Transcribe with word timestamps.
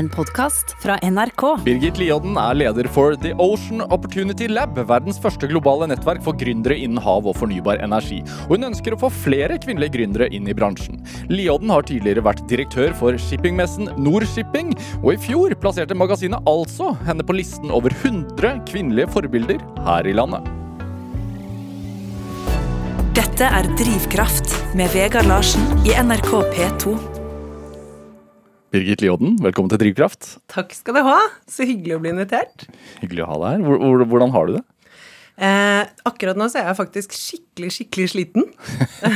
en 0.00 0.08
podkast 0.08 0.72
fra 0.80 0.96
NRK. 1.04 1.42
Birgit 1.64 1.98
Liodden 2.00 2.38
er 2.40 2.56
leder 2.56 2.86
for 2.88 3.16
The 3.20 3.34
Ocean 3.42 3.82
Opportunity 3.92 4.46
Lab, 4.48 4.78
verdens 4.88 5.18
første 5.20 5.48
globale 5.50 5.90
nettverk 5.90 6.22
for 6.24 6.38
gründere 6.40 6.78
innen 6.80 7.00
hav 7.04 7.28
og 7.28 7.36
fornybar 7.36 7.82
energi. 7.84 8.22
Og 8.46 8.56
hun 8.56 8.70
ønsker 8.70 8.96
å 8.96 9.00
få 9.02 9.10
flere 9.12 9.58
kvinnelige 9.60 9.98
gründere 9.98 10.30
inn 10.32 10.48
i 10.48 10.56
bransjen. 10.56 11.02
Liodden 11.28 11.74
har 11.74 11.84
tidligere 11.84 12.24
vært 12.24 12.46
direktør 12.48 12.96
for 12.96 13.20
shippingmessen 13.20 13.92
Nordshipping, 14.00 14.72
og 15.02 15.12
i 15.12 15.20
fjor 15.20 15.52
plasserte 15.60 15.98
magasinet 15.98 16.48
altså 16.48 16.94
henne 17.04 17.26
på 17.26 17.36
listen 17.36 17.68
over 17.74 17.92
100 18.00 18.64
kvinnelige 18.72 19.12
forbilder 19.12 19.60
her 19.84 20.08
i 20.08 20.16
landet. 20.16 20.48
Dette 23.20 23.52
er 23.52 23.68
Drivkraft 23.76 24.56
med 24.78 24.92
Vegard 24.96 25.28
Larsen 25.28 25.64
i 25.84 25.92
NRK 25.92 26.36
P2. 26.56 27.09
Birgit 28.70 29.02
Lioden, 29.02 29.34
velkommen 29.42 29.70
til 29.72 29.80
Drivkraft. 29.82 30.36
Takk 30.52 30.74
skal 30.76 30.94
du 31.00 31.02
ha. 31.06 31.16
Så 31.50 31.66
hyggelig 31.66 31.96
å 31.96 32.02
bli 32.04 32.12
invitert. 32.12 32.68
Hyggelig 33.00 33.24
å 33.24 33.30
ha 33.32 33.38
deg 33.42 33.48
her. 33.56 33.64
Hvor- 33.66 33.80
hvor- 33.80 34.06
Hvordan 34.10 34.30
har 34.32 34.46
du 34.46 34.52
det? 34.58 34.64
Eh, 35.38 35.86
akkurat 36.04 36.36
nå 36.36 36.44
så 36.50 36.60
er 36.60 36.66
jeg 36.68 36.76
faktisk 36.76 37.10
skikkelig, 37.16 37.70
skikkelig 37.72 38.08
sliten. 38.12 38.44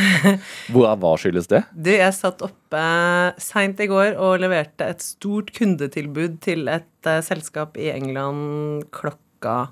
Hva 0.72 1.16
skyldes 1.20 1.46
det? 1.48 1.64
Du, 1.76 1.90
jeg 1.90 2.14
satt 2.14 2.40
oppe 2.40 3.34
seint 3.38 3.78
i 3.78 3.86
går 3.86 4.16
og 4.16 4.40
leverte 4.40 4.88
et 4.88 5.00
stort 5.04 5.52
kundetilbud 5.52 6.40
til 6.40 6.66
et 6.68 6.88
uh, 7.06 7.20
selskap 7.20 7.76
i 7.76 7.90
England 7.92 8.88
klokka 8.90 9.68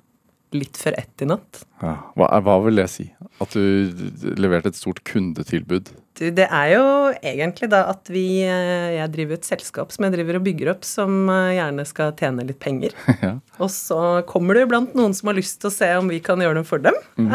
litt 0.52 0.76
før 0.76 0.92
ett 0.98 1.22
i 1.22 1.24
natt. 1.24 1.64
Ja, 1.80 1.96
hva, 2.14 2.28
hva 2.44 2.58
vil 2.66 2.76
det 2.76 2.90
si? 2.90 3.08
At 3.40 3.50
du 3.56 3.88
leverte 4.36 4.68
et 4.68 4.76
stort 4.76 5.02
kundetilbud? 5.08 5.88
Det 6.30 6.46
er 6.46 6.68
jo 6.76 6.86
egentlig 7.18 7.68
da 7.72 7.82
at 7.90 8.10
vi 8.12 8.42
eh, 8.46 8.94
Jeg 8.98 9.10
driver 9.14 9.38
et 9.38 9.48
selskap 9.48 9.94
som 9.94 10.06
jeg 10.06 10.14
driver 10.14 10.38
og 10.38 10.44
bygger 10.46 10.72
opp, 10.74 10.86
som 10.86 11.26
eh, 11.32 11.54
gjerne 11.56 11.86
skal 11.88 12.12
tjene 12.18 12.46
litt 12.48 12.60
penger. 12.62 12.96
Ja. 13.22 13.36
Og 13.62 13.68
så 13.70 13.96
kommer 14.26 14.56
det 14.56 14.64
iblant 14.64 14.96
noen 14.98 15.12
som 15.14 15.28
har 15.30 15.36
lyst 15.36 15.60
til 15.62 15.68
å 15.68 15.74
se 15.74 15.86
om 15.94 16.08
vi 16.10 16.16
kan 16.24 16.40
gjøre 16.42 16.56
noe 16.56 16.66
for 16.66 16.82
dem. 16.82 16.96
Mm. 17.20 17.28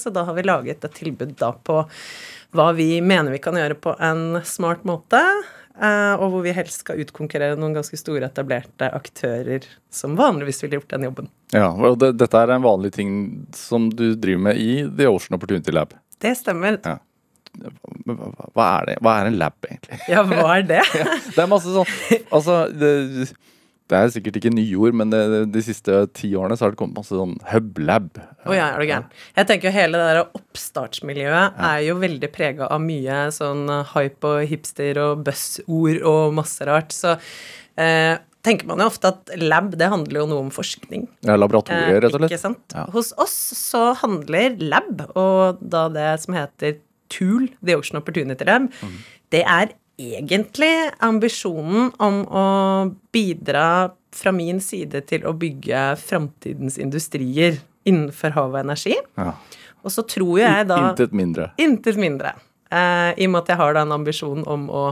Så 0.00 0.08
da 0.14 0.22
har 0.24 0.36
vi 0.38 0.44
laget 0.46 0.86
et 0.86 0.94
tilbud 0.96 1.34
da 1.36 1.50
på 1.52 1.82
hva 2.56 2.68
vi 2.72 2.86
mener 3.04 3.34
vi 3.34 3.40
kan 3.44 3.58
gjøre 3.58 3.76
på 3.76 3.92
en 4.00 4.38
smart 4.48 4.86
måte. 4.88 5.20
Og 5.76 6.24
hvor 6.32 6.46
vi 6.46 6.54
helst 6.56 6.86
skal 6.86 7.02
utkonkurrere 7.04 7.58
noen 7.60 7.76
ganske 7.76 7.98
store, 8.00 8.30
etablerte 8.30 8.88
aktører 8.88 9.68
som 9.92 10.16
vanligvis 10.16 10.62
ville 10.64 10.78
gjort 10.78 10.94
den 10.94 11.10
jobben. 11.10 11.28
Ja, 11.52 11.68
og 11.74 12.00
det, 12.00 12.14
Dette 12.22 12.40
er 12.40 12.54
en 12.56 12.64
vanlig 12.64 12.94
ting 12.96 13.12
som 13.58 13.90
du 13.92 14.14
driver 14.14 14.48
med 14.48 14.62
i 14.62 14.80
The 14.88 15.10
Ocean 15.10 15.36
Opportunity 15.36 15.74
Lab. 15.74 15.92
Det 16.24 16.32
stemmer. 16.40 16.80
Ja. 16.86 16.96
Hva, 18.08 18.64
er 18.80 18.88
det? 18.92 18.96
Hva 19.04 19.18
er 19.20 19.28
en 19.32 19.38
lab, 19.40 19.58
egentlig? 19.68 20.00
Ja, 20.12 20.24
hva 20.26 20.56
er 20.58 20.64
det? 20.68 20.82
Det 21.34 21.42
er 21.44 21.50
masse 21.50 21.74
sånn 21.74 21.88
Altså, 22.32 22.58
det, 22.72 22.92
det 23.88 23.96
er 23.98 24.10
sikkert 24.12 24.36
ikke 24.40 24.52
nyord, 24.52 24.96
men 25.00 25.12
det, 25.12 25.20
de 25.54 25.62
siste 25.64 26.02
ti 26.16 26.30
årene 26.36 26.58
så 26.58 26.66
har 26.66 26.74
det 26.74 26.80
kommet 26.80 26.98
masse 27.00 27.16
sånn 27.16 27.36
hub-lab. 27.52 28.10
Å 28.44 28.52
ja, 28.56 28.66
er 28.74 28.82
du 28.84 28.88
gæren. 28.90 29.06
Jeg 29.38 29.48
tenker 29.48 29.70
jo 29.70 29.74
hele 29.78 29.96
det 30.00 30.08
der 30.10 30.22
oppstartsmiljøet 30.26 31.60
er 31.70 31.82
jo 31.86 31.98
veldig 32.02 32.30
prega 32.34 32.68
av 32.74 32.82
mye 32.84 33.22
sånn 33.34 33.64
hype 33.94 34.28
og 34.34 34.48
hipster 34.50 35.00
og 35.06 35.24
buzzord 35.26 36.02
og 36.08 36.36
masse 36.36 36.68
rart. 36.68 36.92
Så 36.92 37.14
eh, 37.80 38.18
tenker 38.44 38.68
man 38.68 38.80
jo 38.84 38.90
ofte 38.90 39.10
at 39.14 39.32
lab, 39.40 39.72
det 39.80 39.88
handler 39.92 40.20
jo 40.22 40.26
noe 40.34 40.44
om 40.46 40.52
forskning. 40.54 41.06
Ja, 41.26 41.38
laboratorier, 41.40 42.02
rett 42.04 42.12
og 42.14 42.22
Ikke 42.28 42.36
slett. 42.36 42.44
sant? 42.44 42.76
Ja. 42.76 42.84
Hos 42.94 43.14
oss 43.20 43.34
så 43.58 43.88
handler 44.02 44.56
lab, 44.68 45.06
og 45.18 45.64
da 45.64 45.86
det 45.96 46.10
som 46.26 46.36
heter 46.36 46.76
TOOL, 47.12 47.48
The 47.64 47.76
Ocean 47.78 48.00
Opportunity 48.00 48.46
Lab, 48.48 48.70
mm. 48.70 48.96
det 49.34 49.44
er 49.44 49.74
egentlig 49.98 50.74
ambisjonen 51.02 51.90
om 51.98 52.20
å 52.30 52.44
bidra 53.12 53.90
fra 54.14 54.32
min 54.32 54.60
side 54.62 55.02
til 55.10 55.26
å 55.26 55.34
bygge 55.36 55.96
framtidens 56.00 56.78
industrier 56.80 57.58
innenfor 57.88 58.34
hav 58.36 58.54
og 58.54 58.60
energi. 58.62 58.94
Ja. 59.18 59.34
Og 59.82 59.94
så 59.94 60.04
tror 60.06 60.38
jeg 60.40 60.68
da 60.70 60.78
Intet 60.90 61.14
mindre. 61.16 61.50
Intet 61.60 61.98
mindre. 62.00 62.34
Eh, 62.70 63.10
I 63.16 63.26
og 63.26 63.34
med 63.34 63.44
at 63.44 63.52
jeg 63.52 63.60
har 63.60 63.76
da 63.76 63.84
en 63.86 63.94
ambisjon 63.96 64.42
om 64.48 64.66
å 64.70 64.84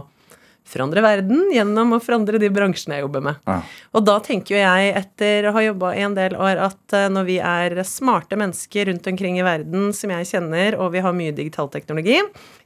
forandre 0.66 1.02
verden 1.04 1.46
gjennom 1.54 1.94
å 1.96 2.00
forandre 2.02 2.40
de 2.42 2.50
bransjene 2.52 2.98
jeg 2.98 3.06
jobber 3.06 3.24
med. 3.28 3.40
Ja. 3.46 3.60
Og 3.94 4.04
da 4.06 4.16
tenker 4.24 4.56
jo 4.56 4.60
jeg, 4.62 4.92
etter 4.98 5.48
å 5.48 5.54
ha 5.56 5.62
jobba 5.64 5.92
i 5.94 6.02
en 6.06 6.16
del 6.16 6.36
år, 6.38 6.60
at 6.66 6.96
eh, 6.96 7.08
når 7.12 7.28
vi 7.28 7.38
er 7.38 7.78
smarte 7.86 8.38
mennesker 8.38 8.90
rundt 8.90 9.06
omkring 9.06 9.38
i 9.40 9.46
verden 9.46 9.92
som 9.96 10.12
jeg 10.16 10.30
kjenner, 10.32 10.78
og 10.80 10.92
vi 10.96 11.04
har 11.04 11.16
mye 11.16 11.34
digital 11.36 11.70
teknologi, 11.72 12.18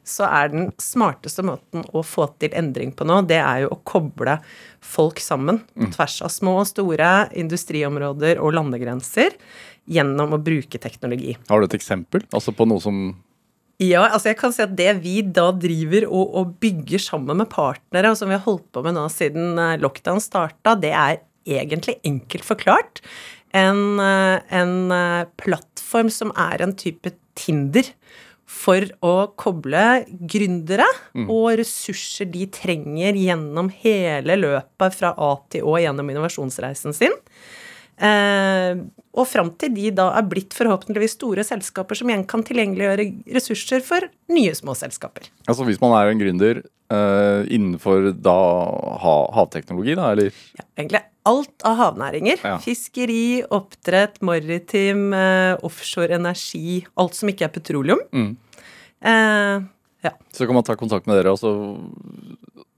så 0.07 0.27
er 0.31 0.53
den 0.53 0.71
smarteste 0.81 1.45
måten 1.47 1.85
å 1.93 2.03
få 2.07 2.31
til 2.41 2.55
endring 2.57 2.95
på 2.97 3.07
nå, 3.07 3.21
det 3.29 3.41
er 3.43 3.67
jo 3.67 3.75
å 3.75 3.81
koble 3.87 4.39
folk 4.81 5.21
sammen 5.21 5.61
på 5.77 5.91
tvers 5.95 6.21
av 6.25 6.33
små 6.33 6.57
og 6.63 6.71
store 6.71 7.11
industriområder 7.37 8.41
og 8.41 8.57
landegrenser 8.57 9.37
gjennom 9.91 10.37
å 10.37 10.41
bruke 10.43 10.81
teknologi. 10.81 11.35
Har 11.51 11.61
du 11.61 11.69
et 11.69 11.77
eksempel? 11.77 12.25
Altså 12.33 12.55
på 12.57 12.67
noe 12.69 12.83
som 12.83 13.11
Ja, 13.81 14.05
altså 14.11 14.29
jeg 14.29 14.37
kan 14.41 14.53
si 14.53 14.61
at 14.61 14.77
det 14.77 14.91
vi 15.01 15.21
da 15.25 15.47
driver 15.57 16.05
og, 16.11 16.35
og 16.37 16.55
bygger 16.61 17.01
sammen 17.01 17.41
med 17.41 17.49
partnere, 17.53 18.13
og 18.13 18.19
som 18.21 18.29
vi 18.29 18.37
har 18.37 18.45
holdt 18.45 18.67
på 18.75 18.83
med 18.85 18.97
nå 18.99 19.07
siden 19.13 19.57
eh, 19.57 19.79
lockdown 19.81 20.21
starta, 20.21 20.77
det 20.77 20.93
er 20.93 21.23
egentlig 21.49 21.97
enkelt 22.05 22.45
forklart 22.45 23.01
en, 23.57 23.99
eh, 24.05 24.43
en 24.53 24.75
eh, 24.93 25.29
plattform 25.41 26.11
som 26.13 26.35
er 26.37 26.63
en 26.65 26.77
type 26.77 27.15
Tinder 27.41 27.87
for 28.51 28.85
å 29.07 29.31
koble 29.39 30.03
gründere 30.29 30.85
og 31.31 31.55
ressurser 31.61 32.27
de 32.29 32.43
trenger 32.53 33.17
gjennom 33.17 33.71
hele 33.81 34.37
løpet 34.37 34.97
fra 34.99 35.13
A 35.15 35.31
til 35.55 35.65
Å 35.71 35.79
gjennom 35.81 36.11
innovasjonsreisen 36.11 36.97
sin. 36.97 37.15
Eh, 38.01 38.81
og 39.11 39.27
fram 39.29 39.51
til 39.61 39.73
de 39.75 39.91
da 39.93 40.07
er 40.17 40.27
blitt 40.31 40.55
forhåpentligvis 40.57 41.19
store 41.19 41.45
selskaper 41.45 41.99
som 41.99 42.11
igjen 42.11 42.27
kan 42.31 42.45
tilgjengeliggjøre 42.47 43.07
ressurser 43.35 43.83
for 43.85 44.07
nye 44.33 44.55
små 44.57 44.77
selskaper. 44.79 45.29
Altså 45.51 45.67
hvis 45.69 45.81
man 45.83 45.97
er 45.99 46.13
en 46.13 46.23
gründer 46.23 46.63
eh, 46.63 47.41
innenfor 47.53 48.13
da 48.17 48.37
ha, 49.03 49.17
havteknologi, 49.37 49.97
da, 49.99 50.13
eller 50.15 50.31
Ja, 50.31 50.67
egentlig 50.79 51.03
alt 51.31 51.67
av 51.69 51.77
havnæringer. 51.77 52.41
Ja. 52.41 52.55
Fiskeri, 52.63 53.43
oppdrett, 53.53 54.21
maritim, 54.25 55.11
eh, 55.13 55.59
offshore 55.67 56.17
energi. 56.17 56.85
Alt 56.97 57.19
som 57.19 57.29
ikke 57.29 57.45
er 57.45 57.53
petroleum. 57.55 58.01
Mm. 58.15 58.37
Eh, 59.03 59.67
ja. 60.05 60.15
Så 60.33 60.47
kan 60.47 60.57
man 60.57 60.65
ta 60.65 60.77
kontakt 60.79 61.09
med 61.09 61.19
dere, 61.19 61.35
og 61.35 61.41
så, 61.41 61.51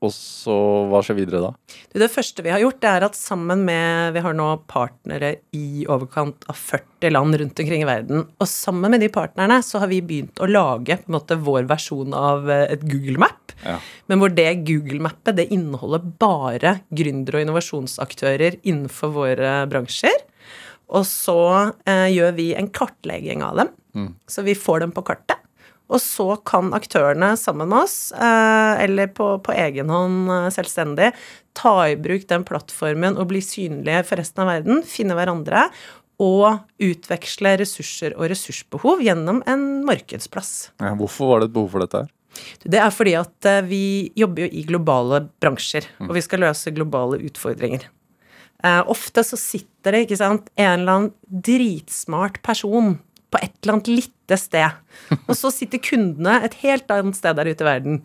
og 0.03 0.11
så 0.15 0.55
hva 0.91 1.03
skjer 1.05 1.19
videre 1.21 1.43
da? 1.45 1.51
Det 1.95 2.09
første 2.11 2.43
vi 2.43 2.51
har 2.51 2.63
gjort, 2.63 2.81
det 2.83 2.91
er 2.91 3.07
at 3.07 3.19
sammen 3.19 3.63
med 3.67 4.17
Vi 4.17 4.23
har 4.25 4.35
nå 4.35 4.49
partnere 4.71 5.37
i 5.55 5.85
overkant 5.87 6.43
av 6.51 6.59
40 6.59 7.13
land 7.15 7.39
rundt 7.39 7.63
omkring 7.63 7.85
i 7.85 7.89
verden. 7.89 8.25
Og 8.43 8.51
sammen 8.51 8.95
med 8.95 9.05
de 9.05 9.11
partnerne 9.13 9.61
så 9.63 9.83
har 9.83 9.93
vi 9.93 10.01
begynt 10.03 10.43
å 10.43 10.51
lage 10.51 10.99
på 10.99 11.11
en 11.11 11.17
måte 11.19 11.39
vår 11.39 11.69
versjon 11.71 12.17
av 12.17 12.51
eh, 12.51 12.67
et 12.75 12.83
Google 12.89 13.23
Map. 13.23 13.55
Ja. 13.63 13.77
Men 14.11 14.19
hvor 14.19 14.33
det 14.35 14.49
Google-mappet 14.67 15.39
det 15.39 15.51
inneholder 15.55 16.03
bare 16.19 16.75
gründere 16.91 17.39
og 17.39 17.47
innovasjonsaktører 17.47 18.59
innenfor 18.65 19.15
våre 19.15 19.55
bransjer. 19.71 20.27
Og 20.93 21.07
så 21.09 21.39
eh, 21.87 22.09
gjør 22.13 22.35
vi 22.37 22.51
en 22.59 22.69
kartlegging 22.75 23.47
av 23.47 23.63
dem. 23.63 23.71
Så 24.27 24.43
vi 24.43 24.57
får 24.57 24.81
dem 24.81 24.93
på 24.97 25.05
kartet. 25.05 25.39
Og 25.93 26.01
så 26.01 26.27
kan 26.49 26.73
aktørene 26.77 27.35
sammen 27.37 27.69
med 27.69 27.85
oss, 27.85 27.97
eh, 28.17 28.85
eller 28.85 29.11
på, 29.13 29.35
på 29.45 29.55
egen 29.55 29.93
hånd 29.93 30.31
eh, 30.33 30.49
selvstendig, 30.55 31.11
ta 31.59 31.75
i 31.91 31.99
bruk 32.01 32.25
den 32.31 32.47
plattformen 32.49 33.19
og 33.21 33.29
bli 33.33 33.43
synlige 33.45 34.07
for 34.09 34.21
resten 34.23 34.45
av 34.45 34.53
verden, 34.55 34.81
finne 34.89 35.17
hverandre 35.19 35.69
og 36.23 36.63
utveksle 36.83 37.57
ressurser 37.61 38.17
og 38.17 38.31
ressursbehov 38.33 39.03
gjennom 39.05 39.43
en 39.51 39.83
markedsplass. 39.89 40.73
Ja, 40.81 40.95
hvorfor 40.97 41.33
var 41.33 41.43
det 41.43 41.51
et 41.51 41.57
behov 41.57 41.73
for 41.75 41.85
dette 41.85 42.05
her? 42.05 42.13
Det 42.65 42.79
er 42.81 42.93
fordi 42.95 43.17
at 43.21 43.49
eh, 43.51 43.65
vi 43.69 43.85
jobber 44.17 44.47
jo 44.47 44.53
i 44.53 44.65
globale 44.69 45.27
bransjer, 45.43 45.91
og 46.01 46.15
vi 46.17 46.25
skal 46.25 46.47
løse 46.47 46.73
globale 46.73 47.21
utfordringer. 47.29 47.91
Ofte 48.63 49.25
så 49.27 49.35
sitter 49.35 49.91
det 49.91 50.05
ikke 50.05 50.17
sant, 50.21 50.45
en 50.55 50.85
eller 50.85 50.93
annen 50.93 51.41
dritsmart 51.43 52.37
person 52.47 52.93
på 53.33 53.41
et 53.43 53.55
eller 53.63 53.79
annet 53.79 53.91
lite 53.91 54.39
sted, 54.39 54.79
og 55.29 55.35
så 55.39 55.51
sitter 55.55 55.83
kundene 55.83 56.39
et 56.47 56.61
helt 56.63 56.93
annet 56.93 57.19
sted 57.19 57.39
der 57.39 57.51
ute 57.51 57.65
i 57.65 57.71
verden. 57.73 58.01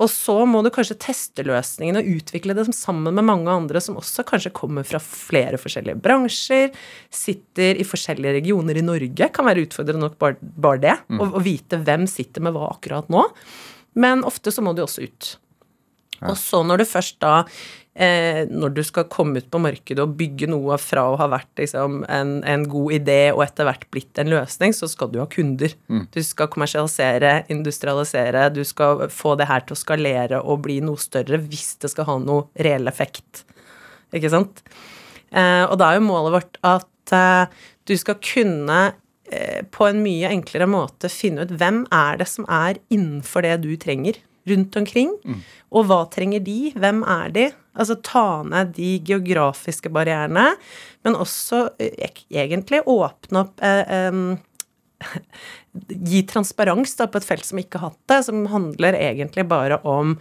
Og 0.00 0.08
så 0.08 0.34
må 0.48 0.62
du 0.64 0.70
kanskje 0.72 0.96
teste 0.98 1.44
løsningene 1.46 2.00
og 2.00 2.08
utvikle 2.16 2.56
det 2.56 2.64
sammen 2.74 3.12
med 3.14 3.26
mange 3.28 3.52
andre 3.52 3.80
som 3.84 3.98
også 4.00 4.24
kanskje 4.26 4.54
kommer 4.56 4.86
fra 4.88 4.98
flere 5.02 5.60
forskjellige 5.60 6.00
bransjer, 6.02 6.72
sitter 7.12 7.78
i 7.78 7.86
forskjellige 7.86 8.38
regioner 8.38 8.80
i 8.80 8.86
Norge. 8.86 9.28
Kan 9.36 9.46
være 9.46 9.66
utfordrende 9.66 10.06
nok 10.06 10.16
bare, 10.22 10.38
bare 10.40 10.82
det. 10.82 10.96
Å 11.12 11.28
å 11.36 11.44
vite 11.44 11.78
hvem 11.84 12.08
sitter 12.10 12.42
med 12.42 12.56
hva 12.56 12.72
akkurat 12.72 13.12
nå. 13.12 13.26
Men 14.00 14.24
ofte 14.24 14.50
så 14.54 14.64
må 14.64 14.72
du 14.72 14.82
også 14.86 15.04
ut. 15.04 15.34
Og 16.22 16.36
så 16.38 16.62
når 16.64 16.82
du 16.82 16.88
først 16.88 17.18
da 17.22 17.42
eh, 17.94 18.42
Når 18.48 18.74
du 18.76 18.82
skal 18.86 19.08
komme 19.12 19.42
ut 19.42 19.50
på 19.52 19.60
markedet 19.62 20.02
og 20.04 20.14
bygge 20.18 20.48
noe 20.50 20.78
fra 20.80 21.04
å 21.10 21.18
ha 21.20 21.28
vært 21.32 21.50
liksom, 21.60 22.02
en, 22.08 22.34
en 22.48 22.66
god 22.70 22.96
idé 22.98 23.20
og 23.34 23.44
etter 23.46 23.68
hvert 23.68 23.88
blitt 23.94 24.20
en 24.20 24.32
løsning, 24.32 24.74
så 24.76 24.88
skal 24.90 25.12
du 25.12 25.20
ha 25.22 25.28
kunder. 25.30 25.74
Du 26.14 26.20
skal 26.24 26.50
kommersialisere, 26.52 27.42
industrialisere, 27.52 28.48
du 28.54 28.62
skal 28.68 29.06
få 29.12 29.36
det 29.40 29.50
her 29.50 29.66
til 29.66 29.76
å 29.76 29.82
skalere 29.82 30.42
og 30.42 30.64
bli 30.66 30.80
noe 30.84 31.00
større 31.00 31.40
hvis 31.42 31.76
det 31.82 31.92
skal 31.92 32.08
ha 32.10 32.18
noe 32.22 32.48
reell 32.64 32.90
effekt. 32.90 33.44
ikke 34.12 34.32
sant? 34.32 34.64
Eh, 35.32 35.64
og 35.64 35.78
da 35.80 35.90
er 35.90 36.00
jo 36.00 36.08
målet 36.08 36.34
vårt 36.36 36.58
at 36.66 37.14
eh, 37.16 37.62
du 37.88 37.94
skal 37.98 38.18
kunne 38.20 38.80
eh, 39.32 39.62
på 39.72 39.88
en 39.88 40.02
mye 40.04 40.28
enklere 40.32 40.68
måte 40.68 41.08
finne 41.12 41.46
ut 41.46 41.54
hvem 41.56 41.86
er 41.92 42.20
det 42.20 42.28
som 42.28 42.46
er 42.52 42.80
innenfor 42.92 43.46
det 43.46 43.56
du 43.64 43.72
trenger 43.80 44.20
rundt 44.50 44.76
omkring, 44.80 45.12
og 45.72 45.86
hva 45.88 46.02
trenger 46.12 46.42
de, 46.44 46.72
hvem 46.76 47.02
er 47.08 47.34
de? 47.34 47.44
Altså 47.72 47.96
ta 48.04 48.42
ned 48.44 48.74
de 48.76 48.96
geografiske 49.06 49.90
barrierene, 49.92 50.50
men 51.06 51.16
også 51.16 51.64
eh, 51.80 52.10
egentlig 52.28 52.82
åpne 52.90 53.46
opp 53.46 53.62
eh, 53.64 53.94
eh, 53.96 55.12
gi 56.12 56.24
transparens 56.28 56.98
da, 56.98 57.08
på 57.08 57.20
et 57.20 57.28
felt 57.28 57.48
som 57.48 57.62
ikke 57.62 57.80
har 57.80 57.92
hatt 57.94 58.12
det, 58.12 58.20
som 58.28 58.44
handler 58.52 58.98
egentlig 58.98 59.46
bare 59.48 59.80
om 59.88 60.18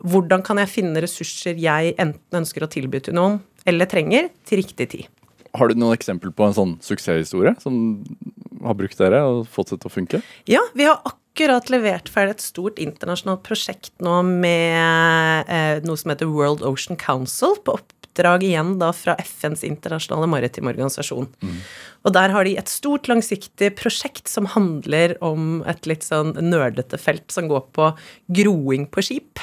hvordan 0.00 0.42
kan 0.42 0.58
jeg 0.62 0.72
finne 0.72 1.04
ressurser 1.04 1.58
jeg 1.60 1.94
enten 2.00 2.40
ønsker 2.42 2.64
å 2.64 2.70
tilby 2.72 3.02
til 3.04 3.16
noen, 3.18 3.38
eller 3.68 3.88
trenger, 3.88 4.30
til 4.48 4.62
riktig 4.62 4.88
tid. 4.96 5.08
Har 5.56 5.68
du 5.68 5.78
noen 5.78 5.96
eksempel 5.96 6.32
på 6.34 6.46
en 6.46 6.56
sånn 6.56 6.76
suksesshistorie 6.84 7.56
som 7.60 8.00
har 8.64 8.76
brukt 8.78 8.98
dere 9.00 9.22
og 9.26 9.48
fått 9.50 9.74
det 9.74 9.80
til 9.82 9.90
å 9.90 9.94
funke? 9.94 10.20
Ja, 10.48 10.62
vi 10.74 10.86
har 10.88 10.98
akkurat 10.98 11.19
levert 11.70 12.08
ferdig 12.08 12.36
et 12.36 12.44
stort 12.44 12.78
internasjonalt 12.78 13.42
prosjekt 13.46 13.92
nå 14.02 14.22
med 14.26 15.48
eh, 15.48 15.80
noe 15.84 15.96
som 15.96 16.10
heter 16.10 16.26
World 16.26 16.62
Ocean 16.62 16.96
Council, 16.96 17.56
på 17.64 17.78
oppdrag 17.78 18.42
igjen 18.42 18.78
da 18.80 18.90
fra 18.92 19.14
FNs 19.20 19.62
internasjonale 19.64 20.26
maritime 20.26 20.70
organisasjon. 20.72 21.28
Og 22.04 22.12
der 22.12 22.30
har 22.30 22.44
de 22.44 22.56
et 22.58 22.68
stort, 22.68 23.08
langsiktig 23.08 23.74
prosjekt 23.76 24.28
som 24.28 24.46
handler 24.46 25.16
om 25.22 25.62
et 25.68 25.86
litt 25.86 26.02
sånn 26.02 26.34
nerdete 26.34 26.98
felt 26.98 27.30
som 27.30 27.48
går 27.48 27.66
på 27.72 27.92
groing 28.28 28.86
på 28.90 29.02
skip. 29.02 29.38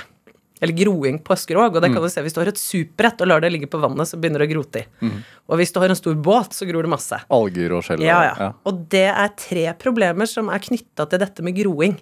Eller 0.62 0.74
groing 0.74 1.20
på 1.24 1.36
skrog. 1.38 1.76
Og 1.76 1.82
det 1.84 1.92
kan 1.94 2.02
du 2.02 2.10
se 2.10 2.22
hvis 2.26 2.34
du 2.34 2.40
har 2.42 2.48
et 2.50 2.58
superbrett 2.58 3.22
og 3.22 3.28
lar 3.30 3.42
det 3.44 3.52
ligge 3.54 3.68
på 3.70 3.80
vannet, 3.80 4.08
så 4.10 4.18
begynner 4.18 4.42
det 4.42 4.48
å 4.50 4.54
grote 4.56 4.82
i. 4.82 4.86
Mm. 5.06 5.18
Og 5.50 5.58
hvis 5.60 5.72
du 5.76 5.80
har 5.80 5.90
en 5.94 6.00
stor 6.00 6.16
båt, 6.16 6.54
så 6.58 6.66
gror 6.70 6.84
det 6.88 6.90
masse. 6.96 7.20
Alger 7.30 7.74
og 7.78 7.84
skjell? 7.86 8.00
og- 8.02 8.08
Ja, 8.08 8.34
ja. 8.40 8.52
Og 8.66 8.88
det 8.90 9.06
er 9.12 9.30
tre 9.38 9.74
problemer 9.78 10.26
som 10.28 10.50
er 10.50 10.60
knytta 10.60 11.06
til 11.10 11.20
dette 11.20 11.44
med 11.44 11.56
groing. 11.56 11.98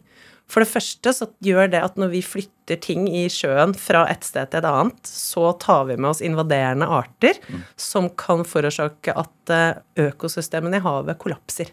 For 0.47 0.61
det 0.61 0.69
første 0.69 1.09
så 1.09 1.25
gjør 1.41 1.71
det 1.71 1.79
at 1.83 1.95
når 1.97 2.11
vi 2.11 2.21
flytter 2.21 2.79
ting 2.79 3.07
i 3.09 3.25
sjøen 3.27 3.73
fra 3.75 4.05
et 4.11 4.23
sted 4.23 4.51
til 4.51 4.59
et 4.59 4.67
annet, 4.69 5.01
så 5.09 5.57
tar 5.59 5.85
vi 5.89 5.95
med 5.97 6.11
oss 6.11 6.21
invaderende 6.21 6.85
arter 6.85 7.33
som 7.75 8.09
kan 8.11 8.43
forårsake 8.45 9.09
at 9.17 9.49
eh, 9.49 9.73
økosystemene 9.97 10.77
i 10.77 10.85
havet 10.85 11.17
kollapser. 11.17 11.71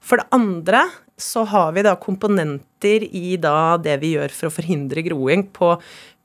For 0.00 0.18
det 0.18 0.26
andre 0.34 0.82
så 1.16 1.46
har 1.48 1.72
vi 1.72 1.84
da 1.86 1.94
komponenter 1.96 3.06
i 3.08 3.36
da 3.40 3.76
det 3.80 3.96
vi 4.02 4.12
gjør 4.16 4.34
for 4.36 4.50
å 4.50 4.56
forhindre 4.58 5.04
groing 5.06 5.46
på 5.56 5.72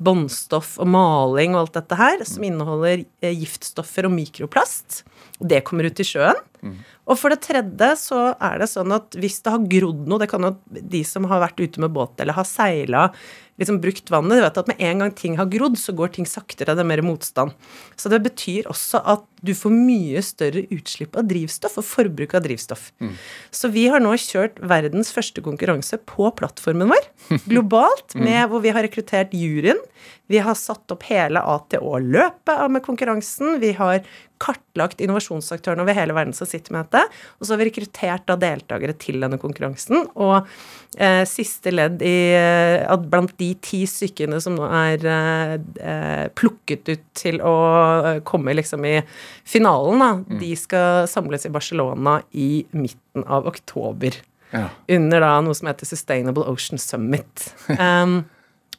båndstoff 0.01 0.73
og 0.81 0.89
maling 0.91 1.55
og 1.55 1.63
alt 1.63 1.77
dette 1.79 1.99
her, 1.99 2.23
som 2.27 2.43
inneholder 2.43 3.05
eh, 3.23 3.31
giftstoffer 3.31 4.09
og 4.09 4.15
mikroplast. 4.17 5.03
Det 5.39 5.61
kommer 5.67 5.87
ut 5.87 6.01
i 6.01 6.07
sjøen. 6.07 6.41
Og 7.09 7.17
for 7.17 7.33
det 7.33 7.41
tredje 7.41 7.87
så 7.97 8.19
er 8.35 8.59
det 8.61 8.67
sånn 8.69 8.93
at 8.93 9.15
hvis 9.17 9.39
det 9.41 9.53
har 9.55 9.63
grodd 9.71 10.03
noe 10.05 10.21
Det 10.21 10.27
kan 10.29 10.45
jo 10.45 10.51
de 10.69 11.01
som 11.07 11.25
har 11.25 11.41
vært 11.41 11.63
ute 11.63 11.81
med 11.81 11.89
båt 11.95 12.21
eller 12.21 12.37
har 12.37 12.45
seila, 12.45 13.07
liksom 13.61 13.79
brukt 13.83 14.11
vannet, 14.11 14.39
Du 14.39 14.43
vet 14.43 14.57
at 14.57 14.71
med 14.71 14.81
en 14.81 15.03
gang 15.03 15.11
ting 15.15 15.37
har 15.37 15.49
grodd, 15.51 15.77
så 15.79 15.93
går 15.95 16.15
ting 16.15 16.27
saktere, 16.29 16.75
det 16.75 16.83
er 16.83 16.89
mer 16.89 17.03
motstand. 17.05 17.53
Så 17.95 18.09
det 18.11 18.21
betyr 18.25 18.69
også 18.71 19.01
at 19.05 19.25
du 19.41 19.53
får 19.57 19.73
mye 19.73 20.21
større 20.25 20.65
utslipp 20.73 21.15
av 21.17 21.25
drivstoff 21.29 21.79
og 21.81 21.85
forbruk 21.87 22.35
av 22.37 22.45
drivstoff. 22.45 22.91
Så 23.53 23.71
vi 23.73 23.87
har 23.89 24.03
nå 24.03 24.13
kjørt 24.21 24.59
verdens 24.61 25.13
første 25.13 25.41
konkurranse 25.45 25.97
på 26.09 26.29
plattformen 26.37 26.91
vår, 26.91 27.07
globalt, 27.51 28.17
med, 28.17 28.49
hvor 28.51 28.61
vi 28.65 28.73
har 28.73 28.85
rekruttert 28.85 29.33
juryen. 29.37 29.79
Vi 30.31 30.39
har 30.41 30.55
satt 30.55 30.91
opp 30.93 31.03
hele 31.09 31.41
ATÅ-løpet 31.41 32.71
med 32.71 32.85
konkurransen. 32.85 33.57
Vi 33.61 33.73
har 33.77 34.05
kartlagt 34.41 35.01
innovasjonsaktørene 35.05 35.83
over 35.85 35.95
hele 35.97 36.15
verden 36.17 36.33
som 36.35 36.49
sitter 36.49 36.73
med 36.73 36.87
dette. 36.89 37.03
Og 37.37 37.45
så 37.45 37.53
har 37.53 37.61
vi 37.61 37.67
rekruttert 37.69 38.25
da 38.29 38.37
deltakere 38.41 38.95
til 38.97 39.21
denne 39.21 39.37
konkurransen. 39.41 40.07
Og 40.17 40.47
eh, 40.97 41.21
siste 41.29 41.73
ledd 41.73 42.01
i 42.05 42.15
eh, 42.37 42.81
at 42.89 43.05
blant 43.11 43.35
de 43.41 43.51
ti 43.63 43.83
stykkene 43.89 44.41
som 44.43 44.57
nå 44.57 44.65
er 44.67 45.05
eh, 45.11 46.25
plukket 46.37 46.89
ut 46.91 47.05
til 47.21 47.39
å 47.45 47.55
eh, 48.15 48.19
komme 48.27 48.57
liksom 48.57 48.85
i 48.89 48.97
finalen, 49.47 50.01
da, 50.01 50.39
de 50.41 50.51
skal 50.57 51.05
samles 51.11 51.45
i 51.47 51.53
Barcelona 51.53 52.17
i 52.33 52.51
midten 52.73 53.25
av 53.27 53.47
oktober 53.51 54.17
Ja. 54.51 54.65
under 54.91 55.21
da 55.23 55.35
noe 55.39 55.55
som 55.55 55.69
heter 55.69 55.87
Sustainable 55.87 56.43
Ocean 56.51 56.81
Summit. 56.81 57.53
Um, 57.79 58.25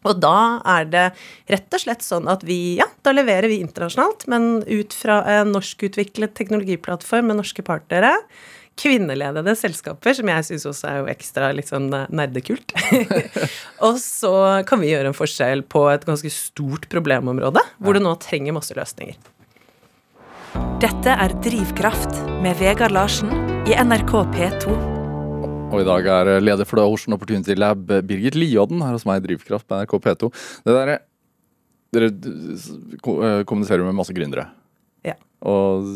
og 0.09 0.23
da 0.23 0.61
er 0.79 0.89
det 0.91 1.05
rett 1.53 1.77
og 1.77 1.85
slett 1.85 2.05
sånn 2.07 2.31
at 2.31 2.43
vi, 2.47 2.79
ja, 2.81 2.89
da 3.07 3.15
leverer 3.15 3.51
vi 3.51 3.61
internasjonalt, 3.63 4.27
men 4.31 4.65
ut 4.67 4.97
fra 4.97 5.23
en 5.39 5.53
norskutviklet 5.55 6.35
teknologiplattform 6.39 7.31
med 7.31 7.43
norske 7.43 7.65
partnere. 7.67 8.17
Kvinneledede 8.81 9.53
selskaper, 9.59 10.17
som 10.17 10.31
jeg 10.33 10.47
syns 10.49 10.65
også 10.71 10.89
er 10.89 10.97
jo 11.03 11.11
ekstra 11.13 11.51
litt 11.55 11.69
sånn 11.71 11.91
nerdekult. 11.93 12.73
og 13.87 14.01
så 14.01 14.35
kan 14.69 14.81
vi 14.83 14.91
gjøre 14.95 15.13
en 15.13 15.19
forskjell 15.19 15.67
på 15.71 15.85
et 15.93 16.09
ganske 16.09 16.33
stort 16.33 16.89
problemområde, 16.93 17.63
hvor 17.79 17.99
det 17.99 18.03
nå 18.03 18.17
trenger 18.23 18.57
masse 18.57 18.75
løsninger. 18.79 19.21
Dette 20.83 21.15
er 21.15 21.37
Drivkraft 21.45 22.25
med 22.43 22.59
Vegard 22.59 22.97
Larsen 22.97 23.31
i 23.71 23.77
NRK 23.79 24.17
P2. 24.35 25.02
Og 25.73 25.81
i 25.81 25.89
dag 25.89 26.09
er 26.13 26.33
leder 26.45 26.69
for 26.69 26.79
The 26.79 26.85
Ocean 26.85 27.17
Opportunity 27.17 27.57
Lab 27.57 27.87
Birgit 27.89 28.37
Liodden 28.37 28.83
her 28.85 28.93
hos 28.93 29.07
meg 29.09 29.23
i 29.23 29.27
Drivkraft 29.31 29.67
på 29.69 29.79
NRK 29.81 29.95
P2. 30.05 30.29
Det 30.67 30.75
der, 30.77 30.99
dere 31.97 32.11
eh, 32.13 33.45
kommuniserer 33.49 33.85
med 33.87 33.97
masse 33.97 34.15
gründere. 34.17 34.49
Ja. 35.07 35.17
Og 35.49 35.89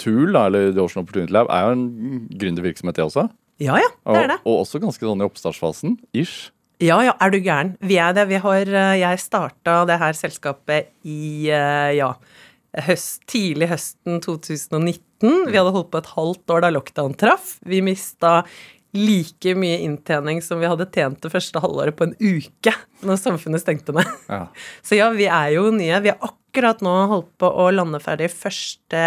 Tool, 0.00 0.36
eller 0.36 0.72
The 0.72 0.84
Ocean 0.84 1.04
Opportunity 1.04 1.34
Lab, 1.34 1.50
er 1.52 1.68
jo 1.68 1.76
en 1.76 2.28
gründervirksomhet, 2.32 2.96
det 2.96 3.06
også. 3.08 3.28
Ja 3.58 3.74
ja, 3.80 3.88
det 4.06 4.20
er 4.22 4.28
det. 4.30 4.38
og 4.46 4.60
også 4.62 4.78
ganske 4.78 5.02
sånn 5.02 5.22
i 5.22 5.26
oppstartsfasen. 5.26 5.96
Ish. 6.14 6.52
Ja, 6.78 7.00
ja, 7.02 7.16
er 7.18 7.32
du 7.34 7.40
gæren. 7.42 7.72
Vi 7.82 7.96
er 7.98 8.12
det. 8.14 8.28
Vi 8.30 8.38
har, 8.38 8.68
eh, 8.70 8.98
jeg 9.00 9.18
starta 9.18 9.80
det 9.88 9.98
her 9.98 10.14
selskapet 10.14 10.92
i 11.02 11.48
eh, 11.50 11.96
ja, 11.98 12.12
høst, 12.86 13.24
tidlig 13.26 13.70
høsten 13.72 14.20
2019. 14.22 15.48
Vi 15.50 15.56
hadde 15.56 15.74
holdt 15.74 15.90
på 15.90 15.98
et 15.98 16.12
halvt 16.14 16.54
år 16.54 16.62
da 16.62 16.70
lockdown 16.70 17.16
traff. 17.18 17.56
Vi 17.66 17.82
mista 17.82 18.44
like 18.98 19.54
mye 19.58 19.80
inntjening 19.86 20.40
som 20.44 20.60
vi 20.62 20.68
hadde 20.70 20.88
tjent 20.94 21.20
det 21.24 21.32
første 21.32 21.62
halvåret 21.62 21.96
på 21.98 22.08
en 22.08 22.16
uke 22.18 22.74
når 23.06 23.20
samfunnet 23.20 23.62
stengte 23.62 23.94
ned. 23.96 24.08
Ja. 24.30 24.46
Så 24.86 24.98
ja, 24.98 25.10
vi 25.14 25.28
er 25.30 25.52
jo 25.56 25.68
nye. 25.74 26.00
Vi 26.04 26.12
har 26.12 26.32
akkurat 26.32 26.82
nå 26.84 26.94
holdt 27.12 27.30
på 27.40 27.50
å 27.50 27.68
lande 27.74 28.00
ferdig 28.02 28.30
første 28.34 29.04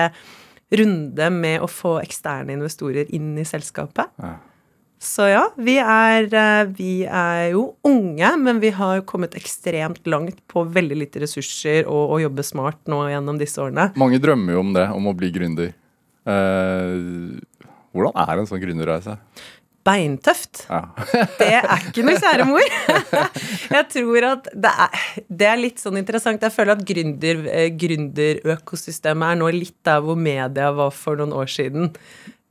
runde 0.72 1.28
med 1.36 1.60
å 1.64 1.68
få 1.68 1.98
eksterne 2.00 2.56
investorer 2.56 3.10
inn 3.12 3.34
i 3.40 3.48
selskapet. 3.48 4.08
Ja. 4.22 4.38
Så 5.02 5.26
ja, 5.32 5.48
vi 5.58 5.80
er, 5.82 6.28
eh, 6.30 6.68
vi 6.78 6.92
er 7.10 7.48
jo 7.56 7.72
unge, 7.90 8.28
men 8.38 8.60
vi 8.62 8.70
har 8.70 9.02
kommet 9.10 9.34
ekstremt 9.34 10.06
langt 10.06 10.38
på 10.48 10.62
veldig 10.70 10.98
lite 11.00 11.24
ressurser 11.24 11.90
og 11.90 12.14
å 12.14 12.20
jobbe 12.22 12.46
smart 12.46 12.78
nå 12.86 13.08
gjennom 13.10 13.40
disse 13.42 13.58
årene. 13.64 13.90
Mange 13.98 14.22
drømmer 14.22 14.54
jo 14.54 14.62
om 14.62 14.76
det, 14.78 14.86
om 14.94 15.10
å 15.10 15.16
bli 15.18 15.32
gründer. 15.34 15.74
Eh, 16.22 16.94
hvordan 17.98 18.22
er 18.28 18.38
en 18.38 18.52
sånn 18.52 18.62
gründerreise? 18.62 19.18
Beintøft. 19.88 20.66
Ja. 20.70 20.82
Det 21.40 21.48
er 21.58 21.88
ikke 21.88 22.04
noe, 22.06 22.20
kjære 22.22 22.46
mor. 22.50 22.76
Jeg 23.78 23.88
tror 23.96 24.28
at 24.28 24.50
det 24.54 24.74
er, 24.86 25.06
det 25.42 25.48
er 25.50 25.62
litt 25.62 25.82
sånn 25.82 25.98
interessant. 26.02 26.44
Jeg 26.46 26.54
føler 26.54 26.76
at 26.78 26.86
gründer, 26.86 27.46
eh, 27.50 27.70
er 29.26 29.40
nå 29.40 29.50
litt 29.56 29.78
der 29.88 30.04
hvor 30.06 30.20
media 30.20 30.70
var 30.76 30.94
for 30.94 31.18
noen 31.20 31.34
år 31.34 31.50
siden. 31.50 31.92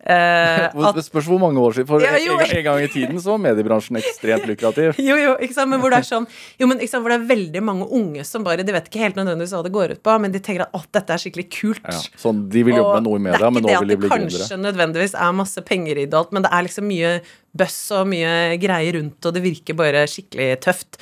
Eh, 0.00 0.62
at 0.72 0.96
Det 0.96 1.02
spørs 1.04 1.26
hvor 1.28 1.40
mange 1.42 1.60
år 1.60 1.74
siden. 1.76 1.86
For 1.90 2.00
Ja, 2.00 2.14
jo. 2.16 2.38
en, 2.40 2.56
en 2.56 2.64
gang 2.64 2.80
i 2.80 2.88
tiden 2.88 3.18
så 3.20 3.34
var 3.34 3.42
mediebransjen 3.44 3.98
ekstremt 4.00 4.46
lukrativ. 4.48 4.96
Jo, 4.96 5.16
jo, 5.20 5.34
ikke 5.44 5.56
sant, 5.56 5.68
men 5.68 5.82
hvor 5.82 5.92
det 5.92 5.98
er 6.00 6.08
sånn 6.08 6.28
Jo, 6.60 6.68
men 6.70 6.80
ikke 6.80 6.94
sant, 6.94 7.04
hvor 7.04 7.12
det 7.12 7.18
er 7.20 7.26
veldig 7.28 7.62
mange 7.66 7.88
unge 7.98 8.24
som 8.24 8.46
bare 8.46 8.64
De 8.64 8.72
vet 8.72 8.88
ikke 8.88 9.02
helt 9.02 9.18
nødvendigvis 9.20 9.52
hva 9.56 9.62
det 9.66 9.74
går 9.74 9.94
ut 9.98 10.02
på, 10.06 10.16
men 10.24 10.32
de 10.32 10.40
tenker 10.40 10.64
at 10.64 10.76
å, 10.76 10.80
dette 10.88 11.16
er 11.16 11.20
skikkelig 11.20 11.46
kult. 11.52 11.84
Ja. 11.84 12.00
Sånn, 12.20 12.46
de 12.52 12.64
vil 12.64 12.78
jobbe 12.80 12.94
med 12.96 13.08
noe 13.10 13.20
i 13.20 13.24
media, 13.28 13.52
men 13.52 13.66
nå 13.66 13.74
vil 13.82 13.92
de 13.92 13.98
bli 14.00 14.08
Det 14.08 14.16
er 14.16 14.24
ikke 14.24 14.30
det 14.30 14.30
at 14.30 14.30
det 14.30 14.30
kanskje 14.30 14.40
kanskje 14.40 14.60
nødvendigvis 14.64 15.16
er 15.26 15.36
masse 15.42 15.66
penger 15.68 16.00
i 16.00 16.06
det, 16.06 16.16
alt, 16.16 16.32
men 16.36 16.46
det 16.46 16.52
er 16.56 16.66
liksom 16.68 16.88
mye 16.88 17.12
bøss 17.60 17.78
og 17.98 18.08
mye 18.14 18.32
greier 18.62 18.96
rundt, 18.96 19.20
og 19.26 19.36
det 19.36 19.44
virker 19.44 19.76
bare 19.78 20.06
skikkelig 20.08 20.48
tøft. 20.64 21.00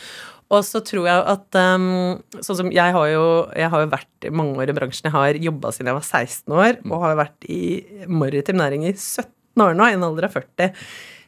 Og 0.48 0.64
så 0.64 0.80
tror 0.80 1.04
jeg 1.04 1.24
at 1.28 1.58
um, 1.76 2.22
Sånn 2.40 2.56
som 2.62 2.70
jeg 2.72 2.94
har 2.96 3.08
jo 3.12 3.24
Jeg 3.52 3.68
har 3.72 3.82
jo 3.84 3.90
vært 3.92 4.28
i 4.28 4.32
mange 4.32 4.56
år 4.62 4.72
i 4.72 4.76
bransjen. 4.76 5.10
Jeg 5.10 5.16
har 5.16 5.42
jobba 5.48 5.72
siden 5.74 5.92
jeg 5.92 5.98
var 5.98 6.08
16 6.08 6.56
år, 6.56 6.80
og 6.88 7.04
har 7.04 7.20
vært 7.20 7.48
i 7.52 7.60
maritim 8.08 8.60
næring 8.60 8.86
i 8.88 8.94
17 8.94 9.64
år 9.64 9.76
nå, 9.76 9.90
i 9.90 9.98
en 9.98 10.08
alder 10.08 10.28
av 10.28 10.38
40. 10.38 10.72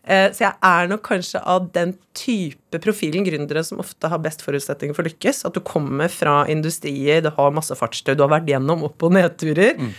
Uh, 0.09 0.29
Så 0.33 0.47
jeg 0.47 0.55
er 0.71 0.91
nok 0.91 1.05
kanskje 1.07 1.45
av 1.45 1.69
den 1.77 1.97
type 2.17 2.60
type 2.60 2.60
profilen 2.79 3.25
gründere 3.27 3.65
som 3.67 3.81
ofte 3.83 4.07
har 4.09 4.21
best 4.23 4.45
forutsetninger 4.47 4.95
for 4.95 5.03
å 5.03 5.11
lykkes. 5.11 5.45
At 5.49 5.55
du 5.55 5.61
kommer 5.61 6.09
fra 6.09 6.45
industrier, 6.47 7.23
du 7.23 7.31
har 7.35 7.51
masse 7.51 7.75
fartstøy, 7.75 8.15
du 8.15 8.23
har 8.23 8.31
vært 8.31 8.47
gjennom 8.47 8.85
opp- 8.87 9.03
og 9.03 9.13
nedturer. 9.13 9.75
Mm. 9.81 9.91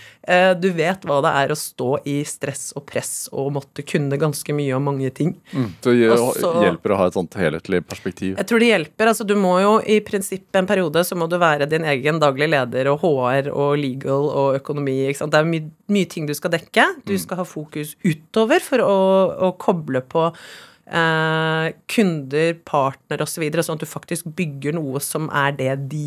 Du 0.62 0.70
vet 0.72 1.02
hva 1.02 1.18
det 1.26 1.32
er 1.34 1.52
å 1.52 1.58
stå 1.58 1.98
i 2.06 2.24
stress 2.24 2.72
og 2.78 2.86
press 2.86 3.28
og 3.34 3.52
måtte 3.56 3.82
kunne 3.84 4.20
ganske 4.22 4.54
mye 4.54 4.76
om 4.78 4.86
mange 4.86 5.10
ting. 5.14 5.36
Så 5.82 5.92
det 5.98 6.12
Også- 6.14 6.62
hjelper 6.62 6.94
å 6.94 6.98
ha 6.98 7.08
et 7.08 7.14
sånt 7.14 7.34
helhetlig 7.34 7.82
perspektiv. 7.86 8.38
Jeg 8.38 8.48
tror 8.48 8.60
det 8.60 8.70
hjelper. 8.70 9.08
altså 9.08 9.26
Du 9.26 9.36
må 9.36 9.60
jo 9.60 9.80
i 9.82 10.00
prinsippet 10.00 10.56
en 10.56 10.68
periode 10.68 11.04
så 11.04 11.18
må 11.18 11.28
du 11.28 11.38
være 11.38 11.68
din 11.68 11.84
egen 11.84 12.20
daglig 12.20 12.50
leder 12.50 12.88
og 12.94 13.02
HR 13.02 13.50
og 13.52 13.78
legal 13.78 14.30
og 14.30 14.62
økonomi. 14.62 15.12
Det 15.12 15.34
er 15.34 15.44
mye, 15.44 15.72
mye 15.90 16.08
ting 16.08 16.26
du 16.28 16.34
skal 16.34 16.52
dekke. 16.52 17.04
Du 17.06 17.18
skal 17.18 17.38
ha 17.38 17.44
fokus 17.44 17.96
utover 18.06 18.62
for 18.62 18.78
å, 18.78 18.98
å 19.50 19.58
koble 19.58 20.02
på 20.02 20.32
eh, 20.92 21.68
kunder, 21.92 22.58
partner 22.68 23.24
osv., 23.24 23.38
så 23.38 23.46
videre, 23.46 23.64
sånn 23.66 23.80
at 23.80 23.86
du 23.86 23.90
faktisk 23.90 24.28
bygger 24.38 24.76
noe 24.78 25.02
som 25.04 25.30
er 25.34 25.56
det 25.58 25.72
de 25.94 26.06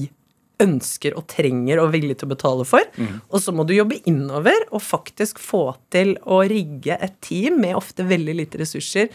ønsker 0.63 1.17
og 1.19 1.27
trenger 1.33 1.81
og 1.81 1.89
er 1.89 1.95
villig 1.97 2.19
til 2.21 2.29
å 2.29 2.35
betale 2.35 2.67
for. 2.69 2.87
Og 3.35 3.43
så 3.43 3.53
må 3.53 3.65
du 3.67 3.75
jobbe 3.75 3.99
innover 4.07 4.69
og 4.71 4.85
faktisk 4.87 5.41
få 5.43 5.75
til 5.91 6.15
å 6.31 6.45
rigge 6.47 6.95
et 7.03 7.17
team 7.27 7.59
med 7.65 7.75
ofte 7.79 8.07
veldig 8.07 8.37
lite 8.39 8.61
ressurser 8.63 9.11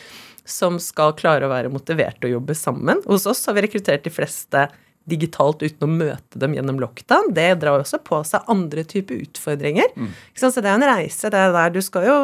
som 0.49 0.79
skal 0.81 1.15
klare 1.17 1.45
å 1.47 1.53
være 1.53 1.71
motiverte 1.71 2.27
og 2.27 2.35
jobbe 2.39 2.57
sammen. 2.57 3.01
Hos 3.07 3.27
oss 3.29 3.45
har 3.47 3.55
vi 3.55 3.63
rekruttert 3.67 4.03
de 4.03 4.13
fleste 4.13 4.67
digitalt 5.09 5.63
uten 5.65 5.85
å 5.85 5.91
møte 5.91 6.41
dem 6.41 6.55
gjennom 6.57 6.79
lockdown. 6.81 7.31
Det 7.35 7.49
drar 7.61 7.83
også 7.83 8.01
på 8.05 8.21
seg 8.27 8.47
andre 8.51 8.85
typer 8.87 9.23
utfordringer. 9.25 9.91
Sant? 10.33 10.55
Så 10.55 10.63
det 10.63 10.71
er 10.71 10.79
en 10.79 10.87
reise. 10.89 11.31
Det 11.31 11.39
er 11.39 11.55
der 11.55 11.75
du 11.75 11.81
skal 11.85 12.07
jo 12.07 12.17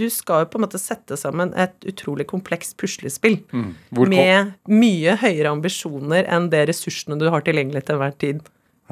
du 0.00 0.06
skal 0.12 0.44
jo 0.44 0.50
på 0.52 0.58
en 0.58 0.64
måte 0.64 0.80
sette 0.80 1.18
sammen 1.20 1.52
et 1.58 1.74
utrolig 1.88 2.26
komplekst 2.30 2.76
puslespill 2.80 3.40
mm. 3.52 3.68
med 4.08 4.54
mye 4.70 5.16
høyere 5.20 5.52
ambisjoner 5.52 6.28
enn 6.30 6.48
det 6.52 6.66
ressursene 6.70 7.18
du 7.20 7.28
har 7.32 7.44
tilgjengelig 7.46 7.84
til 7.84 7.98
enhver 7.98 8.16
tid, 8.22 8.40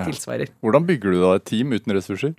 tilsvarer. 0.03 0.53
Hvordan 0.65 0.87
bygger 0.89 1.15
du 1.15 1.23
da 1.23 1.35
et 1.39 1.49
team 1.49 1.75
uten 1.75 1.97
ressurser? 1.97 2.37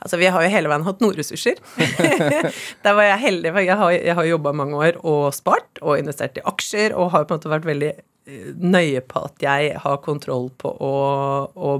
Altså, 0.00 0.18
vi 0.20 0.28
har 0.32 0.44
jo 0.44 0.50
hele 0.52 0.68
veien 0.70 0.84
hatt 0.84 1.02
nordressurser. 1.02 1.60
Der 2.84 2.96
var 2.96 3.06
jeg 3.06 3.22
heldig, 3.24 3.52
for 3.54 3.64
jeg 3.64 3.78
har, 3.82 3.92
jeg 3.96 4.16
har 4.18 4.28
jobba 4.28 4.52
mange 4.56 4.80
år 4.80 5.00
og 5.06 5.30
spart 5.36 5.69
og 5.80 5.98
investert 5.98 6.38
i 6.38 6.46
aksjer 6.48 6.94
og 6.96 7.12
har 7.14 7.26
på 7.26 7.34
en 7.34 7.40
måte 7.40 7.52
vært 7.52 7.68
veldig 7.68 7.90
eh, 7.94 8.52
nøye 8.56 9.02
på 9.06 9.24
at 9.28 9.44
jeg 9.44 9.74
har 9.82 10.02
kontroll 10.04 10.50
på 10.60 10.72
å, 10.72 10.94
å 11.54 11.70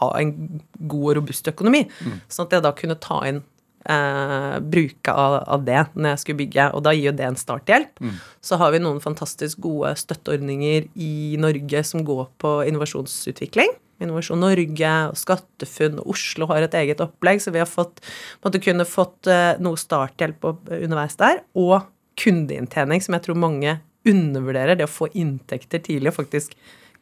ha 0.00 0.08
en 0.20 0.34
god 0.78 1.06
og 1.10 1.14
robust 1.22 1.48
økonomi. 1.48 1.86
Sånn 2.28 2.48
at 2.48 2.58
jeg 2.58 2.66
da 2.66 2.74
kunne 2.76 2.98
ta 3.00 3.22
inn 3.28 3.40
eh, 3.88 4.58
bruke 4.60 5.14
av, 5.14 5.38
av 5.48 5.64
det 5.64 5.80
når 5.94 6.12
jeg 6.12 6.22
skulle 6.22 6.42
bygge, 6.42 6.68
og 6.76 6.84
da 6.84 6.94
gir 6.96 7.10
jo 7.10 7.16
det 7.18 7.26
en 7.28 7.40
starthjelp. 7.40 8.02
Så 8.44 8.60
har 8.60 8.72
vi 8.74 8.82
noen 8.84 9.00
fantastisk 9.04 9.60
gode 9.64 9.94
støtteordninger 10.00 10.88
i 10.94 11.36
Norge 11.40 11.84
som 11.88 12.04
går 12.06 12.26
på 12.42 12.54
innovasjonsutvikling. 12.68 13.76
Innovasjon 13.98 14.38
Norge 14.38 14.90
og 15.10 15.16
SkatteFUNN 15.18 15.98
og 15.98 16.12
Oslo 16.14 16.46
har 16.52 16.62
et 16.62 16.74
eget 16.78 17.00
opplegg, 17.02 17.40
så 17.42 17.50
vi 17.54 17.62
har 17.62 17.70
fått, 17.70 17.98
måtte 18.44 18.60
kunne 18.62 18.86
fått 18.86 19.26
eh, 19.30 19.56
noe 19.62 19.80
starthjelp 19.80 20.52
underveis 20.52 21.18
der, 21.18 21.42
og 21.58 21.80
kundeinntjening, 22.18 23.02
som 23.04 23.16
jeg 23.16 23.26
tror 23.26 23.38
mange 23.38 23.78
undervurderer. 24.08 24.78
Det 24.78 24.88
å 24.88 24.90
få 24.90 25.10
inntekter 25.18 25.82
tidlig 25.84 26.12
og 26.12 26.20
faktisk 26.22 26.56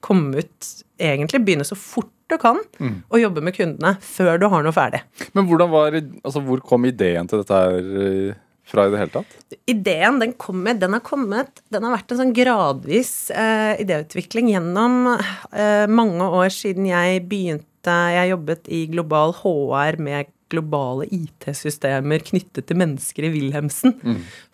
komme 0.04 0.42
ut 0.44 0.72
Egentlig 0.96 1.42
begynne 1.44 1.64
så 1.68 1.76
fort 1.76 2.08
du 2.30 2.38
kan 2.40 2.56
og 2.80 3.18
jobbe 3.20 3.42
med 3.44 3.54
kundene 3.54 3.92
før 4.02 4.38
du 4.40 4.46
har 4.50 4.64
noe 4.64 4.74
ferdig. 4.74 5.02
Men 5.36 5.46
var, 5.46 5.94
altså 6.24 6.40
hvor 6.42 6.62
kom 6.64 6.86
ideen 6.88 7.28
til 7.28 7.42
dette 7.42 7.58
her 7.60 7.90
eh, 8.00 8.38
fra 8.66 8.86
i 8.86 8.94
det 8.94 9.02
hele 9.02 9.14
tatt? 9.14 9.36
Ideen 9.68 10.18
den 10.22 10.32
kommer, 10.40 10.74
den 10.74 10.96
har 10.96 11.04
kommet 11.06 11.60
Den 11.70 11.86
har 11.86 11.94
vært 11.98 12.14
en 12.14 12.22
sånn 12.22 12.34
gradvis 12.34 13.12
eh, 13.30 13.76
idéutvikling 13.84 14.50
gjennom 14.54 15.12
eh, 15.12 15.84
mange 15.86 16.26
år 16.40 16.50
siden 16.54 16.88
jeg 16.88 17.22
begynte 17.30 18.00
Jeg 18.16 18.32
jobbet 18.32 18.72
i 18.72 18.86
global 18.90 19.36
HR 19.36 20.00
med 20.02 20.32
globale 20.52 21.08
IT-systemer 21.12 22.22
knyttet 22.26 22.68
til 22.68 22.78
mennesker 22.78 23.26
i 23.28 23.32
Wilhelmsen 23.34 23.96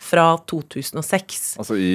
fra 0.01 0.25
2006. 0.49 1.43
Altså 1.61 1.77
i 1.77 1.93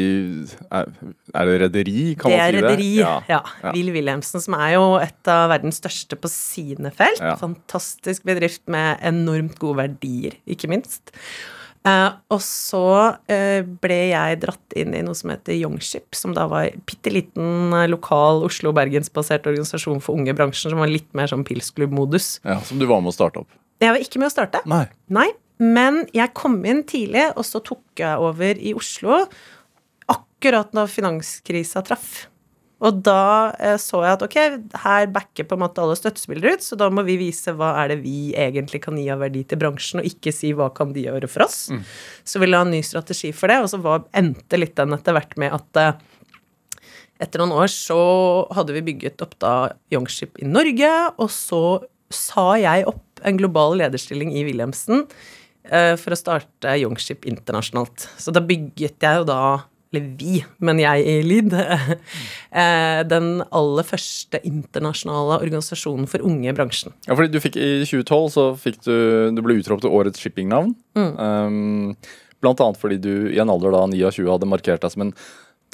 Er, 0.71 0.89
er 1.35 1.51
det 1.51 1.59
rederi, 1.65 2.15
kan 2.19 2.31
Det 2.31 2.39
man 2.39 2.47
er 2.47 2.51
si 2.51 2.57
det? 2.57 2.63
Det 2.63 2.71
rederi, 2.71 2.91
ja. 3.01 3.15
ja. 3.29 3.43
Will 3.75 3.93
Wilhelmsen, 3.97 4.45
som 4.45 4.57
er 4.59 4.77
jo 4.77 4.89
et 5.03 5.33
av 5.33 5.49
verdens 5.53 5.81
største 5.83 6.19
på 6.19 6.31
sine 6.33 6.93
felt. 6.95 7.23
Ja. 7.23 7.37
Fantastisk 7.41 8.27
bedrift 8.29 8.65
med 8.71 8.99
enormt 9.07 9.59
gode 9.63 9.83
verdier, 9.83 10.39
ikke 10.47 10.71
minst. 10.71 11.15
Uh, 11.87 12.11
og 12.35 12.41
så 12.43 12.85
uh, 13.15 13.61
ble 13.81 13.99
jeg 14.11 14.41
dratt 14.43 14.75
inn 14.77 14.97
i 14.99 15.03
noe 15.05 15.17
som 15.17 15.31
heter 15.33 15.55
Youngship, 15.55 16.11
som 16.19 16.35
da 16.37 16.49
var 16.51 16.67
en 16.69 16.83
bitte 16.89 17.13
liten 17.15 17.73
uh, 17.73 17.87
lokal 17.89 18.43
Oslo-Bergensbasert 18.49 19.47
organisasjon 19.49 20.03
for 20.05 20.19
unge 20.19 20.35
i 20.35 20.37
bransjen, 20.37 20.73
som 20.73 20.83
var 20.83 20.91
litt 20.91 21.09
mer 21.17 21.31
sånn 21.31 21.47
pilsklubb-modus. 21.49 22.39
ja, 22.45 22.59
Som 22.67 22.83
du 22.83 22.89
var 22.91 23.01
med 23.05 23.15
å 23.15 23.17
starte 23.17 23.45
opp? 23.45 23.51
Jeg 23.79 23.95
var 23.95 24.03
ikke 24.03 24.23
med 24.23 24.31
å 24.31 24.35
starte. 24.35 24.63
Nei. 24.71 24.87
Nei, 25.15 25.29
men 25.63 26.03
jeg 26.15 26.35
kom 26.39 26.59
inn 26.67 26.83
tidlig, 26.89 27.29
og 27.39 27.47
så 27.47 27.63
tok 27.65 28.03
jeg 28.03 28.25
over 28.25 28.59
i 28.59 28.75
Oslo 28.79 29.23
akkurat 30.11 30.75
når 30.77 30.91
finanskrisa 30.91 31.83
traff. 31.87 32.27
Og 32.79 33.01
da 33.03 33.55
eh, 33.59 33.75
så 33.83 34.05
jeg 34.05 34.15
at 34.15 34.23
ok, 34.23 34.37
her 34.85 35.09
backer 35.11 35.47
på 35.51 35.57
en 35.57 35.65
måte 35.65 35.83
alle 35.83 35.97
støttespillere 35.99 36.55
ut, 36.55 36.63
så 36.63 36.79
da 36.79 36.87
må 36.95 37.03
vi 37.09 37.17
vise 37.19 37.51
hva 37.59 37.73
er 37.83 37.91
det 37.91 37.97
vi 38.05 38.31
egentlig 38.39 38.81
kan 38.85 38.99
gi 38.99 39.09
av 39.11 39.25
verdi 39.25 39.43
til 39.51 39.59
bransjen, 39.59 39.99
og 39.99 40.07
ikke 40.07 40.33
si 40.35 40.53
hva 40.55 40.69
kan 40.75 40.95
de 40.95 41.09
gjøre 41.09 41.31
for 41.31 41.49
oss. 41.49 41.65
Så 42.23 42.39
vi 42.39 42.51
la 42.51 42.63
en 42.63 42.71
ny 42.75 42.85
strategi 42.87 43.33
for 43.35 43.51
det, 43.51 43.59
og 43.65 43.73
så 43.73 43.83
var, 43.83 44.07
endte 44.15 44.61
litt 44.61 44.77
den 44.79 44.95
etter 44.95 45.17
hvert 45.17 45.35
med 45.43 45.59
at 45.59 45.83
eh, 45.83 45.99
etter 47.19 47.43
noen 47.43 47.57
år 47.65 47.71
så 47.73 47.99
hadde 48.55 48.77
vi 48.77 48.87
bygget 48.93 49.27
opp 49.27 49.35
da 49.43 49.55
Youngship 49.91 50.39
i 50.39 50.47
Norge, 50.47 50.93
og 51.19 51.33
så 51.35 51.63
sa 52.15 52.53
jeg 52.63 52.87
opp 52.89 53.08
en 53.27 53.41
global 53.41 53.77
lederstilling 53.81 54.35
i 54.37 54.45
Wilhelmsen 54.47 55.07
eh, 55.71 55.95
for 56.01 56.15
å 56.15 56.19
starte 56.19 56.77
Youngship 56.81 57.27
internasjonalt. 57.29 58.09
Så 58.21 58.35
da 58.35 58.43
bygget 58.45 59.03
jeg 59.05 59.21
jo 59.21 59.27
da, 59.29 59.41
eller 59.93 60.07
vi, 60.21 60.43
men 60.65 60.81
jeg 60.83 61.05
i 61.09 61.17
LID, 61.25 61.57
eh, 62.63 63.01
den 63.09 63.29
aller 63.47 63.89
første 63.89 64.41
internasjonale 64.45 65.41
organisasjonen 65.41 66.09
for 66.11 66.25
unge 66.29 66.51
i 66.51 66.57
bransjen. 66.57 66.95
Ja, 67.09 67.17
fordi 67.17 67.33
du 67.35 67.43
fikk 67.43 67.59
I 67.61 67.73
2012 67.89 68.31
så 68.35 68.49
fikk 68.61 68.83
du 68.87 68.97
Du 69.35 69.45
ble 69.45 69.59
utropt 69.61 69.87
til 69.87 69.95
årets 69.95 70.21
shippingnavn. 70.23 70.75
Mm. 70.99 71.13
Um, 71.19 72.25
blant 72.43 72.61
annet 72.63 72.81
fordi 72.81 73.01
du 73.03 73.13
i 73.33 73.41
en 73.43 73.51
alder 73.51 73.75
da 73.75 73.87
29 73.91 74.29
hadde 74.31 74.51
markert 74.51 74.85
deg 74.85 74.95
som 74.95 75.09
en 75.09 75.15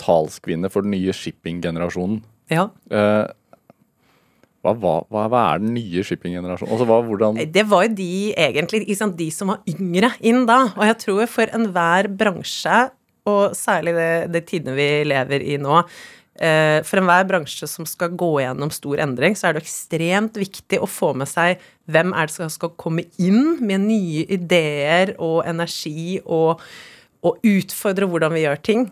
talskvinne 0.01 0.71
for 0.73 0.87
den 0.87 0.95
nye 0.97 1.15
shippinggenerasjonen. 1.15 2.23
Ja. 2.53 2.69
Uh, 2.93 3.27
hva, 4.64 4.97
hva, 5.12 5.26
hva, 5.28 5.44
er 5.52 5.62
den 5.62 5.75
nye 5.76 6.02
shippinggenerasjonen? 6.06 6.73
Altså, 6.73 6.88
hva, 6.88 6.99
hvordan 7.04 7.38
Det 7.52 7.66
var 7.68 7.85
jo 7.87 7.94
de 7.99 8.33
egentlig, 8.33 8.85
liksom, 8.88 9.12
de 9.18 9.28
som 9.35 9.52
var 9.52 9.61
yngre 9.68 10.14
inn 10.25 10.47
da. 10.49 10.61
Og 10.73 10.85
jeg 10.88 10.99
tror 11.04 11.25
for 11.30 11.52
enhver 11.56 12.09
bransje, 12.09 12.78
og 13.28 13.56
særlig 13.56 13.94
det, 13.97 14.11
det 14.33 14.44
tidene 14.49 14.76
vi 14.76 14.88
lever 15.09 15.44
i 15.44 15.59
nå, 15.61 15.83
eh, 16.40 16.80
for 16.88 17.02
enhver 17.02 17.28
bransje 17.28 17.68
som 17.68 17.88
skal 17.88 18.16
gå 18.16 18.30
gjennom 18.40 18.73
stor 18.73 19.04
endring, 19.04 19.37
så 19.37 19.50
er 19.50 19.59
det 19.59 19.64
ekstremt 19.66 20.40
viktig 20.40 20.80
å 20.80 20.88
få 20.88 21.12
med 21.16 21.28
seg 21.30 21.61
hvem 21.92 22.16
er 22.16 22.28
det 22.28 22.37
som 22.38 22.52
skal 22.52 22.73
komme 22.80 23.04
inn 23.21 23.59
med 23.61 23.85
nye 23.85 24.25
ideer 24.33 25.14
og 25.18 25.42
energi 25.49 26.23
og 26.25 26.64
og 27.25 27.40
utfordre 27.49 28.07
hvordan 28.11 28.35
vi 28.37 28.43
gjør 28.45 28.59
ting, 28.66 28.83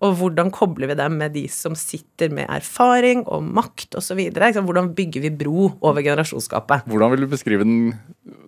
og 0.00 0.14
hvordan 0.16 0.50
kobler 0.54 0.88
vi 0.88 0.96
dem 0.96 1.18
med 1.20 1.34
de 1.36 1.44
som 1.52 1.74
sitter 1.76 2.32
med 2.32 2.48
erfaring 2.48 3.20
og 3.28 3.44
makt 3.44 3.98
osv. 4.00 4.20
Hvordan 4.32 4.94
bygger 4.96 5.26
vi 5.26 5.30
bro 5.42 5.68
over 5.84 6.00
generasjonsgapet? 6.00 6.86
Hvordan 6.88 7.12
vil 7.12 7.26
du 7.26 7.28
beskrive 7.28 7.66
den, 7.66 7.92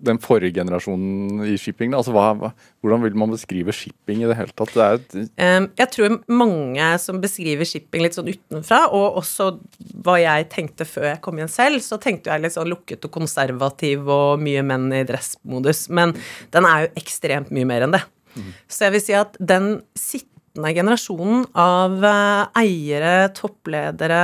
den 0.00 0.20
forrige 0.22 0.56
generasjonen 0.56 1.44
i 1.44 1.58
shipping? 1.60 1.92
Altså, 1.92 2.14
hva, 2.16 2.52
hvordan 2.80 3.04
vil 3.04 3.18
man 3.20 3.34
beskrive 3.34 3.74
shipping 3.76 4.24
i 4.24 4.30
det 4.30 4.38
hele 4.38 4.56
tatt? 4.56 4.72
Det 4.72 4.86
er 4.86 4.96
et, 4.96 5.76
jeg 5.82 5.92
tror 5.92 6.16
mange 6.32 6.88
som 7.04 7.20
beskriver 7.20 7.68
shipping 7.68 8.06
litt 8.06 8.16
sånn 8.16 8.32
utenfra, 8.32 8.86
og 8.96 9.20
også 9.20 9.50
hva 10.04 10.16
jeg 10.22 10.48
tenkte 10.56 10.88
før 10.88 11.10
jeg 11.12 11.22
kom 11.24 11.36
igjen 11.36 11.52
selv, 11.52 11.84
så 11.84 12.00
tenkte 12.00 12.32
jeg 12.32 12.46
litt 12.46 12.56
sånn 12.56 12.72
lukket 12.72 13.04
og 13.04 13.12
konservativ 13.20 14.08
og 14.08 14.40
mye 14.40 14.64
menn 14.64 14.88
i 14.96 15.04
dressmodus. 15.04 15.90
Men 15.92 16.16
den 16.54 16.68
er 16.68 16.86
jo 16.86 16.92
ekstremt 17.04 17.52
mye 17.52 17.68
mer 17.68 17.84
enn 17.84 17.98
det. 17.98 18.04
Så 18.68 18.86
jeg 18.86 18.94
vil 18.96 19.04
si 19.04 19.16
at 19.18 19.36
den 19.40 19.68
sittende 19.98 20.72
generasjonen 20.76 21.46
av 21.58 22.04
eh, 22.06 22.60
eiere, 22.64 23.14
toppledere, 23.34 24.20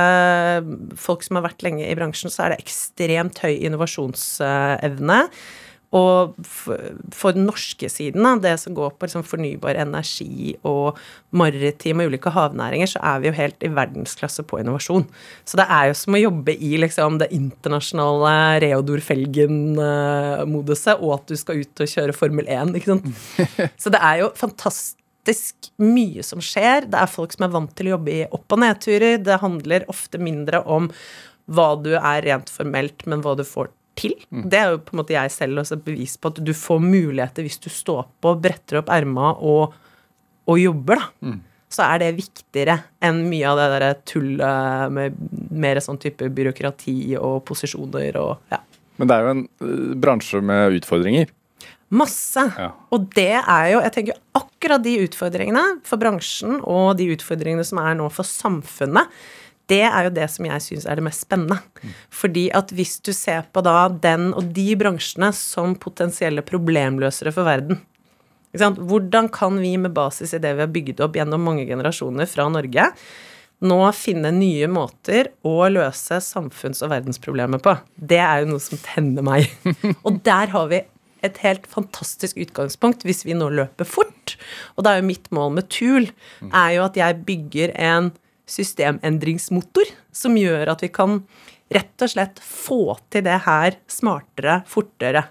folk 0.99 1.25
som 1.27 1.39
har 1.39 1.49
vært 1.49 1.65
lenge 1.67 1.87
i 1.87 1.97
bransjen, 1.97 2.31
så 2.31 2.45
er 2.45 2.53
det 2.55 2.61
ekstremt 2.63 3.43
høy 3.43 3.53
innovasjonsevne. 3.57 5.19
Og 5.91 6.37
for, 6.47 7.33
den 7.35 7.43
norske 7.49 7.89
siden, 7.91 8.23
det 8.39 8.53
som 8.61 8.75
går 8.77 8.93
på 8.95 9.07
liksom 9.07 9.25
fornybar 9.27 9.75
energi 9.81 10.53
og 10.67 10.99
maritim 11.35 11.99
og 11.99 12.13
ulike 12.13 12.31
havnæringer, 12.31 12.93
så 12.93 13.01
er 13.03 13.19
vi 13.19 13.27
jo 13.27 13.35
helt 13.35 13.65
i 13.67 13.71
verdensklasse 13.75 14.45
på 14.47 14.61
innovasjon. 14.61 15.03
Så 15.43 15.59
det 15.59 15.67
er 15.67 15.89
jo 15.89 15.97
som 15.99 16.15
å 16.15 16.23
jobbe 16.23 16.55
i 16.55 16.71
liksom 16.79 17.19
det 17.19 17.27
internasjonale 17.35 18.61
Reodor 18.63 19.03
Felgen-moduset, 19.03 20.95
og 21.03 21.17
at 21.19 21.27
du 21.27 21.35
skal 21.39 21.59
ut 21.65 21.83
og 21.83 21.91
kjøre 21.91 22.15
Formel 22.15 22.47
1, 22.47 22.73
ikke 22.79 22.93
sant. 22.93 23.11
Så 23.81 23.91
det 23.91 23.99
er 23.99 24.23
jo 24.23 24.33
fantastisk 24.39 24.97
fantastisk 25.21 25.71
mye 25.77 26.23
som 26.23 26.41
skjer. 26.41 26.87
Det 26.89 26.97
er 26.97 27.09
folk 27.09 27.33
som 27.33 27.45
er 27.45 27.53
vant 27.53 27.75
til 27.75 27.87
å 27.87 27.97
jobbe 27.97 28.11
i 28.11 28.25
opp- 28.25 28.51
og 28.51 28.59
nedturer. 28.59 29.19
Det 29.21 29.41
handler 29.41 29.85
ofte 29.87 30.17
mindre 30.17 30.63
om 30.65 30.89
hva 31.47 31.75
du 31.75 31.93
er 31.95 32.21
rent 32.23 32.49
formelt, 32.49 33.05
men 33.05 33.21
hva 33.21 33.35
du 33.35 33.43
får 33.43 33.69
til. 33.99 34.15
Det 34.29 34.57
er 34.57 34.73
jo 34.73 34.81
på 34.85 34.95
en 34.95 35.01
måte 35.01 35.15
jeg 35.15 35.33
selv 35.33 35.61
også 35.61 35.77
bevis 35.83 36.17
på 36.17 36.31
at 36.31 36.41
du 36.43 36.51
får 36.55 36.81
muligheter 36.83 37.45
hvis 37.45 37.59
du 37.61 37.69
står 37.71 38.05
på, 38.23 38.35
bretter 38.41 38.81
opp 38.81 38.91
erma 38.93 39.33
og, 39.37 39.77
og 40.47 40.59
jobber, 40.61 41.01
da. 41.01 41.37
Så 41.71 41.85
er 41.87 42.01
det 42.01 42.17
viktigere 42.17 42.73
enn 42.99 43.21
mye 43.31 43.47
av 43.47 43.59
det 43.61 43.67
derre 43.71 43.91
tullet 44.03 44.91
med 44.91 45.21
mer 45.55 45.79
sånn 45.79 46.01
type 46.03 46.27
byråkrati 46.35 47.15
og 47.15 47.45
posisjoner 47.47 48.17
og 48.19 48.51
ja. 48.51 48.59
Men 48.99 49.09
det 49.09 49.15
er 49.15 49.23
jo 49.23 49.31
en 49.31 49.45
uh, 49.63 49.93
bransje 49.97 50.41
med 50.45 50.75
utfordringer. 50.81 51.31
Masse. 51.91 52.43
Ja. 52.59 52.69
Og 52.93 53.09
det 53.15 53.33
er 53.39 53.65
jo 53.73 53.79
Jeg 53.83 53.93
tenker 53.95 54.19
akkurat 54.37 54.83
de 54.83 54.93
utfordringene 55.03 55.63
for 55.87 55.99
bransjen 55.99 56.59
og 56.61 56.93
de 56.99 57.09
utfordringene 57.15 57.65
som 57.67 57.81
er 57.81 57.97
nå 57.99 58.07
for 58.13 58.27
samfunnet, 58.27 59.09
det 59.71 59.83
er 59.87 60.07
jo 60.07 60.13
det 60.13 60.27
som 60.33 60.47
jeg 60.49 60.63
syns 60.65 60.87
er 60.89 60.99
det 60.99 61.05
mest 61.05 61.25
spennende. 61.25 61.57
Fordi 62.13 62.49
at 62.57 62.73
hvis 62.75 62.97
du 63.05 63.13
ser 63.15 63.47
på 63.53 63.63
da 63.65 63.87
den 63.89 64.31
og 64.35 64.51
de 64.55 64.67
bransjene 64.79 65.31
som 65.35 65.77
potensielle 65.79 66.43
problemløsere 66.45 67.33
for 67.35 67.47
verden? 67.47 67.81
Hvordan 68.51 69.29
kan 69.31 69.59
vi 69.63 69.77
med 69.79 69.93
basis 69.95 70.33
i 70.35 70.41
det 70.43 70.55
vi 70.57 70.65
har 70.65 70.71
bygd 70.71 71.03
opp 71.05 71.15
gjennom 71.15 71.43
mange 71.47 71.65
generasjoner 71.69 72.27
fra 72.27 72.49
Norge, 72.51 72.89
nå 73.61 73.77
finne 73.93 74.31
nye 74.33 74.67
måter 74.71 75.29
å 75.47 75.69
løse 75.71 76.17
samfunns- 76.25 76.81
og 76.83 76.91
verdensproblemer 76.91 77.61
på? 77.63 77.75
Det 77.95 78.19
er 78.19 78.41
jo 78.41 78.51
noe 78.53 78.63
som 78.63 78.81
tenner 78.83 79.23
meg. 79.23 79.47
Og 80.07 80.19
der 80.25 80.51
har 80.51 80.71
vi 80.71 80.81
et 81.21 81.37
helt 81.43 81.67
fantastisk 81.69 82.39
utgangspunkt 82.41 83.05
hvis 83.05 83.23
vi 83.27 83.37
nå 83.37 83.51
løper 83.53 83.87
fort. 83.87 84.35
Og 84.75 84.83
da 84.83 84.95
er 84.95 85.01
jo 85.01 85.11
mitt 85.11 85.29
mål 85.33 85.53
med 85.59 85.69
TUL 85.71 86.09
er 86.49 86.71
jo 86.75 86.87
at 86.87 86.97
jeg 86.97 87.21
bygger 87.27 87.75
en 87.77 88.11
systemendringsmotor 88.51 89.93
som 90.15 90.35
gjør 90.39 90.73
at 90.73 90.83
vi 90.83 90.91
kan 90.93 91.21
rett 91.71 92.03
og 92.03 92.11
slett 92.11 92.41
få 92.43 92.97
til 93.13 93.23
det 93.25 93.39
her 93.45 93.77
smartere, 93.91 94.59
fortere. 94.67 95.23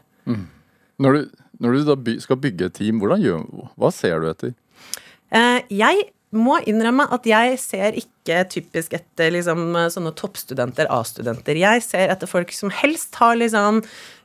Når 1.00 1.16
du, 1.16 1.42
når 1.60 1.76
du 1.76 1.90
da 1.90 2.16
skal 2.24 2.40
bygge 2.40 2.70
et 2.70 2.78
team, 2.80 3.02
hvordan 3.02 3.24
gjør, 3.24 3.44
hva 3.76 3.92
ser 3.92 4.22
du 4.22 4.30
etter? 4.30 4.54
Eh, 5.30 5.60
jeg 5.70 6.08
må 6.30 6.60
innrømme 6.68 7.08
at 7.10 7.25
jeg 7.26 7.56
ser 7.58 7.96
ikke 7.99 8.44
typisk 8.52 8.92
etter 8.94 9.32
liksom, 9.34 9.75
sånne 9.90 10.12
toppstudenter, 10.14 10.87
A-studenter. 10.92 11.58
Jeg 11.58 11.82
ser 11.82 12.12
etter 12.12 12.30
folk 12.30 12.52
som 12.54 12.70
helst 12.70 13.18
har 13.18 13.34
liksom 13.40 13.80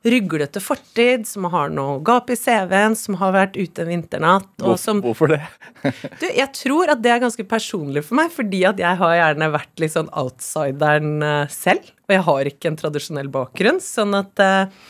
ruglete 0.05 0.62
fortid, 0.62 1.25
som 1.25 1.47
har 1.50 1.71
noe 1.74 1.97
gap 2.05 2.29
i 2.29 2.38
CV-en, 2.38 2.93
som 3.00 3.17
har 3.17 3.33
vært 3.33 3.57
ute 3.57 3.81
en 3.81 3.89
vinternatt, 3.89 4.51
og 4.62 4.77
som 4.77 5.01
hvorfor 5.01 5.33
det? 5.33 5.41
Du, 6.21 6.27
jeg 6.29 6.50
tror 6.57 6.93
at 6.93 7.01
det 7.01 7.12
er 7.13 7.24
ganske 7.24 7.45
personlig 7.50 8.05
for 8.05 8.19
meg, 8.21 8.29
fordi 8.33 8.62
at 8.69 8.81
jeg 8.81 9.01
har 9.01 9.15
gjerne 9.17 9.50
vært 9.53 9.81
litt 9.81 9.95
sånn 9.95 10.12
outsideren 10.13 11.25
eh, 11.25 11.53
selv, 11.53 11.89
og 12.05 12.13
jeg 12.13 12.25
har 12.29 12.51
ikke 12.51 12.69
en 12.69 12.79
tradisjonell 12.79 13.31
bakgrunn, 13.33 13.81
sånn 13.81 14.13
at 14.17 14.45
eh, 14.45 14.85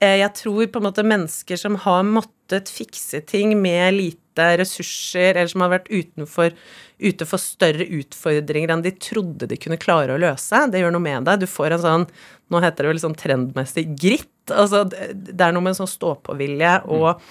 jeg 0.00 0.32
tror 0.36 0.68
på 0.72 0.80
en 0.80 0.88
måte 0.88 1.04
mennesker 1.04 1.60
som 1.60 1.80
har 1.84 2.04
måttet 2.08 2.72
fikse 2.72 3.20
ting 3.28 3.52
med 3.60 3.96
lite 3.96 4.19
ressurser, 4.38 5.34
eller 5.34 5.50
som 5.50 5.64
har 5.64 5.72
vært 5.74 5.90
utenfor, 5.90 6.54
ute 7.00 7.26
for 7.26 7.42
større 7.42 7.86
utfordringer 7.98 8.72
enn 8.72 8.84
de 8.84 8.92
trodde 9.00 9.48
de 9.50 9.58
kunne 9.60 9.80
klare 9.80 10.14
å 10.14 10.20
løse, 10.20 10.66
det 10.70 10.82
gjør 10.82 10.94
noe 10.94 11.04
med 11.04 11.28
deg. 11.28 11.42
Du 11.42 11.48
får 11.50 11.76
en 11.76 11.84
sånn, 11.84 12.08
nå 12.50 12.62
heter 12.62 12.86
det 12.86 12.92
vel 12.94 13.02
sånn 13.02 13.18
trendmessig 13.18 13.86
gritt, 13.98 14.32
altså 14.50 14.84
det 14.88 15.40
er 15.40 15.54
noe 15.54 15.62
med 15.62 15.74
en 15.74 15.82
sånn 15.82 15.94
stå-på-vilje 15.94 16.76
og 16.90 17.22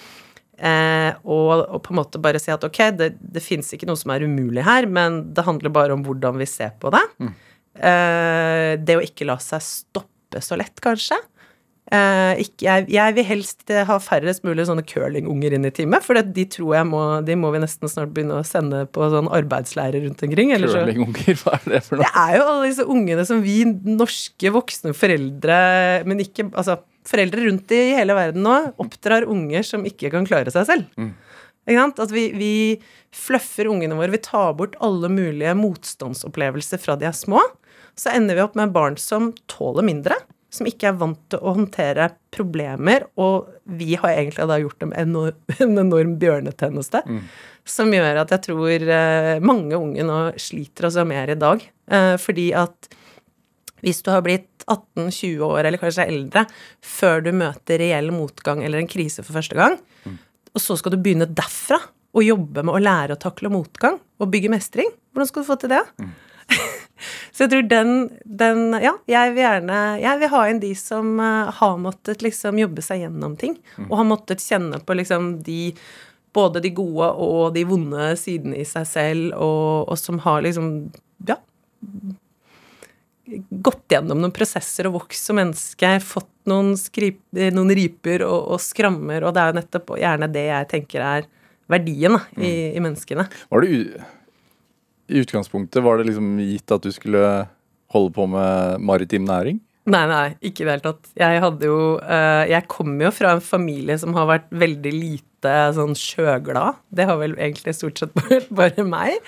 Eh, 0.60 1.14
og, 1.24 1.62
og 1.72 1.78
på 1.80 1.94
en 1.94 1.98
måte 2.02 2.20
bare 2.20 2.40
si 2.40 2.50
at 2.52 2.64
ok, 2.66 2.80
det, 2.92 3.14
det 3.16 3.40
fins 3.40 3.70
ikke 3.72 3.86
noe 3.88 3.96
som 3.96 4.12
er 4.12 4.26
umulig 4.28 4.60
her, 4.66 4.84
men 4.84 5.22
det 5.32 5.46
handler 5.46 5.72
bare 5.72 5.94
om 5.96 6.02
hvordan 6.04 6.36
vi 6.36 6.44
ser 6.44 6.74
på 6.82 6.92
det. 6.92 7.00
Eh, 7.80 8.72
det 8.76 8.98
å 8.98 9.04
ikke 9.04 9.24
la 9.24 9.38
seg 9.40 9.64
stoppe 9.64 10.42
så 10.44 10.58
lett, 10.60 10.76
kanskje. 10.84 11.16
Eh, 11.90 12.40
ikke, 12.44 12.62
jeg, 12.62 12.84
jeg 12.94 13.14
vil 13.16 13.24
helst 13.26 13.72
ha 13.88 13.96
færrest 13.98 14.44
mulig 14.46 14.62
sånne 14.68 14.84
curlingunger 14.86 15.56
inn 15.56 15.64
i 15.66 15.72
teamet, 15.74 16.04
for 16.06 16.14
det- 16.14 16.32
de 16.36 16.44
tror 16.46 16.76
jeg 16.76 16.86
må, 16.86 17.00
de 17.26 17.34
må 17.34 17.50
vi 17.50 17.58
nesten 17.64 17.90
snart 17.90 18.12
begynne 18.14 18.36
å 18.38 18.44
sende 18.46 18.84
på 18.94 19.08
sånn 19.10 19.26
arbeidsleire 19.34 19.98
rundt 20.04 20.22
omkring. 20.22 20.52
Curlingunger, 20.54 21.34
hva 21.42 21.56
er 21.58 21.66
det 21.72 21.80
for 21.88 21.98
noe? 21.98 22.06
det 22.06 22.12
er 22.22 22.36
jo 22.38 22.44
alle 22.46 22.68
disse 22.70 22.86
ungene 22.86 23.26
som 23.26 23.42
vi 23.42 23.56
norske 23.66 24.52
voksne 24.54 24.94
foreldre, 24.94 25.58
men 26.06 26.22
ikke 26.22 26.46
Altså 26.54 26.78
foreldre 27.10 27.42
rundt 27.48 27.72
i 27.74 27.80
hele 27.96 28.14
verden 28.14 28.44
nå 28.44 28.54
oppdrar 28.78 29.24
unger 29.26 29.64
som 29.66 29.82
ikke 29.88 30.10
kan 30.12 30.26
klare 30.28 30.52
seg 30.54 30.66
selv. 30.68 30.86
Mm. 31.00 31.10
At 31.70 32.10
vi, 32.14 32.24
vi 32.34 32.52
fluffer 33.14 33.66
ungene 33.70 33.96
våre, 33.98 34.10
vi 34.14 34.18
tar 34.22 34.54
bort 34.58 34.76
alle 34.82 35.10
mulige 35.10 35.52
motstandsopplevelser 35.58 36.80
fra 36.82 36.96
de 37.00 37.06
er 37.10 37.16
små. 37.16 37.40
Så 37.98 38.12
ender 38.14 38.38
vi 38.38 38.42
opp 38.44 38.54
med 38.58 38.72
barn 38.74 38.96
som 39.00 39.32
tåler 39.50 39.86
mindre, 39.86 40.16
som 40.50 40.66
ikke 40.66 40.90
er 40.90 40.98
vant 40.98 41.20
til 41.30 41.42
å 41.42 41.54
håndtere 41.54 42.08
problemer, 42.34 43.06
og 43.20 43.50
vi 43.70 43.94
har 43.98 44.16
egentlig 44.16 44.48
da 44.50 44.58
gjort 44.60 44.82
dem 44.82 44.94
en 44.98 45.14
enorm 45.84 46.16
bjørnetjeneste. 46.20 47.04
Som 47.68 47.92
gjør 47.94 48.22
at 48.24 48.32
jeg 48.34 48.44
tror 48.48 48.86
eh, 48.96 49.36
mange 49.44 49.78
unge 49.78 50.06
nå 50.06 50.18
sliter 50.40 50.88
altså 50.88 51.04
mer 51.06 51.30
i 51.30 51.38
dag. 51.38 51.62
Eh, 51.90 52.16
fordi 52.18 52.50
at 52.58 52.90
hvis 53.84 54.02
du 54.04 54.10
har 54.12 54.24
blitt 54.26 54.64
18-20 54.66 55.44
år, 55.46 55.62
eller 55.64 55.80
kanskje 55.80 56.08
eldre, 56.10 56.44
før 56.84 57.22
du 57.24 57.30
møter 57.36 57.80
reell 57.80 58.10
motgang 58.12 58.64
eller 58.64 58.82
en 58.82 58.90
krise 58.90 59.24
for 59.24 59.38
første 59.38 59.56
gang, 59.58 59.78
og 60.50 60.62
så 60.62 60.76
skal 60.78 60.94
du 60.94 61.00
begynne 61.00 61.30
derfra 61.30 61.78
å 62.10 62.24
jobbe 62.24 62.64
med 62.66 62.74
å 62.74 62.82
lære 62.82 63.14
å 63.14 63.22
takle 63.22 63.52
motgang 63.52 64.00
og 64.20 64.30
bygge 64.32 64.50
mestring, 64.52 64.90
hvordan 65.14 65.30
skal 65.30 65.44
du 65.44 65.48
få 65.48 65.56
til 65.62 65.72
det? 65.72 65.82
så 67.34 67.44
jeg 67.44 67.52
tror 67.54 67.66
den, 67.70 67.96
den 68.24 68.76
Ja, 68.80 68.94
jeg 69.10 69.34
vil 69.34 69.44
gjerne 69.44 69.80
Jeg 70.02 70.20
vil 70.20 70.32
ha 70.34 70.44
inn 70.50 70.62
de 70.62 70.70
som 70.78 71.12
eh, 71.20 71.50
har 71.60 71.80
måttet 71.82 72.24
liksom 72.24 72.60
jobbe 72.60 72.84
seg 72.84 73.04
gjennom 73.04 73.36
ting, 73.40 73.58
og 73.88 73.98
har 74.00 74.08
måttet 74.08 74.44
kjenne 74.44 74.80
på 74.84 74.96
liksom 74.98 75.36
de 75.46 75.74
både 76.36 76.62
de 76.62 76.70
gode 76.70 77.08
og 77.18 77.54
de 77.56 77.64
vonde 77.66 78.12
sidene 78.18 78.60
i 78.60 78.66
seg 78.68 78.86
selv, 78.86 79.32
og, 79.34 79.90
og 79.90 79.98
som 79.98 80.20
har 80.26 80.44
liksom 80.46 80.90
Ja, 81.26 81.36
gått 83.50 83.92
gjennom 83.92 84.20
noen 84.22 84.34
prosesser 84.34 84.88
og 84.88 85.00
vokst 85.00 85.28
som 85.28 85.38
menneske, 85.38 85.90
fått 86.02 86.30
noen, 86.50 86.72
skrip, 86.78 87.20
noen 87.34 87.74
riper 87.76 88.24
og, 88.26 88.54
og 88.54 88.62
skrammer, 88.62 89.26
og 89.26 89.34
det 89.34 89.42
er 89.42 89.52
jo 89.52 89.58
nettopp 89.60 89.92
gjerne 90.00 90.30
det 90.32 90.46
jeg 90.48 90.70
tenker 90.70 91.04
er 91.04 91.28
verdien 91.70 92.16
da, 92.16 92.22
i, 92.42 92.52
i 92.74 92.82
menneskene. 92.82 93.28
Var 93.50 93.64
det 93.64 93.70
I 95.10 95.24
utgangspunktet 95.24 95.82
var 95.82 95.98
det 95.98 96.06
liksom 96.10 96.36
gitt 96.42 96.70
at 96.74 96.86
du 96.86 96.92
skulle 96.94 97.24
holde 97.90 98.14
på 98.14 98.26
med 98.30 98.80
maritim 98.86 99.26
næring? 99.26 99.58
Nei, 99.90 100.04
nei, 100.06 100.26
ikke 100.44 100.62
i 100.62 100.66
det 100.66 100.74
hele 100.74 100.84
tatt. 100.84 101.10
Jeg 101.18 101.40
hadde 101.42 101.66
jo 101.66 101.80
uh, 101.98 102.44
Jeg 102.46 102.68
kommer 102.70 103.08
jo 103.08 103.12
fra 103.16 103.34
en 103.34 103.42
familie 103.42 103.96
som 103.98 104.14
har 104.14 104.28
vært 104.28 104.48
veldig 104.52 104.92
lite 104.94 105.56
sånn 105.74 105.96
sjøglad. 105.98 106.78
Det 106.92 107.08
har 107.08 107.18
vel 107.20 107.34
egentlig 107.38 107.74
stort 107.78 108.02
sett 108.02 108.14
bare, 108.20 108.42
bare 108.54 108.86
meg. 108.86 109.18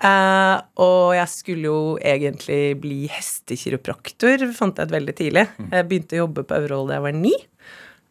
Uh, 0.00 0.56
og 0.80 1.12
jeg 1.12 1.28
skulle 1.28 1.68
jo 1.68 1.80
egentlig 2.00 2.60
bli 2.80 3.04
hestekiropraktor, 3.12 4.46
fant 4.56 4.80
jeg 4.80 4.88
ut 4.88 4.96
veldig 4.96 5.14
tidlig. 5.16 5.46
Jeg 5.60 5.88
begynte 5.88 6.16
å 6.16 6.24
jobbe 6.24 6.44
på 6.48 6.56
Øvrevoll 6.56 6.88
da 6.90 6.98
jeg 6.98 7.06
var 7.06 7.16
ni, 7.20 7.34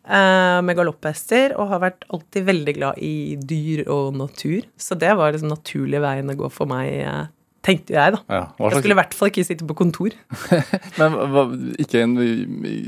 med 0.09 0.73
galopphester, 0.73 1.51
og 1.59 1.67
har 1.69 1.81
vært 1.83 2.05
alltid 2.09 2.45
veldig 2.47 2.73
glad 2.77 3.01
i 3.03 3.35
dyr 3.37 3.83
og 3.91 4.15
natur. 4.17 4.65
Så 4.79 4.97
det 4.97 5.11
var 5.19 5.35
liksom 5.35 5.51
naturlige 5.51 6.01
veien 6.01 6.31
å 6.31 6.37
gå 6.39 6.49
for 6.53 6.71
meg, 6.71 6.87
eh, 7.03 7.27
tenkte 7.65 7.93
jeg, 7.93 8.15
da. 8.15 8.21
Ja, 8.31 8.41
Jeg 8.57 8.79
skulle 8.79 8.95
i 8.95 8.99
hvert 9.01 9.13
fall 9.17 9.31
ikke 9.31 9.45
sitte 9.45 9.67
på 9.69 9.77
kontor. 9.77 10.15
men 10.99 11.17
hva, 11.33 11.45
ikke 11.83 12.03
en 12.05 12.17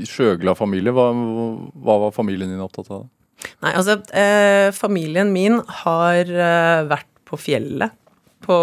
sjøglad 0.08 0.58
familie? 0.58 0.94
Hva, 0.96 1.10
hva 1.12 1.98
var 2.06 2.16
familien 2.16 2.50
din 2.52 2.64
opptatt 2.64 2.90
av? 2.90 3.06
Nei, 3.62 3.72
altså, 3.74 3.98
eh, 4.14 4.70
familien 4.74 5.32
min 5.34 5.60
har 5.82 6.26
eh, 6.26 6.82
vært 6.90 7.10
på 7.28 7.38
fjellet 7.40 7.94
på 8.42 8.56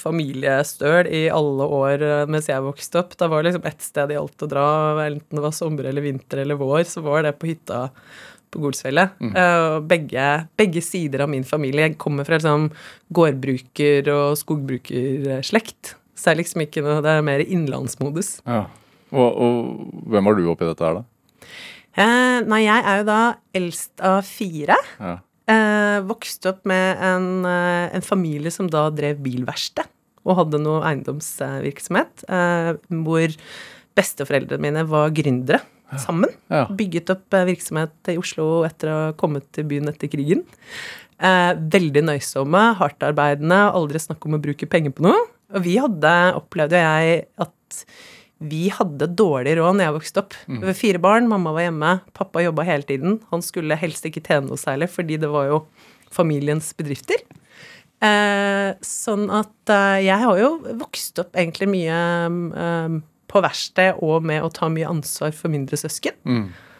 familiestøl 0.00 1.10
i 1.10 1.26
alle 1.34 1.68
år 1.78 2.04
eh, 2.06 2.24
mens 2.30 2.48
jeg 2.50 2.64
vokste 2.64 3.02
opp. 3.02 3.16
Da 3.18 3.28
var 3.30 3.46
liksom 3.46 3.66
ett 3.68 3.84
sted 3.84 4.14
i 4.14 4.18
alt 4.20 4.44
å 4.44 4.50
dra, 4.50 4.66
enten 5.04 5.38
det 5.38 5.44
var 5.44 5.54
sommer 5.56 5.90
eller 5.90 6.04
vinter 6.04 6.42
eller 6.44 6.58
vår, 6.60 6.82
så 6.88 7.04
var 7.04 7.26
det 7.26 7.36
på 7.38 7.50
hytta 7.50 7.88
på 8.48 8.62
Golsfjellet. 8.62 9.18
Mm. 9.20 9.34
og 9.36 9.88
begge, 9.90 10.26
begge 10.56 10.80
sider 10.80 11.20
av 11.20 11.28
min 11.28 11.44
familie 11.44 11.84
Jeg 11.84 11.98
kommer 12.00 12.24
fra 12.24 12.38
liksom 12.38 12.70
gårdbruker- 13.12 14.08
og 14.14 14.38
skogbrukerslekt. 14.40 15.94
Så 16.16 16.30
det 16.30 16.32
er 16.32 16.40
liksom 16.40 16.64
ikke 16.64 16.82
noe 16.82 17.02
Det 17.04 17.12
er 17.12 17.26
mer 17.26 17.44
innlandsmodus. 17.44 18.38
Ja. 18.48 18.64
Og, 19.12 19.28
og 19.28 20.08
hvem 20.12 20.28
var 20.28 20.36
du 20.36 20.48
oppi 20.50 20.66
dette 20.68 20.84
her, 20.84 21.00
da? 21.00 21.04
Eh, 21.98 22.40
nei, 22.46 22.62
jeg 22.66 22.84
er 22.84 23.00
jo 23.00 23.06
da 23.08 23.20
eldst 23.58 24.04
av 24.04 24.20
fire. 24.26 24.76
Ja. 25.00 25.16
Eh, 25.48 25.98
vokste 26.04 26.52
opp 26.52 26.66
med 26.68 27.00
en, 27.00 27.46
eh, 27.48 27.88
en 27.96 28.04
familie 28.04 28.52
som 28.52 28.68
da 28.68 28.88
drev 28.92 29.22
bilverksted 29.24 29.88
og 30.28 30.36
hadde 30.42 30.60
noe 30.60 30.82
eiendomsvirksomhet, 30.84 32.24
eh, 32.28 32.76
hvor 33.04 33.32
besteforeldrene 33.96 34.60
mine 34.60 34.84
var 34.88 35.10
gründere 35.16 35.62
sammen. 35.96 36.30
Ja. 36.52 36.66
Bygget 36.68 37.10
opp 37.14 37.32
eh, 37.34 37.46
virksomhet 37.48 38.12
i 38.12 38.18
Oslo 38.20 38.62
etter 38.68 38.92
å 38.92 38.98
ha 39.06 39.14
kommet 39.18 39.48
til 39.56 39.64
byen 39.70 39.88
etter 39.88 40.10
krigen. 40.12 40.44
Eh, 41.18 41.54
veldig 41.56 42.04
nøysomme, 42.10 42.62
hardtarbeidende, 42.78 43.62
aldri 43.72 44.02
snakk 44.02 44.28
om 44.28 44.36
å 44.36 44.42
bruke 44.42 44.68
penger 44.70 44.94
på 44.94 45.08
noe. 45.08 45.24
Og 45.56 45.64
vi 45.64 45.78
hadde, 45.80 46.14
opplevde 46.36 46.82
jeg, 46.82 47.24
at 47.40 47.84
vi 48.40 48.68
hadde 48.70 49.08
dårlig 49.18 49.56
råd 49.58 49.76
når 49.78 49.84
jeg 49.88 49.94
vokste 49.96 50.22
opp. 50.22 50.34
Vi 50.46 50.58
var 50.62 50.76
fire 50.78 50.98
barn, 51.02 51.26
mamma 51.28 51.50
var 51.56 51.64
hjemme, 51.66 52.00
pappa 52.14 52.42
jobba 52.44 52.62
hele 52.68 52.82
tiden. 52.86 53.20
Han 53.32 53.42
skulle 53.42 53.74
helst 53.76 54.04
ikke 54.06 54.22
tjene 54.22 54.46
noe 54.46 54.56
særlig, 54.60 54.88
fordi 54.94 55.16
det 55.18 55.28
var 55.32 55.48
jo 55.50 55.64
familiens 56.14 56.70
bedrifter. 56.78 57.18
Eh, 57.98 58.76
sånn 58.84 59.24
at 59.34 59.72
eh, 59.74 60.04
jeg 60.06 60.22
har 60.22 60.38
jo 60.38 60.50
vokst 60.78 61.18
opp 61.18 61.34
egentlig 61.34 61.66
mye 61.72 61.96
eh, 62.62 62.98
på 63.28 63.42
verksted 63.42 63.98
og 64.06 64.22
med 64.22 64.44
å 64.46 64.52
ta 64.54 64.68
mye 64.70 64.86
ansvar 64.88 65.34
for 65.34 65.50
mindre 65.50 65.76
søsken. 65.80 66.14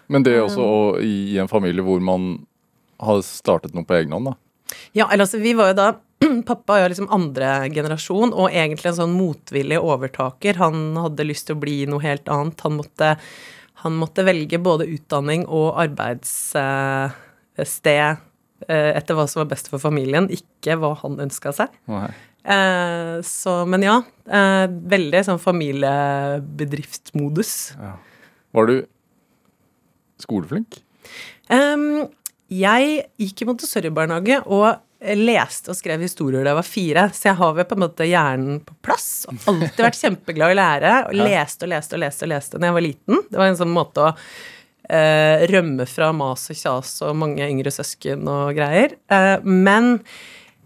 Men 0.09 0.23
det 0.25 0.37
er 0.37 0.45
også 0.47 0.63
å- 0.63 1.03
i 1.03 1.37
en 1.43 1.49
familie 1.51 1.83
hvor 1.85 2.01
man 2.01 2.47
har 3.03 3.19
startet 3.27 3.75
noe 3.75 3.85
på 3.85 3.99
egen 3.99 4.15
hånd, 4.15 4.31
da. 4.31 4.37
Ja, 4.95 5.09
eller 5.11 5.25
altså, 5.27 5.41
vi 5.43 5.53
var 5.59 5.73
jo 5.73 5.75
da 5.75 5.89
Pappa 6.49 6.71
er 6.77 6.83
jo 6.85 6.93
liksom 6.95 7.13
andre 7.15 7.49
generasjon, 7.75 8.31
og 8.33 8.47
egentlig 8.53 8.89
en 8.93 9.01
sånn 9.03 9.17
motvillig 9.17 9.79
overtaker. 9.81 10.53
Han 10.63 10.77
hadde 10.99 11.29
lyst 11.29 11.45
til 11.49 11.57
å 11.57 11.63
bli 11.63 11.77
noe 11.91 12.03
helt 12.05 12.27
annet. 12.33 12.59
Han 12.67 12.75
måtte, 12.79 13.09
han 13.85 13.93
måtte 13.99 14.29
velge 14.29 14.59
både 14.63 14.91
utdanning 14.95 15.41
og 15.47 15.69
arbeidssted 15.85 18.09
eh, 18.69 18.93
etter 18.95 19.15
hva 19.15 19.27
som 19.31 19.41
var 19.45 19.51
best 19.53 19.67
for 19.73 19.79
familien, 19.83 20.27
ikke 20.33 20.73
hva 20.81 20.91
han 21.03 21.15
ønska 21.29 21.51
seg. 21.57 21.69
Eh, 22.49 23.17
så, 23.27 23.53
men 23.69 23.81
ja. 23.87 23.97
Eh, 24.29 24.67
veldig 24.95 25.21
sånn 25.27 25.43
familiebedriftsmodus. 25.43 27.53
Var 28.57 28.65
du 28.71 28.77
skoleflink? 30.19 30.71
Um, 31.49 32.09
jeg 32.53 33.09
gikk 33.21 33.43
i 33.43 33.47
Montessori-barnehage 33.49 34.37
og 34.45 34.67
leste 34.99 35.71
og 35.71 35.79
skrev 35.79 36.03
historier 36.03 36.43
da 36.43 36.53
jeg 36.53 36.59
var 36.59 36.67
fire, 36.67 37.03
så 37.15 37.29
jeg 37.29 37.39
har 37.39 37.53
vel 37.55 37.67
på 37.71 37.77
en 37.77 37.85
måte 37.85 38.07
hjernen 38.09 38.61
på 38.67 38.75
plass. 38.83 39.11
Og 39.31 39.51
alltid 39.53 39.85
vært 39.85 40.01
kjempeglad 40.01 40.53
i 40.53 40.57
å 40.57 40.59
lære. 40.59 40.95
Og 41.09 41.19
leste 41.21 41.69
og 41.69 41.73
leste 41.75 41.99
og 41.99 42.03
leste 42.03 42.27
og 42.27 42.33
leste 42.35 42.61
da 42.61 42.71
jeg 42.71 42.79
var 42.79 42.87
liten. 42.87 43.27
Det 43.29 43.41
var 43.41 43.53
en 43.53 43.61
sånn 43.61 43.75
måte 43.75 44.09
å 44.09 44.15
eh, 44.91 45.45
rømme 45.53 45.87
fra 45.87 46.11
mas 46.17 46.49
og 46.51 46.59
kjas 46.59 46.97
og 47.07 47.21
mange 47.21 47.47
yngre 47.47 47.73
søsken 47.75 48.27
og 48.33 48.59
greier. 48.59 48.97
Eh, 49.13 49.37
men 49.47 49.99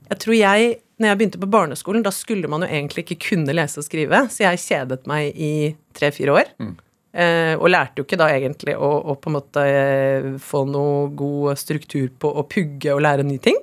jeg 0.08 0.24
tror 0.24 0.38
jeg 0.38 0.72
når 1.02 1.10
jeg 1.10 1.18
begynte 1.18 1.42
på 1.42 1.50
barneskolen, 1.50 2.04
da 2.04 2.12
skulle 2.14 2.48
man 2.50 2.62
jo 2.62 2.70
egentlig 2.70 3.02
ikke 3.02 3.32
kunne 3.32 3.54
lese 3.56 3.80
og 3.80 3.86
skrive, 3.88 4.20
så 4.30 4.44
jeg 4.44 4.60
kjedet 4.62 5.00
meg 5.10 5.34
i 5.34 5.52
tre-fire 5.98 6.36
år. 6.36 6.52
Eh, 7.12 7.54
og 7.58 7.68
lærte 7.68 8.00
jo 8.00 8.06
ikke 8.06 8.20
da 8.20 8.28
egentlig 8.32 8.76
å, 8.78 8.90
å 9.10 9.16
på 9.20 9.28
en 9.28 9.34
måte 9.36 9.64
eh, 9.68 10.28
få 10.40 10.62
noe 10.70 11.10
god 11.18 11.58
struktur 11.60 12.06
på 12.22 12.30
å 12.30 12.46
pugge 12.48 12.94
og 12.94 13.02
lære 13.04 13.26
nye 13.26 13.42
ting. 13.42 13.58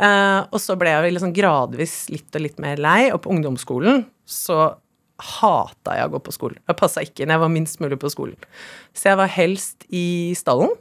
Eh, 0.00 0.40
og 0.48 0.60
så 0.62 0.76
ble 0.80 0.94
jeg 0.94 1.14
liksom 1.14 1.34
gradvis 1.36 1.96
litt 2.12 2.38
og 2.38 2.44
litt 2.46 2.62
mer 2.62 2.80
lei, 2.80 3.10
og 3.12 3.22
på 3.24 3.32
ungdomsskolen 3.34 4.06
så 4.28 4.74
hata 5.22 5.96
jeg 5.98 6.08
å 6.08 6.12
gå 6.14 6.20
på 6.26 6.34
skolen. 6.34 6.60
Jeg 6.66 6.78
passa 6.80 7.02
ikke 7.04 7.24
inn, 7.24 7.34
jeg 7.34 7.42
var 7.42 7.52
minst 7.52 7.82
mulig 7.82 7.98
på 8.00 8.10
skolen. 8.10 8.38
Så 8.96 9.12
jeg 9.12 9.20
var 9.20 9.30
helst 9.30 9.84
i 9.92 10.32
stallen. 10.38 10.72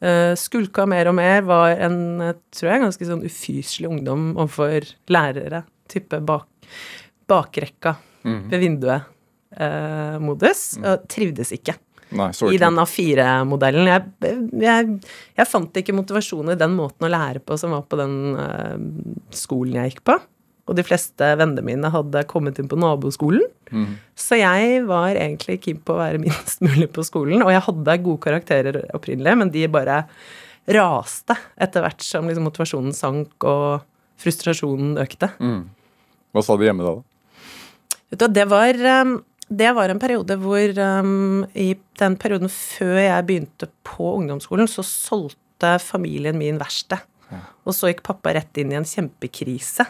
Eh, 0.00 0.32
skulka 0.40 0.86
mer 0.88 1.10
og 1.10 1.18
mer, 1.18 1.44
var 1.46 1.74
en 1.76 1.98
eh, 2.24 2.38
tror 2.56 2.72
jeg, 2.72 2.84
ganske 2.86 3.10
sånn 3.10 3.26
ufyselig 3.26 3.90
ungdom 3.90 4.30
overfor 4.36 4.88
lærere. 5.12 5.62
Type 5.90 6.22
bak, 6.24 6.48
bakrekka 7.30 7.96
ved 8.22 8.58
vinduet-modus. 8.62 10.60
og 10.84 11.06
trivdes 11.10 11.50
ikke 11.56 11.74
Nei, 12.16 12.30
i 12.50 12.58
den 12.58 12.80
A4-modellen. 12.82 13.86
Jeg, 13.90 14.34
jeg, 14.62 14.98
jeg 15.38 15.48
fant 15.48 15.78
ikke 15.78 15.94
motivasjon 15.94 16.52
i 16.52 16.58
den 16.58 16.74
måten 16.78 17.06
å 17.06 17.12
lære 17.12 17.42
på 17.44 17.58
som 17.60 17.74
var 17.76 17.86
på 17.90 17.98
den 18.00 18.16
uh, 18.34 18.76
skolen 19.36 19.78
jeg 19.78 19.94
gikk 19.94 20.04
på. 20.10 20.16
Og 20.70 20.76
de 20.78 20.84
fleste 20.86 21.26
vennene 21.38 21.64
mine 21.66 21.90
hadde 21.90 22.22
kommet 22.30 22.60
inn 22.60 22.68
på 22.70 22.78
naboskolen. 22.78 23.42
Så 24.18 24.38
jeg 24.38 24.84
var 24.86 25.18
egentlig 25.18 25.58
keen 25.64 25.80
på 25.82 25.96
å 25.96 26.00
være 26.02 26.20
minst 26.22 26.62
mulig 26.62 26.90
på 26.94 27.02
skolen. 27.06 27.42
Og 27.42 27.50
jeg 27.50 27.64
hadde 27.66 27.96
gode 28.04 28.22
karakterer 28.26 28.78
opprinnelig, 28.94 29.34
men 29.40 29.50
de 29.54 29.66
bare 29.72 30.04
raste 30.70 31.34
etter 31.58 31.82
hvert 31.82 32.04
som 32.04 32.28
liksom 32.28 32.46
motivasjonen 32.46 32.94
sank 32.94 33.46
og 33.48 33.86
frustrasjonen 34.20 34.98
økte. 35.02 35.32
Hva 36.30 36.44
sa 36.44 36.56
de 36.58 36.68
hjemme 36.68 36.86
da? 36.86 36.94
da? 38.14 38.28
Det 38.30 38.46
var, 38.50 38.78
um, 39.02 39.16
det 39.50 39.72
var 39.74 39.90
en 39.90 39.98
periode 39.98 40.36
hvor 40.38 40.78
um, 40.78 41.44
I 41.58 41.74
den 41.98 42.16
perioden 42.22 42.50
før 42.52 43.00
jeg 43.02 43.26
begynte 43.26 43.66
på 43.86 44.14
ungdomsskolen, 44.20 44.70
så 44.70 44.84
solgte 44.86 45.74
familien 45.82 46.38
min 46.38 46.60
verksted. 46.60 47.02
Og 47.66 47.74
så 47.76 47.90
gikk 47.90 48.02
pappa 48.06 48.32
rett 48.34 48.58
inn 48.58 48.72
i 48.72 48.78
en 48.78 48.86
kjempekrise. 48.86 49.86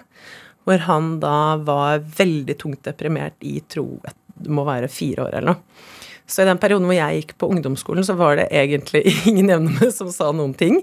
Hvor 0.64 0.82
han 0.84 1.14
da 1.22 1.56
var 1.64 2.02
veldig 2.18 2.56
tungt 2.60 2.82
deprimert 2.84 3.36
i 3.48 3.62
tro 3.64 3.86
Det 4.04 4.52
må 4.52 4.66
være 4.68 4.90
fire 4.92 5.24
år 5.24 5.38
eller 5.38 5.54
noe. 5.54 5.86
Så 6.30 6.44
i 6.44 6.46
den 6.46 6.60
perioden 6.62 6.86
hvor 6.86 6.94
jeg 6.94 7.20
gikk 7.20 7.32
på 7.42 7.48
ungdomsskolen, 7.50 8.04
så 8.06 8.14
var 8.14 8.36
det 8.38 8.50
egentlig 8.54 9.02
ingen 9.28 9.50
jevne 9.50 9.88
som 9.92 10.12
sa 10.14 10.30
noen 10.36 10.54
ting. 10.56 10.78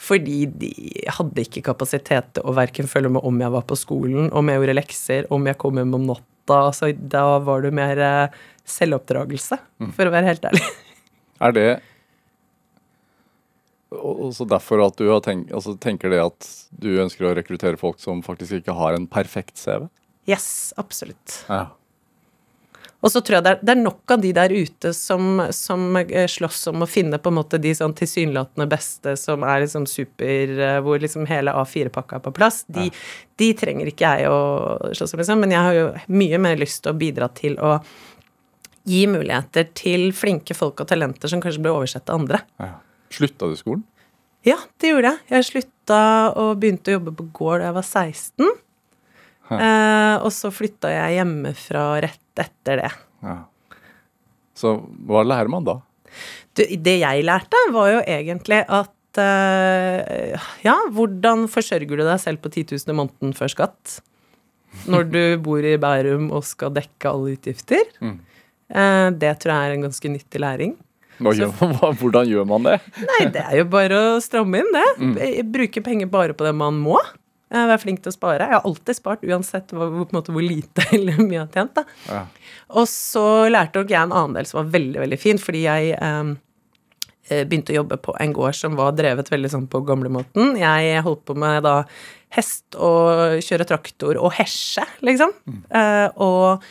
Fordi 0.00 0.40
de 0.50 0.72
hadde 1.16 1.44
ikke 1.44 1.64
kapasitet 1.68 2.32
til 2.34 2.48
å 2.48 2.56
verken 2.56 2.90
følge 2.90 3.12
med 3.14 3.24
om 3.24 3.38
jeg 3.40 3.54
var 3.54 3.68
på 3.68 3.78
skolen, 3.78 4.32
om 4.36 4.50
jeg 4.50 4.60
gjorde 4.60 4.80
lekser, 4.80 5.30
om 5.34 5.46
jeg 5.48 5.60
kom 5.60 5.78
hjem 5.78 5.94
om 6.00 6.10
natta. 6.48 6.72
Så 6.72 6.92
da 6.92 7.38
var 7.38 7.62
det 7.62 7.70
mer 7.74 7.98
eh, 7.98 8.40
selvoppdragelse, 8.64 9.58
for 9.96 10.08
å 10.08 10.14
være 10.14 10.32
helt 10.32 10.44
ærlig. 10.44 10.64
Er 11.38 11.52
det 11.54 11.68
også 13.94 14.44
derfor 14.44 14.82
at 14.84 14.98
du 14.98 15.06
har 15.08 15.20
tenkt, 15.24 15.52
altså 15.54 15.76
tenker 15.80 16.10
det 16.10 16.18
at 16.20 16.48
du 16.82 16.90
ønsker 17.00 17.28
å 17.28 17.34
rekruttere 17.38 17.78
folk 17.80 18.00
som 18.02 18.20
faktisk 18.26 18.58
ikke 18.58 18.74
har 18.74 18.96
en 18.96 19.06
perfekt 19.08 19.56
CV? 19.56 19.86
Yes, 20.28 20.74
absolutt. 20.76 21.44
Ja. 21.48 21.68
Og 22.98 23.12
så 23.14 23.20
tror 23.22 23.36
jeg 23.36 23.44
det 23.46 23.50
er, 23.52 23.60
det 23.62 23.72
er 23.76 23.78
nok 23.78 24.10
av 24.10 24.22
de 24.24 24.32
der 24.34 24.50
ute 24.50 24.90
som, 24.96 25.42
som 25.54 25.84
eh, 26.00 26.26
slåss 26.26 26.64
om 26.72 26.82
å 26.82 26.88
finne 26.90 27.20
på 27.22 27.30
en 27.30 27.36
måte 27.38 27.60
de 27.62 27.70
sånn 27.78 27.94
tilsynelatende 27.98 28.66
beste 28.70 29.14
som 29.20 29.44
er 29.46 29.62
liksom 29.62 29.86
super 29.86 30.54
eh, 30.58 30.80
Hvor 30.82 30.98
liksom 31.02 31.28
hele 31.30 31.54
A4-pakka 31.54 32.18
er 32.18 32.24
på 32.24 32.34
plass. 32.34 32.64
De, 32.66 32.88
de 33.38 33.52
trenger 33.58 33.92
ikke 33.92 34.10
jeg 34.18 34.32
å 34.32 34.40
slåss 34.98 35.14
om, 35.14 35.22
liksom. 35.22 35.44
Men 35.44 35.54
jeg 35.54 35.66
har 35.68 35.78
jo 35.78 35.86
mye 36.10 36.42
mer 36.42 36.58
lyst 36.58 36.82
til 36.82 36.94
å 36.94 36.98
bidra 36.98 37.30
til 37.38 37.54
å 37.62 37.76
gi 38.88 39.04
muligheter 39.10 39.68
til 39.78 40.10
flinke 40.16 40.56
folk 40.56 40.82
og 40.82 40.90
talenter 40.90 41.30
som 41.30 41.42
kanskje 41.44 41.62
blir 41.62 41.76
oversett 41.76 42.08
av 42.10 42.22
andre. 42.22 42.42
ja. 42.62 42.74
Slutta 43.08 43.46
du 43.48 43.54
skolen? 43.56 43.86
Ja, 44.44 44.58
det 44.80 44.90
gjorde 44.90 45.14
jeg. 45.14 45.20
Jeg 45.32 45.46
slutta 45.48 46.00
og 46.36 46.58
begynte 46.60 46.92
å 46.92 46.98
jobbe 46.98 47.14
på 47.16 47.24
gård 47.38 47.62
da 47.62 47.70
jeg 47.70 47.76
var 47.78 47.86
16. 47.86 48.50
Eh, 49.48 50.14
og 50.20 50.28
så 50.34 50.50
flytta 50.52 50.90
jeg 50.92 51.16
hjemmefra 51.18 51.84
rett 52.04 52.27
etter 52.42 52.82
det. 52.82 52.90
Ja. 53.24 53.36
Så 54.58 54.74
hva 55.06 55.22
lærer 55.26 55.50
man 55.52 55.66
da? 55.66 55.78
Du, 56.56 56.64
det 56.64 56.96
jeg 56.98 57.26
lærte, 57.26 57.58
var 57.74 57.92
jo 57.92 57.98
egentlig 58.02 58.62
at 58.64 59.20
eh, 59.22 60.48
Ja, 60.64 60.74
hvordan 60.94 61.46
forsørger 61.50 62.00
du 62.00 62.04
deg 62.06 62.18
selv 62.22 62.42
på 62.42 62.50
10 62.50 62.66
000 62.72 62.94
i 62.94 62.96
måneden 62.98 63.36
før 63.38 63.52
skatt? 63.54 63.98
Når 64.90 65.06
du 65.12 65.22
bor 65.46 65.64
i 65.64 65.76
Bærum 65.80 66.30
og 66.34 66.46
skal 66.48 66.74
dekke 66.74 67.12
alle 67.12 67.36
utgifter. 67.36 67.86
Eh, 68.02 69.08
det 69.14 69.32
tror 69.42 69.54
jeg 69.54 69.70
er 69.70 69.76
en 69.78 69.86
ganske 69.88 70.12
nyttig 70.16 70.42
læring. 70.42 70.76
Gjør, 71.18 71.50
hva, 71.58 71.88
hvordan 71.98 72.28
gjør 72.30 72.44
man 72.46 72.66
det? 72.66 72.76
Nei, 73.02 73.22
det 73.34 73.42
er 73.42 73.56
jo 73.58 73.64
bare 73.72 73.96
å 73.98 74.18
stramme 74.22 74.60
inn, 74.60 74.68
det. 74.74 75.30
Bruke 75.50 75.82
penger 75.82 76.10
bare 76.12 76.36
på 76.38 76.46
det 76.46 76.52
man 76.54 76.78
må. 76.78 76.94
Være 77.48 77.78
flink 77.80 78.02
til 78.04 78.12
å 78.12 78.16
spare. 78.16 78.44
Jeg 78.44 78.58
har 78.58 78.66
alltid 78.68 78.98
spart, 78.98 79.24
uansett 79.24 79.72
hvor, 79.72 79.94
måte, 80.12 80.34
hvor 80.34 80.44
lite 80.44 80.84
eller 80.96 81.22
mye 81.22 81.38
jeg 81.38 81.44
har 81.46 81.54
tjent. 81.54 81.80
Ja. 82.10 82.26
Og 82.76 82.90
så 82.90 83.24
lærte 83.48 83.80
nok 83.80 83.94
jeg 83.94 84.02
en 84.02 84.12
annen 84.12 84.36
del 84.36 84.48
som 84.48 84.60
var 84.62 84.74
veldig, 84.76 85.00
veldig 85.06 85.20
fin, 85.20 85.40
fordi 85.40 85.64
jeg 85.64 85.94
eh, 85.96 86.34
eh, 87.30 87.46
begynte 87.48 87.72
å 87.72 87.78
jobbe 87.80 88.00
på 88.04 88.14
en 88.20 88.36
gård 88.36 88.58
som 88.58 88.76
var 88.78 88.92
drevet 88.98 89.32
veldig 89.32 89.52
sånn 89.54 89.66
på 89.72 89.80
gamlemåten. 89.88 90.58
Jeg 90.60 91.02
holdt 91.06 91.24
på 91.28 91.38
med 91.40 91.64
da 91.64 91.80
hest 92.36 92.76
og 92.76 93.40
kjøre 93.44 93.66
traktor 93.68 94.20
og 94.20 94.34
hesje, 94.36 94.84
liksom. 95.06 95.32
Eh, 95.48 96.06
og 96.20 96.66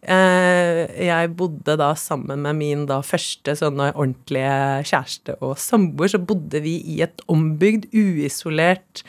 eh, 0.00 0.84
jeg 1.04 1.32
bodde 1.36 1.76
da 1.80 1.92
sammen 2.00 2.44
med 2.46 2.60
min 2.62 2.88
da 2.88 3.02
første 3.04 3.56
sånne 3.60 3.92
ordentlige 3.92 4.88
kjæreste 4.88 5.36
og 5.44 5.58
samboer, 5.60 6.14
så 6.14 6.22
bodde 6.32 6.64
vi 6.64 6.78
i 6.96 7.02
et 7.04 7.24
ombygd, 7.28 7.90
uisolert 7.92 9.04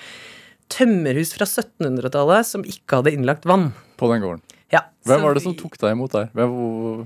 tømmerhus 0.74 1.34
fra 1.38 1.48
1700-tallet 1.48 2.48
som 2.50 2.64
ikke 2.68 3.02
hadde 3.02 3.14
innlagt 3.16 3.46
vann. 3.50 3.72
På 4.00 4.10
den 4.12 4.24
gården. 4.26 4.42
Ja, 4.74 4.86
Hvem 5.08 5.22
var 5.24 5.36
det 5.38 5.44
som 5.46 5.56
tok 5.58 5.78
deg 5.80 5.94
imot 5.96 6.16
der? 6.16 6.32
Hvem, 6.36 7.06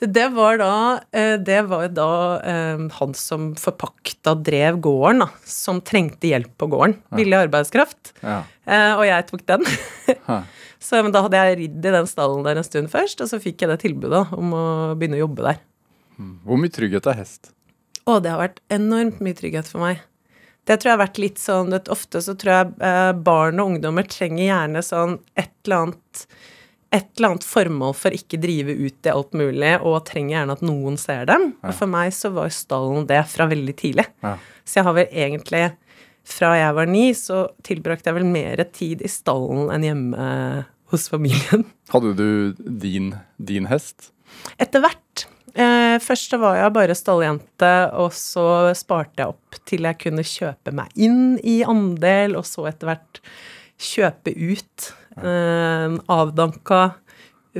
det 0.00 0.26
var 0.34 0.58
da, 0.60 0.72
eh, 1.16 1.36
det 1.40 1.62
var 1.70 1.88
da 1.96 2.08
eh, 2.44 2.82
han 2.98 3.14
som 3.16 3.50
forpakta 3.58 4.34
drev 4.36 4.78
gården, 4.84 5.24
da, 5.24 5.28
som 5.48 5.80
trengte 5.80 6.28
hjelp 6.30 6.52
på 6.60 6.68
gården. 6.72 6.98
Billig 7.16 7.38
arbeidskraft. 7.46 8.12
ja. 8.22 8.42
Eh, 8.70 8.92
Og 8.98 9.06
jeg 9.08 9.26
tok 9.30 9.46
den. 9.48 9.64
Så 10.80 11.02
men 11.04 11.12
da 11.12 11.20
hadde 11.24 11.36
jeg 11.36 11.56
ridd 11.58 11.84
i 11.84 11.92
den 11.92 12.06
stallen 12.08 12.44
der 12.46 12.56
en 12.56 12.64
stund 12.64 12.88
først, 12.92 13.20
og 13.20 13.28
så 13.28 13.36
fikk 13.42 13.60
jeg 13.60 13.68
det 13.68 13.80
tilbudet 13.82 14.30
om 14.32 14.54
å 14.56 14.62
begynne 14.96 15.18
å 15.18 15.26
jobbe 15.26 15.44
der. 15.44 15.58
Hvor 16.44 16.56
mye 16.60 16.72
trygghet 16.72 17.04
er 17.10 17.18
hest? 17.18 17.50
Å, 18.08 18.16
det 18.24 18.30
har 18.32 18.40
vært 18.40 18.62
enormt 18.72 19.20
mye 19.20 19.36
trygghet 19.36 19.68
for 19.68 19.82
meg. 19.84 20.00
Det 20.68 20.76
tror 20.76 20.90
jeg 20.90 20.96
har 20.96 21.04
vært 21.06 21.20
litt 21.22 21.40
sånn 21.40 21.74
at 21.76 21.88
ofte 21.92 22.20
så 22.24 22.34
tror 22.38 22.52
jeg 22.52 22.72
eh, 22.86 23.12
barn 23.26 23.62
og 23.62 23.74
ungdommer 23.74 24.06
trenger 24.08 24.44
gjerne 24.44 24.82
sånn 24.84 25.18
et 25.40 25.52
eller 25.64 25.86
annet 25.86 26.24
et 26.90 27.06
eller 27.16 27.28
annet 27.28 27.46
formål 27.46 27.92
for 27.94 28.14
ikke 28.14 28.40
drive 28.42 28.74
ut 28.74 29.06
i 29.06 29.12
alt 29.12 29.36
mulig, 29.38 29.76
og 29.86 30.00
trenger 30.08 30.34
gjerne 30.34 30.56
at 30.56 30.64
noen 30.66 30.96
ser 30.98 31.28
dem. 31.30 31.52
Og 31.62 31.76
for 31.78 31.90
meg 31.90 32.10
så 32.16 32.32
var 32.34 32.50
stallen 32.50 33.06
det 33.06 33.20
fra 33.30 33.46
veldig 33.50 33.74
tidlig. 33.78 34.08
Ja. 34.26 34.32
Så 34.66 34.80
jeg 34.80 34.88
har 34.88 34.98
vel 34.98 35.14
egentlig 35.26 35.68
Fra 36.30 36.50
jeg 36.54 36.74
var 36.76 36.86
ni, 36.86 37.06
så 37.16 37.46
tilbrakte 37.64 38.10
jeg 38.10 38.18
vel 38.18 38.26
mer 38.28 38.60
tid 38.76 39.00
i 39.02 39.08
stallen 39.08 39.70
enn 39.72 39.86
hjemme 39.86 40.26
hos 40.92 41.06
familien. 41.10 41.64
Hadde 41.90 42.12
du 42.18 42.28
din, 42.58 43.14
din 43.40 43.66
hest? 43.70 44.10
Etter 44.60 44.84
hvert. 44.84 45.24
Eh, 45.90 45.98
først 46.02 46.34
var 46.40 46.58
jeg 46.58 46.74
bare 46.76 46.96
stalljente, 46.98 47.72
og 47.98 48.12
så 48.16 48.46
sparte 48.78 49.22
jeg 49.22 49.32
opp 49.32 49.60
til 49.68 49.86
jeg 49.88 49.98
kunne 50.04 50.26
kjøpe 50.26 50.74
meg 50.76 50.92
inn 51.00 51.36
i 51.46 51.60
andel, 51.66 52.36
og 52.38 52.46
så 52.48 52.68
etter 52.70 52.90
hvert 52.90 53.22
kjøpe 53.80 54.34
ut 54.36 54.90
eh, 55.22 55.86
en 55.86 56.00
avdanka, 56.12 56.82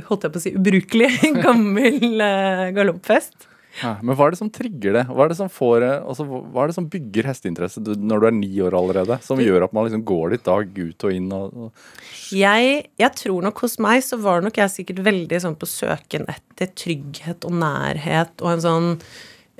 holdt 0.07 0.27
jeg 0.27 0.33
på 0.33 0.41
å 0.41 0.43
si, 0.43 0.53
ubrukelig 0.57 1.11
gammel 1.45 2.25
eh, 2.27 2.67
galopphest. 2.75 3.50
Ja, 3.79 3.93
men 4.03 4.17
hva 4.19 4.27
er 4.27 4.35
det 4.35 4.39
som 4.41 4.51
trigger 4.51 4.97
det? 4.97 5.03
Hva 5.07 5.23
er 5.23 5.31
det 5.31 5.37
som, 5.39 5.49
får, 5.51 5.85
eh, 5.87 6.03
altså, 6.03 6.25
hva 6.27 6.63
er 6.63 6.71
det 6.71 6.75
som 6.75 6.89
bygger 6.91 7.29
hesteinteresse 7.29 7.81
når 7.81 8.21
du 8.21 8.27
er 8.27 8.35
ni 8.35 8.51
år 8.65 8.75
allerede? 8.77 9.17
Som 9.23 9.39
gjør 9.39 9.67
at 9.67 9.75
man 9.75 9.87
liksom 9.87 10.03
går 10.07 10.35
dit 10.35 10.45
dag 10.47 10.79
ut 10.81 11.07
og 11.07 11.15
inn 11.15 11.31
og, 11.37 11.55
og 11.55 12.35
Jeg, 12.35 12.85
jeg 12.99 13.15
tror 13.23 13.47
nok 13.47 13.63
hos 13.63 13.77
meg 13.83 14.03
så 14.05 14.19
var 14.21 14.43
nok 14.43 14.59
jeg 14.59 14.75
sikkert 14.75 15.03
veldig 15.07 15.41
sånn 15.45 15.59
på 15.59 15.69
søken 15.69 16.27
etter 16.31 16.73
trygghet 16.75 17.47
og 17.47 17.55
nærhet 17.63 18.43
og 18.43 18.55
en 18.55 18.65
sånn 18.65 18.89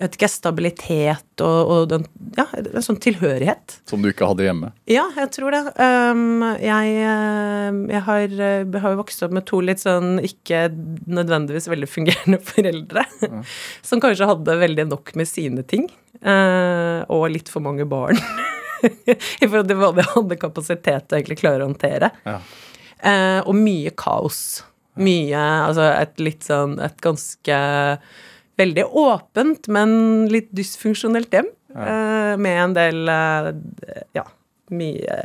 vet 0.02 0.16
ikke, 0.18 0.30
stabilitet 0.32 1.44
og, 1.46 1.72
og 1.74 1.88
den, 1.92 2.06
ja, 2.38 2.46
en 2.58 2.86
sånn 2.86 3.00
tilhørighet. 3.02 3.78
Som 3.90 4.04
du 4.04 4.10
ikke 4.12 4.28
hadde 4.30 4.46
hjemme? 4.48 4.72
Ja, 4.90 5.06
jeg 5.18 5.32
tror 5.36 5.56
det. 5.56 5.62
Um, 5.78 6.44
jeg, 6.62 6.96
um, 7.06 7.82
jeg, 7.92 8.04
har, 8.08 8.24
jeg 8.26 8.84
har 8.84 8.96
jo 8.96 9.02
vokst 9.02 9.26
opp 9.26 9.36
med 9.38 9.46
to 9.50 9.62
litt 9.66 9.84
sånn 9.84 10.18
ikke 10.26 10.68
nødvendigvis 11.10 11.70
veldig 11.72 11.90
fungerende 11.90 12.42
foreldre. 12.52 13.06
Som 13.86 14.04
kanskje 14.04 14.30
hadde 14.32 14.58
veldig 14.64 14.88
nok 14.92 15.14
med 15.20 15.30
sine 15.30 15.66
ting. 15.68 15.90
uh, 16.26 17.06
og 17.10 17.30
litt 17.34 17.50
for 17.52 17.64
mange 17.66 17.86
barn. 17.90 18.20
I 18.82 19.46
forhold 19.46 19.70
til 19.70 19.78
hva 19.78 19.92
de 19.94 20.08
hadde 20.10 20.42
kapasitet 20.42 21.08
til 21.08 21.16
å 21.16 21.20
egentlig 21.20 21.40
klare 21.42 21.64
å 21.64 21.70
håndtere. 21.70 22.12
Ja. 22.26 22.42
Uh, 23.02 23.40
og 23.50 23.56
mye 23.58 23.94
kaos. 23.98 24.62
Mye 25.02 25.40
Altså 25.40 25.86
et 25.88 26.18
litt 26.20 26.44
sånn 26.44 26.74
Et 26.84 26.98
ganske 27.00 27.60
veldig 28.62 28.86
åpent, 29.02 29.68
men 29.74 29.96
litt 30.32 30.52
dysfunksjonelt 30.56 31.34
hjem. 31.34 31.50
Ja. 31.72 32.36
med 32.36 32.58
en 32.60 32.74
del 32.76 33.08
eh, 33.08 33.46
Ja, 34.12 34.26
mye 34.76 35.20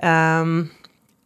um, 0.00 0.54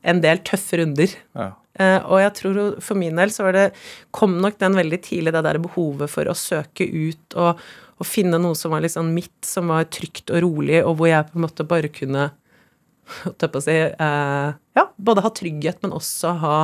En 0.03 0.23
del 0.25 0.41
tøffe 0.43 0.81
runder. 0.81 1.13
Ja. 1.39 1.53
Uh, 1.79 2.01
og 2.11 2.19
jeg 2.19 2.33
tror 2.41 2.57
for 2.83 2.99
min 2.99 3.19
del 3.21 3.31
så 3.31 3.45
var 3.47 3.55
det 3.55 3.67
kom 4.15 4.41
nok 4.43 4.59
den 4.59 4.75
veldig 4.75 4.99
tidlig, 5.07 5.35
det 5.37 5.45
der 5.47 5.61
behovet 5.63 6.11
for 6.11 6.27
å 6.27 6.35
søke 6.35 6.89
ut 6.91 7.37
og, 7.39 7.61
og 7.99 8.09
finne 8.09 8.41
noe 8.43 8.59
som 8.59 8.75
var 8.75 8.83
litt 8.83 8.97
sånn 8.97 9.13
mitt, 9.15 9.37
som 9.47 9.71
var 9.71 9.87
trygt 9.95 10.33
og 10.35 10.43
rolig, 10.43 10.81
og 10.83 10.99
hvor 10.99 11.13
jeg 11.13 11.29
på 11.29 11.39
en 11.39 11.45
måte 11.47 11.69
bare 11.69 11.93
kunne 11.95 12.31
holdt 13.23 13.47
jeg 13.47 13.53
på 13.55 13.61
å 13.61 13.65
si, 13.69 13.77
uh, 13.95 14.49
ja, 14.79 14.85
både 14.99 15.25
ha 15.25 15.31
trygghet, 15.39 15.79
men 15.85 15.95
også 15.97 16.35
ha 16.43 16.57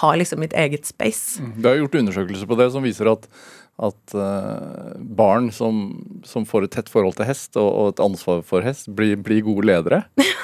ha 0.00 0.14
liksom 0.18 0.42
mitt 0.42 0.56
eget 0.56 0.88
space. 0.88 1.42
Det 1.56 1.70
er 1.70 1.80
gjort 1.82 2.00
undersøkelser 2.00 2.48
på 2.48 2.58
det 2.58 2.70
som 2.74 2.84
viser 2.84 3.10
at, 3.10 3.28
at 3.86 4.16
eh, 4.16 4.96
barn 5.18 5.50
som, 5.54 5.88
som 6.26 6.46
får 6.48 6.66
et 6.66 6.76
tett 6.78 6.90
forhold 6.92 7.18
til 7.18 7.28
hest 7.28 7.58
og, 7.60 7.68
og 7.68 7.92
et 7.94 8.02
ansvar 8.06 8.42
for 8.46 8.66
hest, 8.66 8.90
blir, 8.98 9.16
blir 9.20 9.44
gode 9.46 9.68
ledere. 9.70 10.04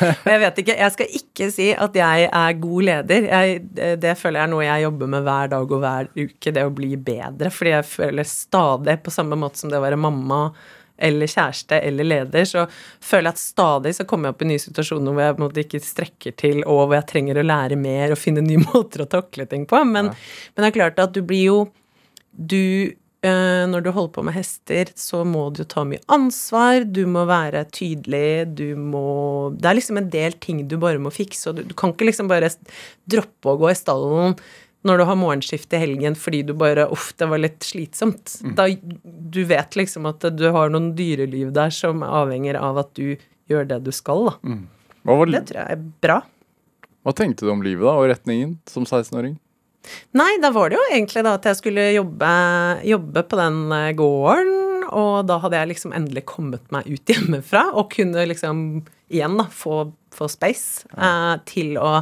Jeg 0.00 0.40
vet 0.42 0.58
ikke, 0.62 0.74
jeg 0.78 0.92
skal 0.94 1.14
ikke 1.18 1.46
si 1.52 1.66
at 1.74 1.96
jeg 1.98 2.26
er 2.26 2.58
god 2.62 2.84
leder. 2.86 3.24
Jeg, 3.26 3.60
det 4.00 4.12
føler 4.18 4.40
jeg 4.40 4.46
er 4.46 4.52
noe 4.52 4.64
jeg 4.64 4.84
jobber 4.84 5.10
med 5.12 5.24
hver 5.26 5.50
dag 5.52 5.74
og 5.74 5.82
hver 5.82 6.10
uke, 6.14 6.52
det 6.54 6.64
å 6.66 6.72
bli 6.74 6.90
bedre. 6.94 7.50
Fordi 7.54 7.72
jeg 7.74 7.88
føler 7.90 8.28
stadig, 8.28 8.96
på 9.04 9.14
samme 9.14 9.38
måte 9.40 9.60
som 9.60 9.72
det 9.72 9.80
å 9.80 9.84
være 9.84 9.98
mamma 10.00 10.40
eller 11.00 11.30
kjæreste 11.30 11.80
eller 11.80 12.08
leder, 12.08 12.46
så 12.48 12.66
føler 13.00 13.30
jeg 13.30 13.38
at 13.38 13.42
stadig 13.42 13.94
så 13.96 14.06
kommer 14.08 14.28
jeg 14.28 14.36
opp 14.36 14.44
i 14.44 14.50
nye 14.52 14.62
situasjoner 14.62 15.16
hvor 15.16 15.24
jeg 15.24 15.36
på 15.36 15.42
en 15.42 15.46
måte 15.46 15.64
ikke 15.64 15.82
strekker 15.84 16.38
til, 16.40 16.62
og 16.64 16.86
hvor 16.86 16.96
jeg 16.98 17.10
trenger 17.10 17.40
å 17.40 17.46
lære 17.46 17.78
mer 17.80 18.14
og 18.14 18.20
finne 18.20 18.44
nye 18.46 18.62
måter 18.70 19.04
å 19.04 19.10
takle 19.10 19.48
ting 19.50 19.66
på. 19.70 19.82
Men, 19.88 20.12
men 20.12 20.64
det 20.64 20.72
er 20.72 20.80
klart 20.80 21.02
at 21.02 21.14
du 21.16 21.22
blir 21.26 21.46
jo 21.48 21.60
Du 22.30 22.94
eh, 23.26 23.64
når 23.68 23.82
du 23.82 23.90
holder 23.90 24.12
på 24.14 24.22
med 24.24 24.36
hester, 24.36 24.92
så 24.96 25.24
må 25.26 25.48
du 25.50 25.64
ta 25.68 25.82
mye 25.84 26.00
ansvar, 26.12 26.84
du 26.86 27.02
må 27.10 27.24
være 27.28 27.64
tydelig, 27.74 28.46
du 28.56 28.78
må 28.78 29.50
Det 29.56 29.68
er 29.68 29.78
liksom 29.80 29.98
en 30.00 30.10
del 30.12 30.38
ting 30.40 30.62
du 30.68 30.78
bare 30.80 31.02
må 31.02 31.12
fikse, 31.12 31.50
og 31.50 31.58
du, 31.58 31.64
du 31.66 31.74
kan 31.74 31.92
ikke 31.92 32.08
liksom 32.08 32.30
bare 32.30 32.52
droppe 33.10 33.50
å 33.50 33.58
gå 33.60 33.72
i 33.72 33.78
stallen 33.78 34.38
når 34.86 35.00
du 35.00 35.04
har 35.10 35.18
morgenskift 35.20 35.74
i 35.76 35.80
helgen 35.82 36.14
fordi 36.16 36.42
du 36.48 36.54
bare 36.56 36.86
Uff, 36.92 37.10
det 37.20 37.26
var 37.28 37.42
litt 37.42 37.64
slitsomt. 37.66 38.38
Da 38.56 38.68
du 38.80 39.42
vet 39.44 39.76
liksom 39.76 40.06
at 40.08 40.24
du 40.36 40.46
har 40.54 40.72
noen 40.72 40.94
dyreliv 40.96 41.52
der 41.56 41.72
som 41.74 42.00
avhenger 42.06 42.56
av 42.56 42.80
at 42.84 42.94
du 42.96 43.16
gjør 43.50 43.68
det 43.68 43.80
du 43.84 43.92
skal, 43.92 44.30
da. 44.30 44.56
Hva, 45.04 45.16
var, 45.16 45.30
Det 45.32 45.44
tror 45.50 45.60
jeg 45.60 45.76
er 45.76 45.84
bra. 46.04 46.18
hva 47.04 47.12
tenkte 47.16 47.44
du 47.46 47.52
om 47.52 47.62
livet 47.64 47.84
da, 47.84 47.94
og 47.98 48.08
retningen 48.12 48.58
som 48.68 48.84
16-åring? 48.88 49.36
Nei, 50.12 50.34
da 50.42 50.50
var 50.52 50.68
det 50.68 50.76
jo 50.76 50.88
egentlig 50.92 51.22
da 51.24 51.36
at 51.38 51.46
jeg 51.48 51.56
skulle 51.60 51.86
jobbe, 51.94 52.32
jobbe 52.84 53.22
på 53.30 53.38
den 53.40 53.60
eh, 53.72 53.92
gården, 53.96 54.50
og 54.90 55.24
da 55.28 55.38
hadde 55.40 55.56
jeg 55.60 55.70
liksom 55.70 55.94
endelig 55.96 56.24
kommet 56.28 56.64
meg 56.74 56.88
ut 56.90 57.08
hjemmefra 57.12 57.70
og 57.72 57.88
kunne 57.94 58.26
liksom 58.28 58.60
igjen 59.10 59.38
da 59.40 59.46
få, 59.52 59.86
få 60.14 60.28
space 60.30 60.86
eh, 60.96 61.34
til 61.48 61.76
å 61.80 62.00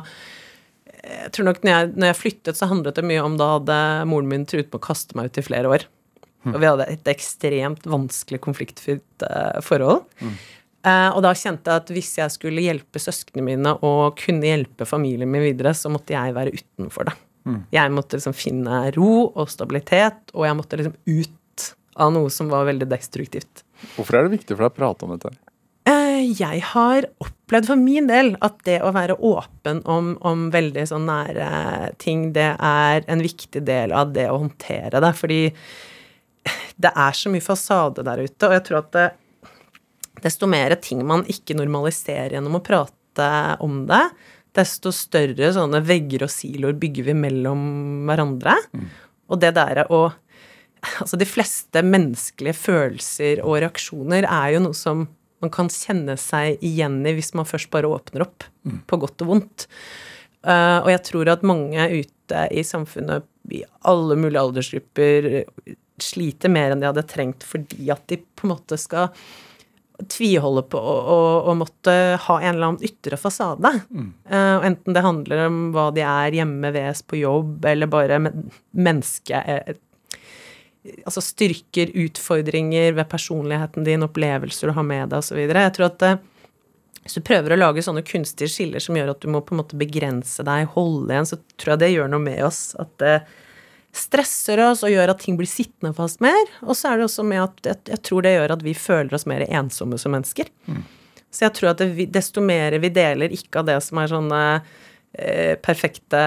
Jeg 1.08 1.32
tror 1.34 1.48
nok 1.48 1.62
når 1.64 1.72
jeg, 1.72 1.92
når 1.94 2.10
jeg 2.10 2.18
flyttet, 2.18 2.58
så 2.58 2.68
handlet 2.70 2.98
det 2.98 3.06
mye 3.08 3.24
om 3.24 3.38
da 3.40 3.54
hadde 3.56 3.78
moren 4.10 4.28
min 4.30 4.44
truet 4.48 4.68
med 4.68 4.78
å 4.80 4.84
kaste 4.84 5.16
meg 5.18 5.30
ut 5.30 5.40
i 5.40 5.46
flere 5.46 5.72
år. 5.72 5.86
Og 6.48 6.60
vi 6.62 6.68
hadde 6.68 6.86
et 6.88 7.08
ekstremt 7.10 7.84
vanskelig 7.88 8.38
konfliktfylt 8.44 9.24
uh, 9.26 9.58
forhold. 9.64 10.06
Eh, 10.86 11.08
og 11.10 11.22
da 11.24 11.32
kjente 11.36 11.68
jeg 11.68 11.82
at 11.82 11.90
hvis 11.92 12.12
jeg 12.20 12.32
skulle 12.32 12.62
hjelpe 12.62 13.00
søsknene 13.02 13.44
mine 13.44 13.72
og 13.84 14.14
kunne 14.20 14.46
hjelpe 14.46 14.86
familien 14.88 15.30
min 15.30 15.44
videre, 15.44 15.74
så 15.76 15.90
måtte 15.92 16.14
jeg 16.14 16.36
være 16.36 16.54
utenfor 16.54 17.10
det. 17.10 17.16
Jeg 17.72 17.92
måtte 17.96 18.18
liksom 18.18 18.36
finne 18.36 18.80
ro 18.96 19.12
og 19.28 19.48
stabilitet, 19.48 20.32
og 20.34 20.44
jeg 20.44 20.56
måtte 20.58 20.78
liksom 20.80 20.96
ut 21.08 21.68
av 21.98 22.12
noe 22.14 22.30
som 22.32 22.50
var 22.52 22.68
veldig 22.68 22.88
destruktivt. 22.90 23.64
Hvorfor 23.96 24.18
er 24.18 24.26
det 24.26 24.36
viktig 24.36 24.54
for 24.54 24.66
deg 24.66 24.72
å 24.72 24.76
prate 24.76 25.06
om 25.06 25.14
dette? 25.14 25.32
Eh, 25.32 25.47
Jeg 26.18 26.62
har 26.72 27.06
opplevd 27.22 27.68
for 27.70 27.80
min 27.80 28.08
del 28.10 28.32
at 28.44 28.58
det 28.66 28.80
å 28.84 28.92
være 28.94 29.18
åpen 29.24 29.80
om, 29.88 30.12
om 30.26 30.48
veldig 30.54 30.84
sånn 30.90 31.06
nære 31.08 31.48
ting, 32.02 32.30
det 32.36 32.50
er 32.54 33.06
en 33.06 33.22
viktig 33.24 33.62
del 33.66 33.94
av 33.96 34.12
det 34.16 34.28
å 34.30 34.40
håndtere 34.42 35.02
det. 35.04 35.12
Fordi 35.18 35.40
det 36.84 36.92
er 36.92 37.16
så 37.16 37.32
mye 37.32 37.44
fasade 37.44 38.04
der 38.06 38.24
ute, 38.24 38.48
og 38.48 38.56
jeg 38.56 38.64
tror 38.68 38.80
at 38.82 38.92
det, 38.96 39.08
desto 40.24 40.48
mer 40.50 40.74
ting 40.82 41.04
man 41.06 41.26
ikke 41.30 41.56
normaliserer 41.58 42.36
gjennom 42.36 42.58
å 42.58 42.64
prate 42.64 43.28
om 43.64 43.82
det, 43.88 44.04
desto 44.58 44.90
større 44.94 45.52
sånne 45.54 45.82
vegger 45.86 46.24
og 46.26 46.32
siloer 46.32 46.78
bygger 46.78 47.10
vi 47.10 47.18
mellom 47.18 47.60
hverandre. 48.08 48.56
Og 49.28 49.42
det 49.42 49.54
der 49.58 49.86
å 49.92 50.08
Altså, 50.78 51.16
de 51.18 51.26
fleste 51.26 51.80
menneskelige 51.82 52.54
følelser 52.54 53.40
og 53.42 53.56
reaksjoner 53.64 54.22
er 54.22 54.52
jo 54.54 54.60
noe 54.62 54.76
som 54.78 55.00
man 55.42 55.52
kan 55.54 55.70
kjenne 55.72 56.16
seg 56.20 56.62
igjen 56.64 57.00
i 57.06 57.14
hvis 57.16 57.34
man 57.38 57.48
først 57.48 57.70
bare 57.74 57.90
åpner 57.90 58.26
opp, 58.26 58.46
på 58.86 59.00
godt 59.00 59.24
og 59.24 59.32
vondt. 59.32 59.66
Uh, 60.46 60.84
og 60.84 60.92
jeg 60.92 61.02
tror 61.08 61.32
at 61.32 61.44
mange 61.46 61.88
ute 61.98 62.44
i 62.54 62.62
samfunnet, 62.66 63.26
i 63.50 63.62
alle 63.88 64.16
mulige 64.20 64.44
aldersgrupper, 64.44 65.28
sliter 65.98 66.52
mer 66.52 66.72
enn 66.72 66.82
de 66.82 66.86
hadde 66.86 67.06
trengt 67.10 67.42
fordi 67.46 67.88
at 67.90 68.04
de 68.10 68.20
på 68.20 68.46
en 68.46 68.52
måte 68.52 68.76
skal 68.78 69.08
tviholde 70.06 70.62
på 70.70 70.78
å 70.78 71.54
måtte 71.58 71.92
ha 72.22 72.36
en 72.38 72.52
eller 72.52 72.68
annen 72.68 72.84
ytre 72.86 73.18
fasade. 73.18 73.72
Mm. 73.90 74.12
Uh, 74.30 74.66
enten 74.68 74.94
det 74.94 75.02
handler 75.02 75.42
om 75.48 75.58
hva 75.74 75.88
de 75.94 76.04
er 76.06 76.36
hjemme 76.38 76.70
ved 76.74 77.02
på 77.10 77.18
jobb, 77.18 77.66
eller 77.66 77.90
bare 77.90 78.20
men 78.22 78.46
menneske 78.78 79.42
eh, 79.42 79.74
Altså 81.04 81.22
styrker, 81.24 81.92
utfordringer 82.06 82.96
ved 82.96 83.08
personligheten 83.10 83.86
din, 83.86 84.04
opplevelser 84.06 84.70
du 84.70 84.76
har 84.76 84.86
med 84.86 85.08
deg, 85.12 85.22
osv. 85.22 85.40
Jeg 85.40 85.74
tror 85.76 85.88
at 85.88 86.06
eh, 86.06 86.20
hvis 87.02 87.16
du 87.16 87.24
prøver 87.24 87.54
å 87.54 87.58
lage 87.58 87.84
sånne 87.84 88.04
kunstige 88.04 88.52
skiller 88.52 88.82
som 88.84 88.96
gjør 88.98 89.14
at 89.14 89.22
du 89.24 89.30
må 89.32 89.40
på 89.40 89.54
en 89.54 89.62
måte 89.62 89.78
begrense 89.80 90.44
deg, 90.44 90.70
holde 90.74 91.14
igjen, 91.14 91.28
så 91.30 91.38
tror 91.56 91.74
jeg 91.74 91.82
det 91.84 91.92
gjør 91.94 92.10
noe 92.12 92.24
med 92.24 92.42
oss. 92.44 92.62
At 92.76 92.90
det 93.00 93.14
stresser 93.96 94.60
oss 94.66 94.84
og 94.84 94.92
gjør 94.92 95.14
at 95.14 95.22
ting 95.22 95.38
blir 95.38 95.48
sittende 95.48 95.94
fast 95.96 96.20
mer. 96.24 96.42
Og 96.66 96.76
så 96.76 96.90
er 96.90 97.00
det 97.00 97.08
også 97.08 97.24
med 97.26 97.40
at 97.46 97.70
jeg, 97.88 98.00
tror 98.04 98.26
det 98.26 98.34
gjør 98.36 98.54
at 98.58 98.64
vi 98.66 98.74
føler 98.76 99.16
oss 99.16 99.24
mer 99.30 99.46
ensomme 99.48 99.96
som 100.00 100.12
mennesker. 100.14 100.52
Så 101.32 101.46
jeg 101.46 101.56
tror 101.56 101.72
at 101.72 101.80
det, 101.80 102.08
desto 102.12 102.44
mer 102.44 102.76
vi 102.80 102.92
deler, 102.92 103.32
ikke 103.32 103.62
av 103.62 103.68
det 103.68 103.78
som 103.84 104.00
er 104.00 104.12
sånne 104.12 104.42
eh, 104.58 104.76
perfekte 105.64 106.20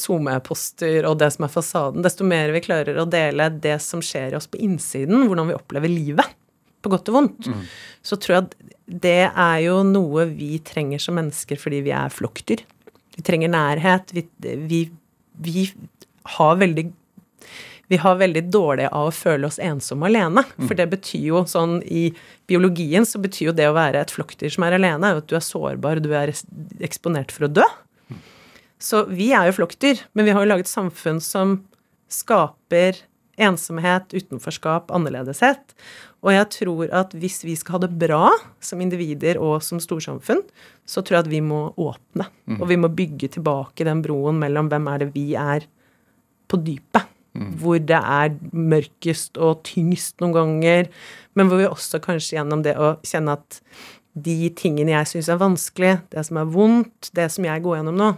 SoMe-poster 0.00 1.04
og 1.08 1.18
det 1.20 1.28
som 1.34 1.44
er 1.46 1.52
fasaden, 1.52 2.04
desto 2.06 2.24
mer 2.24 2.52
vi 2.54 2.62
klarer 2.64 2.96
å 3.02 3.08
dele 3.10 3.50
det 3.62 3.76
som 3.84 4.00
skjer 4.04 4.32
i 4.32 4.38
oss 4.38 4.48
på 4.48 4.60
innsiden, 4.64 5.26
hvordan 5.28 5.50
vi 5.50 5.58
opplever 5.58 5.92
livet 5.92 6.34
på 6.84 6.92
godt 6.92 7.10
og 7.10 7.18
vondt, 7.18 7.48
så 8.06 8.16
tror 8.16 8.36
jeg 8.36 8.44
at 8.46 8.56
det 8.86 9.18
er 9.28 9.58
jo 9.64 9.80
noe 9.86 10.28
vi 10.30 10.56
trenger 10.62 11.02
som 11.02 11.18
mennesker 11.18 11.58
fordi 11.58 11.82
vi 11.88 11.94
er 11.96 12.12
flokkdyr. 12.14 12.62
Vi 13.16 13.24
trenger 13.26 13.50
nærhet. 13.50 14.12
Vi, 14.14 14.26
vi, 14.68 14.84
vi 15.42 15.66
har 16.36 16.56
veldig 16.60 16.92
vi 17.88 17.98
har 18.02 18.16
veldig 18.18 18.42
dårlig 18.50 18.88
av 18.90 19.08
å 19.08 19.14
føle 19.14 19.46
oss 19.46 19.60
ensomme 19.62 20.08
alene. 20.08 20.42
For 20.66 20.74
det 20.74 20.88
betyr 20.90 21.28
jo 21.28 21.44
sånn 21.46 21.78
i 21.86 22.08
biologien 22.50 23.06
så 23.06 23.20
betyr 23.22 23.52
jo 23.52 23.54
det 23.54 23.68
å 23.70 23.76
være 23.76 24.00
et 24.02 24.10
flokkdyr 24.10 24.50
som 24.50 24.66
er 24.66 24.74
alene, 24.74 25.12
at 25.20 25.28
du 25.30 25.36
er 25.38 25.44
sårbar, 25.44 26.02
du 26.02 26.10
er 26.18 26.32
eksponert 26.82 27.30
for 27.34 27.46
å 27.46 27.52
dø. 27.60 27.66
Så 28.82 29.06
vi 29.08 29.30
er 29.32 29.48
jo 29.48 29.56
flokkdyr, 29.56 30.02
men 30.12 30.26
vi 30.26 30.34
har 30.36 30.44
jo 30.44 30.50
laget 30.50 30.70
samfunn 30.70 31.20
som 31.24 31.60
skaper 32.12 32.98
ensomhet, 33.36 34.12
utenforskap, 34.16 34.90
annerledeshet. 34.94 35.74
Og 36.24 36.32
jeg 36.32 36.48
tror 36.54 36.92
at 36.96 37.12
hvis 37.16 37.42
vi 37.44 37.56
skal 37.58 37.76
ha 37.76 37.82
det 37.84 37.96
bra 38.00 38.30
som 38.64 38.80
individer 38.82 39.40
og 39.40 39.60
som 39.64 39.80
storsamfunn, 39.82 40.42
så 40.88 41.02
tror 41.02 41.18
jeg 41.18 41.26
at 41.26 41.32
vi 41.32 41.42
må 41.44 41.68
åpne. 41.76 42.28
Og 42.58 42.66
vi 42.70 42.78
må 42.80 42.90
bygge 42.92 43.30
tilbake 43.36 43.86
den 43.86 44.02
broen 44.04 44.40
mellom 44.40 44.70
hvem 44.72 44.88
er 44.92 45.04
det 45.04 45.12
vi 45.14 45.28
er 45.38 45.68
på 46.48 46.60
dypet. 46.64 47.12
Hvor 47.60 47.76
det 47.76 47.98
er 48.00 48.32
mørkest 48.56 49.36
og 49.36 49.60
tyngst 49.68 50.22
noen 50.22 50.32
ganger, 50.32 50.88
men 51.36 51.50
hvor 51.50 51.60
vi 51.60 51.68
også 51.68 52.00
kanskje 52.00 52.38
gjennom 52.38 52.62
det 52.64 52.72
å 52.80 52.94
kjenne 53.04 53.34
at 53.36 53.60
de 54.16 54.48
tingene 54.56 54.94
jeg 54.94 55.10
syns 55.10 55.28
er 55.28 55.42
vanskelig, 55.42 55.98
det 56.08 56.24
som 56.24 56.38
er 56.40 56.48
vondt, 56.48 57.10
det 57.12 57.26
som 57.34 57.44
jeg 57.44 57.60
går 57.60 57.82
gjennom 57.82 57.98
nå 58.00 58.14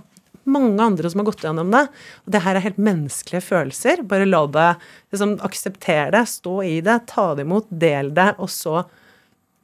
Mange 0.48 0.80
andre 0.82 1.10
som 1.10 1.20
har 1.22 1.28
gått 1.28 1.44
gjennom 1.44 1.72
det. 1.74 1.84
Og 2.24 2.32
det 2.34 2.42
her 2.44 2.58
er 2.58 2.64
helt 2.64 2.80
menneskelige 2.80 3.44
følelser. 3.44 4.02
Bare 4.08 4.28
la 4.28 4.42
det 4.54 4.68
liksom, 5.12 5.36
akseptere 5.44 6.10
det, 6.14 6.24
stå 6.32 6.56
i 6.64 6.78
det, 6.84 7.00
ta 7.10 7.30
det 7.36 7.44
imot, 7.46 7.68
del 7.68 8.12
det, 8.16 8.30
og 8.38 8.50
så 8.52 8.82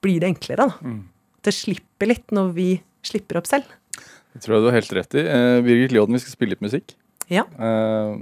blir 0.05 0.20
det 0.20 0.35
enklere, 0.35 0.68
da. 0.68 0.94
Det 1.44 1.53
slipper 1.57 2.11
litt 2.12 2.35
når 2.35 2.53
vi 2.57 2.68
slipper 3.05 3.40
opp 3.40 3.49
selv. 3.49 3.68
Det 4.35 4.42
tror 4.42 4.57
jeg 4.57 4.64
du 4.64 4.68
har 4.70 4.79
helt 4.79 4.97
rett 4.99 5.16
i. 5.16 5.25
Eh, 5.31 5.61
Birgit 5.64 5.92
Lioden, 5.94 6.16
vi 6.16 6.23
skal 6.25 6.35
spille 6.35 6.57
litt 6.57 6.64
musikk. 6.64 6.97
Ja. 7.33 7.44
Eh, 7.57 8.16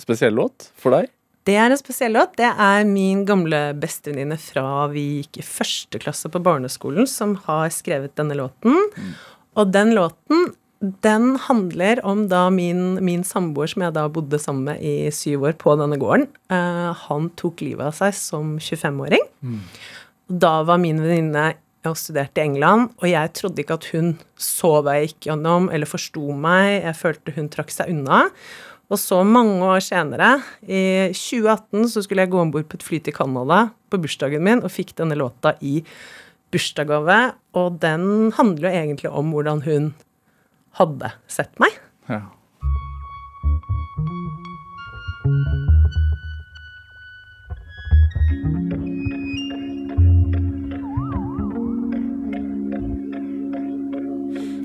spesiell 0.00 0.34
låt 0.34 0.70
for 0.80 0.96
deg? 0.96 1.10
Det 1.44 1.58
er 1.60 1.68
en 1.68 1.78
spesiell 1.78 2.14
låt. 2.16 2.38
Det 2.40 2.48
er 2.48 2.86
min 2.88 3.26
gamle 3.28 3.74
bestevenninne 3.76 4.38
fra 4.40 4.86
vi 4.92 5.04
gikk 5.20 5.42
i 5.42 5.46
første 5.46 6.00
klasse 6.00 6.30
på 6.32 6.40
barneskolen, 6.40 7.06
som 7.10 7.36
har 7.44 7.68
skrevet 7.74 8.14
denne 8.16 8.38
låten. 8.38 8.78
Og 9.54 9.72
den 9.74 9.92
låten, 9.94 10.54
den 11.04 11.34
handler 11.46 12.00
om 12.06 12.26
da 12.28 12.46
min, 12.52 12.98
min 13.04 13.24
samboer, 13.26 13.70
som 13.70 13.84
jeg 13.86 13.94
da 13.96 14.04
bodde 14.12 14.40
sammen 14.42 14.68
med 14.68 14.82
i 14.84 15.10
syv 15.14 15.46
år 15.48 15.56
på 15.60 15.76
denne 15.80 15.98
gården, 16.00 16.28
eh, 16.52 16.90
han 17.06 17.28
tok 17.40 17.64
livet 17.64 17.88
av 17.88 17.96
seg 17.96 18.16
som 18.18 18.56
25-åring. 18.58 19.24
Da 20.44 20.54
var 20.66 20.80
min 20.82 21.02
venninne 21.02 21.52
og 21.84 21.98
studerte 22.00 22.40
i 22.40 22.46
England, 22.48 22.94
og 23.02 23.08
jeg 23.10 23.32
trodde 23.36 23.60
ikke 23.60 23.76
at 23.76 23.88
hun 23.92 24.14
så 24.40 24.78
hva 24.80 24.96
jeg 24.98 25.10
gikk 25.10 25.28
gjennom, 25.28 25.68
eller 25.72 25.88
forsto 25.88 26.32
meg. 26.32 26.78
Jeg 26.80 26.96
følte 27.00 27.34
hun 27.36 27.50
trakk 27.52 27.74
seg 27.74 27.92
unna. 27.92 28.24
Og 28.92 29.00
så 29.00 29.22
mange 29.24 29.64
år 29.64 29.80
senere, 29.84 30.38
i 30.64 31.10
2018, 31.16 31.88
så 31.92 32.04
skulle 32.04 32.24
jeg 32.24 32.32
gå 32.32 32.40
om 32.40 32.52
bord 32.52 32.68
på 32.68 32.78
et 32.78 32.84
fly 32.84 33.00
til 33.04 33.16
Canada 33.16 33.66
på 33.90 34.00
bursdagen 34.00 34.44
min, 34.44 34.64
og 34.64 34.72
fikk 34.72 34.94
denne 35.00 35.16
låta 35.18 35.54
i 35.64 35.80
bursdagsgave. 36.54 37.20
Og 37.58 37.78
den 37.82 38.32
handler 38.36 38.68
jo 38.68 38.82
egentlig 38.82 39.12
om 39.12 39.32
hvordan 39.34 39.64
hun 39.68 39.94
hadde 40.74 41.12
sett 41.26 41.58
meg. 41.58 41.80
Ja. 42.06 42.20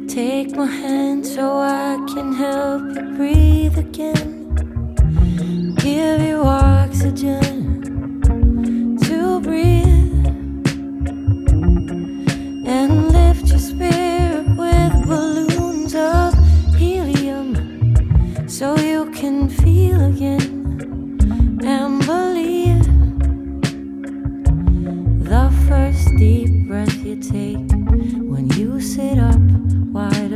Take 0.08 0.56
my 0.56 0.66
hand 0.66 1.26
so 1.26 1.60
I 1.60 1.98
can 2.14 2.34
help 2.34 2.82
you 2.96 3.16
breathe 3.16 3.78
again. 3.78 4.56
Give 5.78 6.22
you 6.22 6.42
oxygen 6.42 7.80
to 9.04 9.40
breathe. 9.40 10.28
And 12.68 13.12
lift 13.12 13.48
your 13.50 13.60
spirit 13.60 14.48
with 14.58 15.08
balloons 15.08 15.49
so 18.60 18.76
you 18.80 19.10
can 19.12 19.48
feel 19.48 20.04
again 20.04 21.18
and 21.64 22.06
believe. 22.06 22.84
The 25.24 25.50
first 25.66 26.10
deep 26.18 26.68
breath 26.68 26.94
you 27.06 27.16
take 27.22 27.72
when 28.32 28.50
you 28.58 28.82
sit 28.82 29.18
up 29.18 29.40
wide 29.96 30.29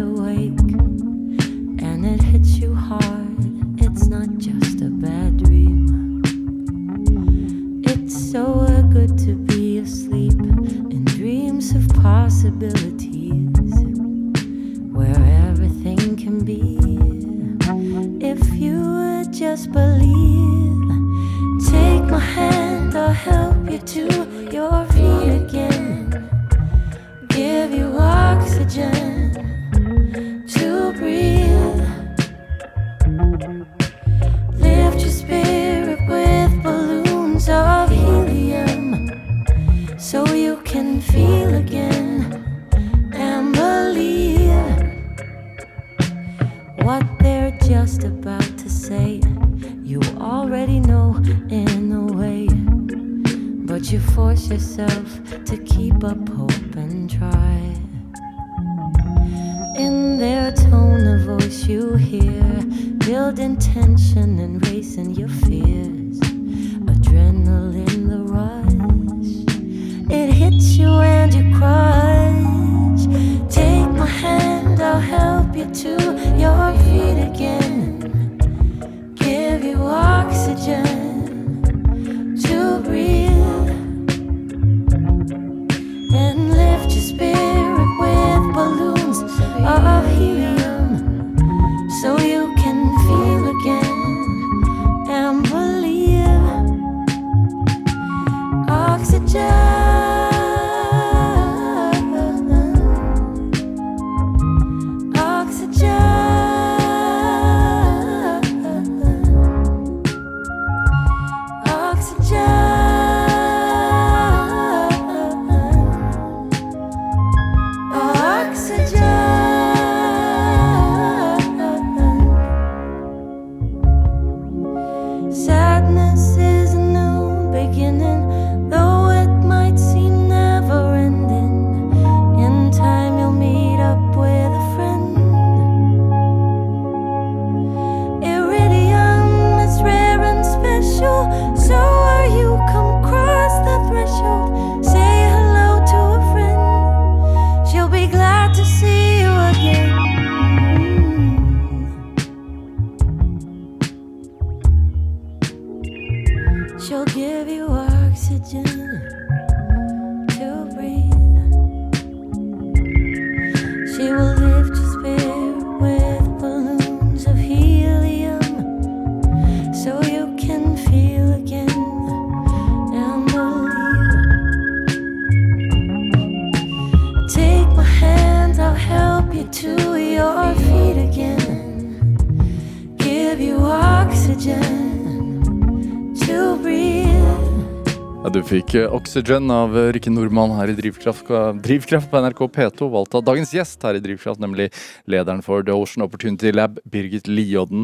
Oxygen 189.13 189.51
av 189.53 189.75
Rikke 189.93 190.09
Nordmann 190.09 190.55
her 190.57 190.71
i 190.71 190.73
Drivkraft, 190.73 191.27
Drivkraft 191.61 192.09
på 192.09 192.17
NRK 192.23 192.39
P2, 192.55 192.87
valgt 192.89 193.13
av 193.13 193.21
dagens 193.27 193.51
gjest 193.53 193.83
her 193.85 193.93
i 193.93 194.01
Drivkraft, 194.01 194.41
nemlig 194.41 194.71
lederen 195.05 195.43
for 195.45 195.61
The 195.61 195.75
Ocean 195.77 196.01
Opportunity 196.01 196.49
Lab, 196.49 196.79
Birgit 196.89 197.29
Liodden. 197.29 197.83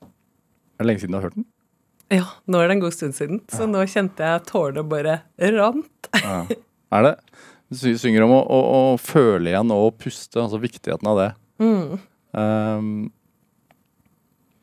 Er 0.00 0.80
det 0.80 0.88
lenge 0.88 1.02
siden 1.02 1.12
du 1.12 1.18
har 1.18 1.26
hørt 1.26 1.36
den? 1.36 1.44
Ja, 2.16 2.30
nå 2.48 2.62
er 2.62 2.72
det 2.72 2.78
en 2.78 2.82
god 2.86 2.96
stund 2.96 3.18
siden, 3.18 3.42
så 3.52 3.68
nå 3.68 3.84
kjente 3.92 4.24
jeg 4.24 4.46
tårene 4.48 4.86
bare 4.88 5.18
rant. 5.58 6.10
Ja. 6.16 6.40
Er 6.96 7.08
det? 7.10 7.14
Du 7.68 7.92
synger 8.00 8.24
om 8.24 8.32
å, 8.38 8.40
å, 8.40 8.64
å 8.72 8.96
føle 8.96 9.52
igjen 9.52 9.76
og 9.76 10.00
puste, 10.00 10.40
altså 10.46 10.64
viktigheten 10.64 11.12
av 11.12 11.20
det. 11.26 11.30
Um, 11.60 13.10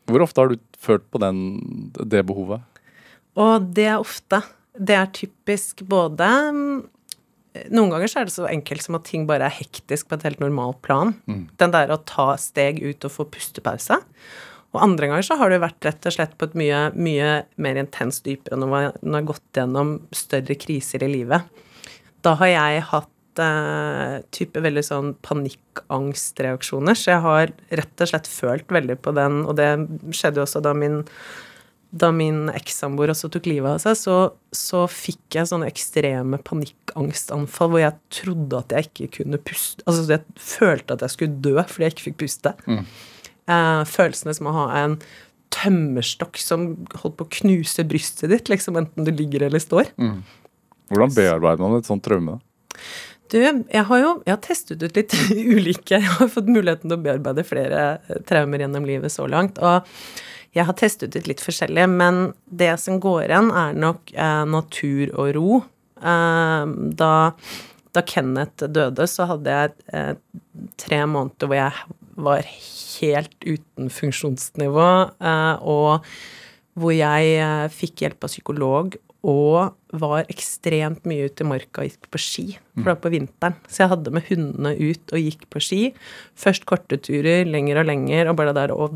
hvor 0.09 0.25
ofte 0.25 0.41
har 0.41 0.49
du 0.49 0.57
følt 0.81 1.05
på 1.13 1.21
den, 1.21 1.45
det 1.93 2.25
behovet? 2.25 2.65
Og 3.37 3.69
det 3.77 3.91
er 3.93 4.01
ofte. 4.01 4.41
Det 4.75 4.95
er 4.97 5.13
typisk 5.15 5.85
både 5.87 6.27
mm, 6.51 6.83
Noen 7.71 7.93
ganger 7.93 8.11
så 8.11 8.19
er 8.19 8.27
det 8.27 8.33
så 8.35 8.49
enkelt 8.49 8.83
som 8.83 8.97
at 8.97 9.05
ting 9.07 9.23
bare 9.29 9.47
er 9.47 9.57
hektisk 9.61 10.09
på 10.09 10.17
et 10.17 10.25
helt 10.27 10.41
normalt 10.43 10.81
plan. 10.83 11.13
Den 11.55 11.71
der 11.71 11.93
å 11.93 12.01
ta 12.03 12.33
steg 12.41 12.81
ut 12.83 13.07
og 13.07 13.13
få 13.13 13.25
pustepause. 13.31 14.01
Og 14.75 14.83
andre 14.83 15.07
ganger 15.07 15.23
så 15.23 15.37
har 15.39 15.49
du 15.49 15.61
vært 15.63 15.87
rett 15.87 16.07
og 16.09 16.15
slett 16.17 16.35
på 16.35 16.49
et 16.49 16.57
mye, 16.59 16.79
mye 16.99 17.29
mer 17.63 17.79
intenst 17.79 18.25
dypere 18.27 18.59
når 18.59 18.71
man 18.73 19.15
har 19.15 19.27
gått 19.29 19.55
gjennom 19.55 19.95
større 20.11 20.57
kriser 20.59 21.05
i 21.07 21.11
livet. 21.13 21.47
Da 22.25 22.35
har 22.41 22.51
jeg 22.51 22.83
hatt 22.89 23.41
eh, 23.45 24.17
type 24.35 24.59
veldig 24.65 24.83
sånn 24.83 25.13
panikkangstreaksjoner, 25.23 26.97
så 26.97 27.13
jeg 27.13 27.23
har 27.23 27.55
rett 27.79 28.03
og 28.03 28.11
slett 28.11 28.27
følt 28.27 28.75
veldig 28.75 28.99
på 28.99 29.15
den, 29.15 29.45
og 29.47 29.55
det 29.61 29.69
skjedde 30.11 30.41
jo 30.41 30.47
også 30.47 30.63
da 30.65 30.75
min 30.75 31.05
da 31.95 32.09
min 32.11 32.49
ekssamboer 32.51 33.13
også 33.13 33.29
tok 33.31 33.47
livet 33.47 33.77
av 33.77 33.81
seg, 33.83 33.95
så, 33.95 34.15
så 34.55 34.83
fikk 34.91 35.37
jeg 35.37 35.47
sånne 35.47 35.69
ekstreme 35.71 36.39
panikkangstanfall 36.43 37.71
hvor 37.71 37.83
jeg 37.83 37.95
trodde 38.17 38.59
at 38.59 38.75
jeg 38.75 38.89
ikke 38.89 39.11
kunne 39.21 39.39
puste. 39.39 39.85
Altså 39.87 40.03
jeg 40.17 40.25
følte 40.35 40.97
at 40.97 41.05
jeg 41.05 41.15
skulle 41.15 41.39
dø 41.45 41.55
fordi 41.61 41.87
jeg 41.87 41.95
ikke 41.95 42.07
fikk 42.09 42.19
puste. 42.25 42.55
Eh, 42.75 43.81
følelsene 43.87 44.35
som 44.35 44.51
å 44.51 44.57
ha 44.57 44.65
en 44.81 44.99
tømmerstokk 45.55 46.39
som 46.41 46.67
holdt 46.99 47.15
på 47.19 47.27
å 47.27 47.33
knuse 47.39 47.85
brystet 47.87 48.33
ditt, 48.33 48.51
liksom 48.51 48.75
enten 48.81 49.07
du 49.07 49.13
ligger 49.15 49.47
eller 49.47 49.63
står. 49.63 49.93
Hvordan 50.91 51.15
bearbeider 51.15 51.63
man 51.63 51.79
et 51.79 51.87
sånt 51.87 52.03
traume? 52.05 52.41
Du, 53.31 53.39
jeg 53.39 53.83
har 53.89 53.99
jo 54.03 54.09
jeg 54.27 54.35
har 54.35 54.41
testet 54.43 54.83
ut 54.83 54.97
litt 54.99 55.13
ulike 55.55 55.97
Jeg 55.97 56.05
har 56.19 56.27
fått 56.29 56.45
muligheten 56.51 56.91
til 56.91 56.99
å 56.99 57.01
bearbeide 57.01 57.45
flere 57.47 57.85
traumer 58.29 58.61
gjennom 58.61 58.85
livet 58.85 59.13
så 59.13 59.25
langt. 59.31 59.57
Og 59.57 59.87
jeg 60.55 60.67
har 60.69 60.77
testet 60.79 61.15
ut 61.17 61.27
litt 61.27 61.43
forskjellig, 61.43 61.85
men 61.91 62.29
det 62.47 62.71
som 62.81 62.99
går 63.03 63.27
igjen, 63.27 63.51
er 63.51 63.75
nok 63.75 64.13
eh, 64.15 64.43
natur 64.47 65.11
og 65.11 65.31
ro. 65.35 65.61
Eh, 65.99 66.75
da, 67.01 67.13
da 67.95 68.03
Kenneth 68.07 68.69
døde, 68.71 69.07
så 69.11 69.27
hadde 69.33 69.57
jeg 69.57 69.75
eh, 69.91 70.13
tre 70.79 71.01
måneder 71.11 71.49
hvor 71.49 71.59
jeg 71.59 71.97
var 72.15 72.47
helt 72.47 73.35
uten 73.43 73.91
funksjonsnivå, 73.91 74.91
eh, 75.19 75.65
og 75.67 76.07
hvor 76.79 76.95
jeg 76.95 77.35
eh, 77.39 77.65
fikk 77.71 78.05
hjelp 78.05 78.23
av 78.23 78.31
psykolog 78.31 78.95
og 79.25 79.97
var 79.97 80.27
ekstremt 80.29 81.07
mye 81.09 81.31
ute 81.31 81.41
i 81.41 81.49
marka 81.49 81.81
og 81.81 81.89
gikk 81.89 82.07
på 82.13 82.21
ski. 82.21 82.45
For 82.75 82.83
det 82.83 82.91
var 82.91 83.01
på 83.01 83.11
vinteren. 83.15 83.55
Så 83.65 83.81
jeg 83.81 83.91
hadde 83.95 84.13
med 84.13 84.27
hundene 84.29 84.73
ut 84.77 85.13
og 85.15 85.23
gikk 85.23 85.47
på 85.49 85.61
ski. 85.65 85.79
Først 86.37 86.67
korte 86.69 86.99
turer, 87.01 87.41
lenger 87.49 87.81
og 87.81 87.89
lenger, 87.89 88.29
og 88.29 88.37
bare 88.37 88.53
der 88.53 88.75
å 88.75 88.91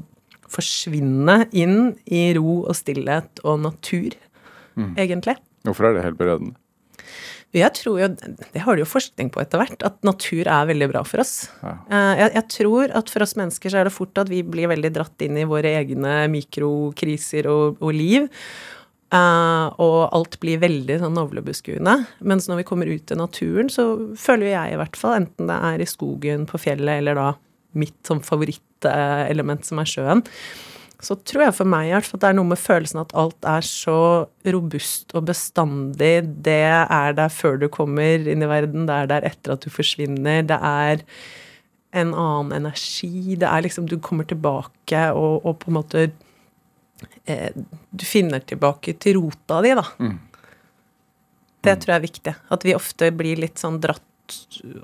forsvinne 0.52 1.44
inn 1.52 1.94
i 2.06 2.30
ro 2.38 2.64
og 2.64 2.76
stillhet 2.78 3.44
og 3.46 3.62
natur, 3.68 4.18
egentlig. 4.96 5.38
Hvorfor 5.68 5.90
er 5.90 5.98
det 5.98 6.08
helbredende? 6.08 6.56
Jeg 7.50 7.74
tror 7.74 7.96
jo, 7.98 8.08
det 8.54 8.62
har 8.62 8.78
du 8.78 8.84
jo 8.84 8.86
forskning 8.86 9.32
på 9.34 9.42
etter 9.42 9.58
hvert, 9.58 9.82
at 9.82 9.96
natur 10.06 10.46
er 10.46 10.68
veldig 10.70 10.88
bra 10.92 11.02
for 11.08 11.24
oss. 11.24 11.48
Ja. 11.64 11.72
Eh, 11.90 12.20
Jeg, 12.20 12.34
jeg 12.36 12.46
tror 12.54 12.94
at 12.94 13.10
for 13.10 13.26
oss 13.26 13.34
mennesker 13.40 13.74
så 13.74 13.80
er 13.82 13.90
det 13.90 13.96
fort 13.96 14.22
at 14.22 14.30
vi 14.30 14.44
blir 14.46 14.70
veldig 14.70 14.92
dratt 14.94 15.26
inn 15.26 15.40
i 15.42 15.48
våre 15.50 15.72
egne 15.80 16.28
mikrokriser 16.30 17.50
og, 17.50 17.82
og 17.82 17.96
liv. 17.98 18.30
Uh, 19.10 19.74
og 19.82 20.14
alt 20.14 20.36
blir 20.38 20.62
veldig 20.62 21.00
sånn 21.02 21.16
navlebeskuende. 21.18 21.96
Mens 22.30 22.46
når 22.46 22.62
vi 22.62 22.68
kommer 22.70 22.92
ut 22.92 23.10
i 23.10 23.18
naturen, 23.18 23.72
så 23.74 23.88
føler 24.14 24.52
jeg 24.52 24.76
i 24.76 24.78
hvert 24.78 25.00
fall, 25.00 25.16
enten 25.24 25.50
det 25.50 25.58
er 25.72 25.82
i 25.82 25.90
skogen, 25.90 26.46
på 26.46 26.62
fjellet, 26.62 27.02
eller 27.02 27.18
da 27.18 27.32
mitt 27.78 27.98
sånn 28.08 28.24
favorittelement 28.26 29.68
som 29.68 29.82
er 29.82 29.90
sjøen, 29.90 30.24
så 31.00 31.16
tror 31.24 31.46
jeg 31.46 31.56
for 31.56 31.70
meg 31.70 31.88
i 31.88 31.92
hvert 31.94 32.08
fall 32.08 32.20
at 32.20 32.24
det 32.26 32.30
er 32.34 32.38
noe 32.42 32.50
med 32.50 32.60
følelsen 32.60 33.00
at 33.00 33.14
alt 33.18 33.46
er 33.48 33.64
så 33.64 34.00
robust 34.52 35.14
og 35.16 35.30
bestandig. 35.30 36.16
Det 36.44 36.64
er 36.68 37.14
der 37.16 37.32
før 37.32 37.56
du 37.62 37.70
kommer 37.72 38.28
inn 38.28 38.44
i 38.44 38.50
verden, 38.52 38.88
det 38.90 38.98
er 38.98 39.12
der 39.14 39.28
etter 39.30 39.56
at 39.56 39.64
du 39.64 39.72
forsvinner. 39.72 40.44
Det 40.50 40.58
er 40.60 41.06
en 41.96 42.12
annen 42.12 42.52
energi. 42.60 43.38
Det 43.40 43.48
er 43.48 43.64
liksom 43.66 43.88
Du 43.90 43.98
kommer 44.04 44.28
tilbake 44.28 45.06
og, 45.16 45.46
og 45.46 45.62
på 45.64 45.72
en 45.72 45.78
måte 45.80 46.04
eh, 47.26 47.56
Du 47.56 48.06
finner 48.06 48.44
tilbake 48.44 48.94
til 49.00 49.22
rota 49.22 49.62
di, 49.66 49.74
da. 49.80 49.86
Det 51.64 51.80
tror 51.80 51.94
jeg 51.94 52.00
er 52.00 52.08
viktig. 52.08 52.36
At 52.56 52.68
vi 52.68 52.76
ofte 52.76 53.10
blir 53.16 53.40
litt 53.40 53.60
sånn 53.60 53.80
dratt 53.84 54.04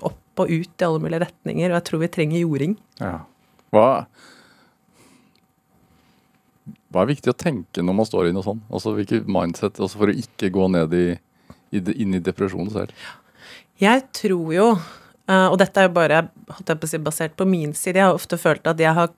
opp 0.04 0.42
og 0.42 0.50
ut 0.52 0.82
i 0.82 0.86
alle 0.86 1.02
mulige 1.02 1.22
retninger, 1.24 1.70
og 1.70 1.78
jeg 1.78 1.86
tror 1.88 2.02
vi 2.02 2.10
trenger 2.12 2.42
jording. 2.42 2.74
Ja. 3.00 3.18
Hva, 3.74 3.86
hva 6.92 7.04
er 7.04 7.10
viktig 7.12 7.32
å 7.32 7.38
tenke 7.38 7.84
når 7.84 7.96
man 7.98 8.08
står 8.08 8.28
i 8.28 8.34
noe 8.36 8.46
sånt? 8.46 8.64
Altså 8.70 8.94
hvilket 8.96 9.30
mindset, 9.30 9.80
altså 9.80 10.02
for 10.02 10.12
å 10.12 10.16
ikke 10.16 10.52
gå 10.54 10.68
ned 10.74 10.94
i, 10.96 11.06
i, 11.74 11.82
inn 11.96 12.16
i 12.16 12.22
depresjonen 12.24 12.72
selv? 12.74 12.94
Jeg 13.82 14.06
tror 14.16 14.54
jo, 14.54 14.70
eh, 15.28 15.48
og 15.50 15.58
dette 15.60 15.82
er 15.82 15.90
jo 15.90 15.96
bare 15.96 16.22
på 16.46 16.88
si, 16.88 17.00
basert 17.02 17.36
på 17.36 17.48
min 17.48 17.74
side, 17.76 18.00
jeg 18.00 18.08
har 18.08 18.16
ofte 18.16 18.38
følt 18.40 18.68
at 18.70 18.80
jeg 18.80 18.96
har 18.96 19.12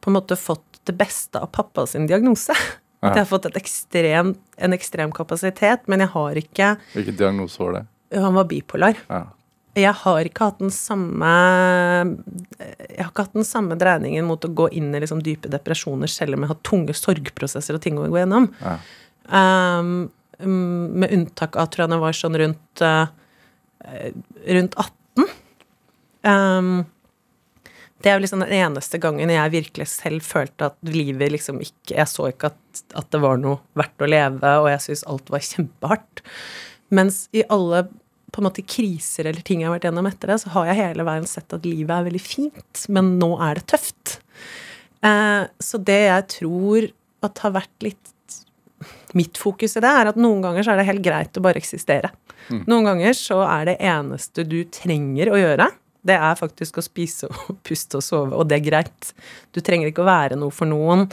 på 0.00 0.10
en 0.10 0.16
måte 0.16 0.38
fått 0.38 0.80
det 0.88 0.94
beste 0.96 1.40
av 1.40 1.50
pappa 1.54 1.86
sin 1.88 2.06
diagnose. 2.10 2.54
At 3.00 3.16
jeg 3.16 3.24
har 3.24 3.28
fått 3.30 3.46
ekstrem, 3.56 4.34
en 4.60 4.76
ekstrem 4.76 5.12
kapasitet, 5.16 5.86
men 5.88 6.02
jeg 6.04 6.12
har 6.12 6.36
ikke 6.36 6.74
Hvilken 6.92 7.16
diagnose 7.16 7.62
var 7.62 7.78
det? 7.78 7.84
Han 8.20 8.36
var 8.36 8.48
bipolar. 8.50 8.98
Ja. 9.08 9.22
Jeg 9.78 9.92
har 10.02 10.26
ikke 10.26 10.48
hatt 10.48 10.58
den 10.58 10.72
samme 10.74 11.30
Jeg 12.58 12.96
har 12.98 13.10
ikke 13.12 13.24
hatt 13.26 13.36
den 13.36 13.46
samme 13.46 13.76
dreiningen 13.78 14.26
mot 14.26 14.42
å 14.42 14.50
gå 14.50 14.66
inn 14.74 14.90
i 14.94 15.02
liksom 15.02 15.22
dype 15.22 15.50
depresjoner 15.52 16.10
selv 16.10 16.34
om 16.34 16.44
jeg 16.44 16.52
har 16.52 16.62
tunge 16.66 16.96
sorgprosesser 16.98 17.78
og 17.78 17.84
ting 17.84 17.98
å 18.00 18.08
gå 18.10 18.18
gjennom. 18.18 18.48
Ja. 18.64 18.76
Um, 19.30 20.08
mm, 20.42 20.86
med 20.98 21.14
unntak 21.14 21.54
av, 21.54 21.70
tror 21.70 21.84
jeg 21.84 21.92
det 21.92 22.00
var 22.02 22.16
sånn 22.18 22.38
rundt 22.42 22.82
uh, 22.82 23.04
rundt 24.58 24.74
18. 24.74 25.30
Um, 26.26 26.72
det 28.00 28.10
er 28.10 28.16
jo 28.16 28.24
liksom 28.24 28.42
den 28.42 28.56
eneste 28.56 28.98
gangen 29.00 29.30
jeg 29.32 29.52
virkelig 29.52 29.86
selv 29.92 30.24
følte 30.24 30.70
at 30.70 30.76
livet 30.88 31.34
liksom 31.34 31.60
ikke 31.60 31.96
Jeg 31.98 32.08
så 32.08 32.30
ikke 32.30 32.50
at, 32.52 32.84
at 32.96 33.10
det 33.12 33.20
var 33.20 33.40
noe 33.40 33.60
verdt 33.76 34.02
å 34.02 34.08
leve, 34.08 34.52
og 34.62 34.70
jeg 34.72 34.84
syntes 34.86 35.06
alt 35.12 35.32
var 35.32 35.44
kjempehardt. 35.44 36.22
Mens 36.96 37.26
i 37.36 37.44
alle 37.52 37.84
på 38.30 38.40
en 38.40 38.48
måte 38.48 38.64
kriser 38.66 39.28
eller 39.30 39.44
ting 39.46 39.62
jeg 39.62 39.70
har 39.70 39.76
vært 39.76 39.88
gjennom 39.88 40.08
etter 40.10 40.32
det, 40.32 40.38
så 40.42 40.52
har 40.54 40.70
jeg 40.70 40.80
hele 40.80 41.06
veien 41.08 41.28
sett 41.28 41.56
at 41.56 41.66
livet 41.66 41.92
er 41.94 42.06
veldig 42.08 42.22
fint, 42.22 42.84
men 42.94 43.14
nå 43.20 43.32
er 43.42 43.60
det 43.60 43.66
tøft. 43.74 44.16
Eh, 45.06 45.44
så 45.58 45.82
det 45.82 46.00
jeg 46.06 46.26
tror 46.36 46.88
at 47.26 47.44
har 47.44 47.56
vært 47.58 47.86
litt 47.86 48.16
mitt 49.18 49.36
fokus 49.36 49.74
i 49.76 49.82
det, 49.82 49.90
er 49.90 50.08
at 50.12 50.18
noen 50.20 50.40
ganger 50.44 50.64
så 50.64 50.72
er 50.72 50.80
det 50.80 50.88
helt 50.88 51.04
greit 51.04 51.36
å 51.36 51.42
bare 51.44 51.60
eksistere. 51.60 52.12
Noen 52.50 52.86
ganger 52.86 53.12
så 53.14 53.42
er 53.44 53.68
det 53.68 53.80
eneste 53.84 54.46
du 54.48 54.62
trenger 54.72 55.30
å 55.30 55.38
gjøre, 55.38 55.66
det 56.06 56.16
er 56.16 56.38
faktisk 56.38 56.80
å 56.80 56.84
spise 56.84 57.28
og 57.28 57.56
puste 57.66 58.00
og 58.00 58.04
sove, 58.04 58.36
og 58.36 58.48
det 58.48 58.60
er 58.60 58.66
greit. 58.66 59.12
Du 59.54 59.60
trenger 59.64 59.90
ikke 59.90 60.04
å 60.04 60.08
være 60.08 60.38
noe 60.40 60.54
for 60.54 60.70
noen. 60.70 61.06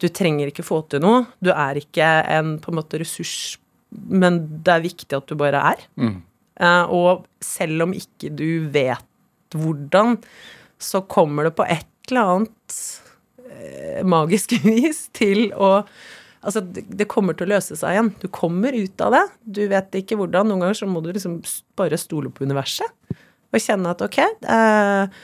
Du 0.00 0.08
trenger 0.12 0.50
ikke 0.50 0.66
få 0.66 0.82
til 0.90 1.02
noe. 1.04 1.24
Du 1.44 1.52
er 1.54 1.80
ikke 1.80 2.08
en 2.36 2.56
på 2.62 2.72
en 2.72 2.80
måte 2.80 3.00
ressurs, 3.00 3.56
men 3.90 4.42
det 4.66 4.74
er 4.74 4.84
viktig 4.84 5.16
at 5.16 5.30
du 5.30 5.36
bare 5.40 5.62
er. 5.72 5.84
Eh, 6.10 6.20
og 6.62 7.24
selv 7.42 7.86
om 7.86 7.94
ikke 7.96 8.30
du 8.30 8.68
vet 8.70 9.56
hvordan, 9.56 10.18
så 10.78 11.02
kommer 11.10 11.48
det 11.48 11.56
på 11.58 11.66
et 11.66 12.10
eller 12.10 12.34
annet 12.34 12.76
eh, 13.48 14.02
magisk 14.06 14.56
vis 14.66 15.08
til 15.16 15.48
å 15.54 15.80
Altså, 16.44 16.60
det 16.60 17.06
kommer 17.08 17.32
til 17.32 17.46
å 17.46 17.54
løse 17.54 17.72
seg 17.72 17.94
igjen. 17.94 18.08
Du 18.20 18.26
kommer 18.28 18.74
ut 18.76 19.00
av 19.00 19.14
det. 19.14 19.22
Du 19.56 19.62
vet 19.70 19.94
ikke 19.96 20.18
hvordan. 20.20 20.50
Noen 20.50 20.60
ganger 20.60 20.76
så 20.76 20.84
må 20.84 21.00
du 21.00 21.06
liksom 21.08 21.38
bare 21.72 21.96
stole 21.96 22.28
på 22.28 22.44
universet 22.44 22.84
og 23.54 23.62
kjenne 23.62 23.94
at 23.94 24.02
ok, 24.04 24.18
eh, 24.20 25.14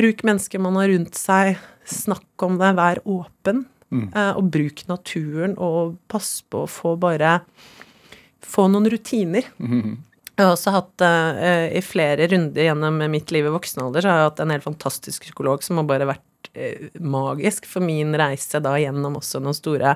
bruk 0.00 0.24
mennesker 0.26 0.58
man 0.62 0.80
har 0.80 0.90
rundt 0.90 1.14
seg, 1.14 1.60
snakk 1.86 2.42
om 2.42 2.58
det, 2.58 2.72
vær 2.74 2.98
åpen. 3.06 3.66
Eh, 4.16 4.32
og 4.40 4.50
bruk 4.50 4.82
naturen, 4.88 5.54
og 5.60 5.98
pass 6.10 6.40
på 6.48 6.64
å 6.64 6.70
få 6.70 6.96
bare 6.98 7.42
Få 8.42 8.64
noen 8.66 8.88
rutiner. 8.90 9.44
Jeg 10.42 10.48
har 10.48 10.56
også 10.56 10.74
hatt 10.74 11.02
uh, 11.06 11.70
i 11.70 11.80
flere 11.84 12.26
runder 12.32 12.66
gjennom 12.66 12.98
mitt 13.12 13.30
liv 13.34 13.46
i 13.46 13.54
voksen 13.54 13.84
alder, 13.84 14.02
så 14.02 14.10
har 14.10 14.20
jeg 14.20 14.30
hatt 14.32 14.40
en 14.42 14.54
helt 14.56 14.66
fantastisk 14.66 15.26
psykolog 15.28 15.62
som 15.62 15.78
har 15.78 15.86
bare 15.86 16.08
vært 16.08 16.48
uh, 16.58 16.88
magisk 16.98 17.68
for 17.70 17.84
min 17.86 18.10
reise 18.18 18.58
da 18.64 18.72
gjennom 18.82 19.20
også 19.20 19.38
noen 19.44 19.54
store 19.54 19.94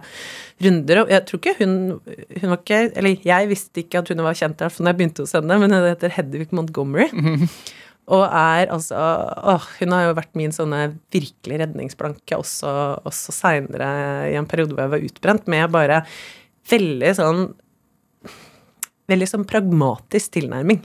runder. 0.62 1.03
Og 1.03 1.11
jeg 1.11 1.24
tror 1.26 1.42
ikke 1.42 1.57
hun 1.64 1.74
Hun 1.97 2.53
var 2.53 2.61
ikke 2.61 2.78
Eller 2.94 3.26
jeg 3.26 3.51
visste 3.51 3.82
ikke 3.82 4.05
at 4.05 4.12
hun 4.12 4.22
var 4.22 4.38
kjent 4.38 4.61
i 4.61 4.66
hvert 4.66 4.76
fall 4.76 4.86
da 4.86 4.94
jeg 4.94 5.01
begynte 5.01 5.26
hos 5.26 5.34
henne, 5.34 5.59
men 5.59 5.74
hun 5.74 5.90
heter 5.90 6.14
Hedvig 6.14 6.49
Montgomery. 6.55 7.11
Og 8.07 8.22
er 8.22 8.70
altså 8.70 8.94
åh, 9.51 9.68
Hun 9.80 9.94
har 9.97 10.07
jo 10.07 10.16
vært 10.20 10.38
min 10.38 10.55
sånne 10.55 10.92
virkelig 11.11 11.59
redningsplanke 11.64 12.38
også, 12.38 12.70
også 13.03 13.34
seinere 13.34 13.90
i 14.30 14.36
en 14.38 14.47
periode 14.47 14.76
hvor 14.76 14.86
jeg 14.86 14.94
var 14.94 15.07
utbrent, 15.11 15.49
med 15.51 15.72
bare 15.74 16.05
veldig 16.70 17.14
sånn 17.18 17.49
veldig 19.11 19.29
sånn 19.31 19.49
pragmatisk 19.49 20.37
tilnærming 20.37 20.83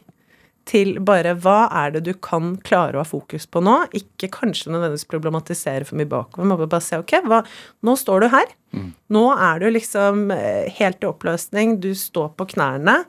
til 0.70 1.00
bare 1.04 1.34
hva 1.42 1.66
er 1.82 1.96
det 1.96 2.04
du 2.06 2.12
kan 2.22 2.54
klare 2.66 2.98
å 2.98 3.02
ha 3.02 3.08
fokus 3.08 3.48
på 3.50 3.64
nå? 3.66 3.76
Ikke 3.98 4.30
kanskje 4.32 4.72
nødvendigvis 4.72 5.10
problematisere 5.10 5.88
for 5.88 5.98
mye 6.00 6.10
bakover, 6.10 6.48
men 6.48 6.62
bare 6.62 6.84
se 6.86 7.00
ok, 7.02 7.16
hva, 7.28 7.42
nå 7.86 7.96
står 8.00 8.24
du 8.24 8.28
her. 8.34 8.56
Nå 9.12 9.26
er 9.36 9.62
du 9.62 9.68
liksom 9.74 10.30
eh, 10.36 10.70
helt 10.78 11.02
i 11.04 11.10
oppløsning, 11.10 11.80
du 11.84 11.92
står 11.98 12.34
på 12.38 12.52
knærne. 12.54 13.02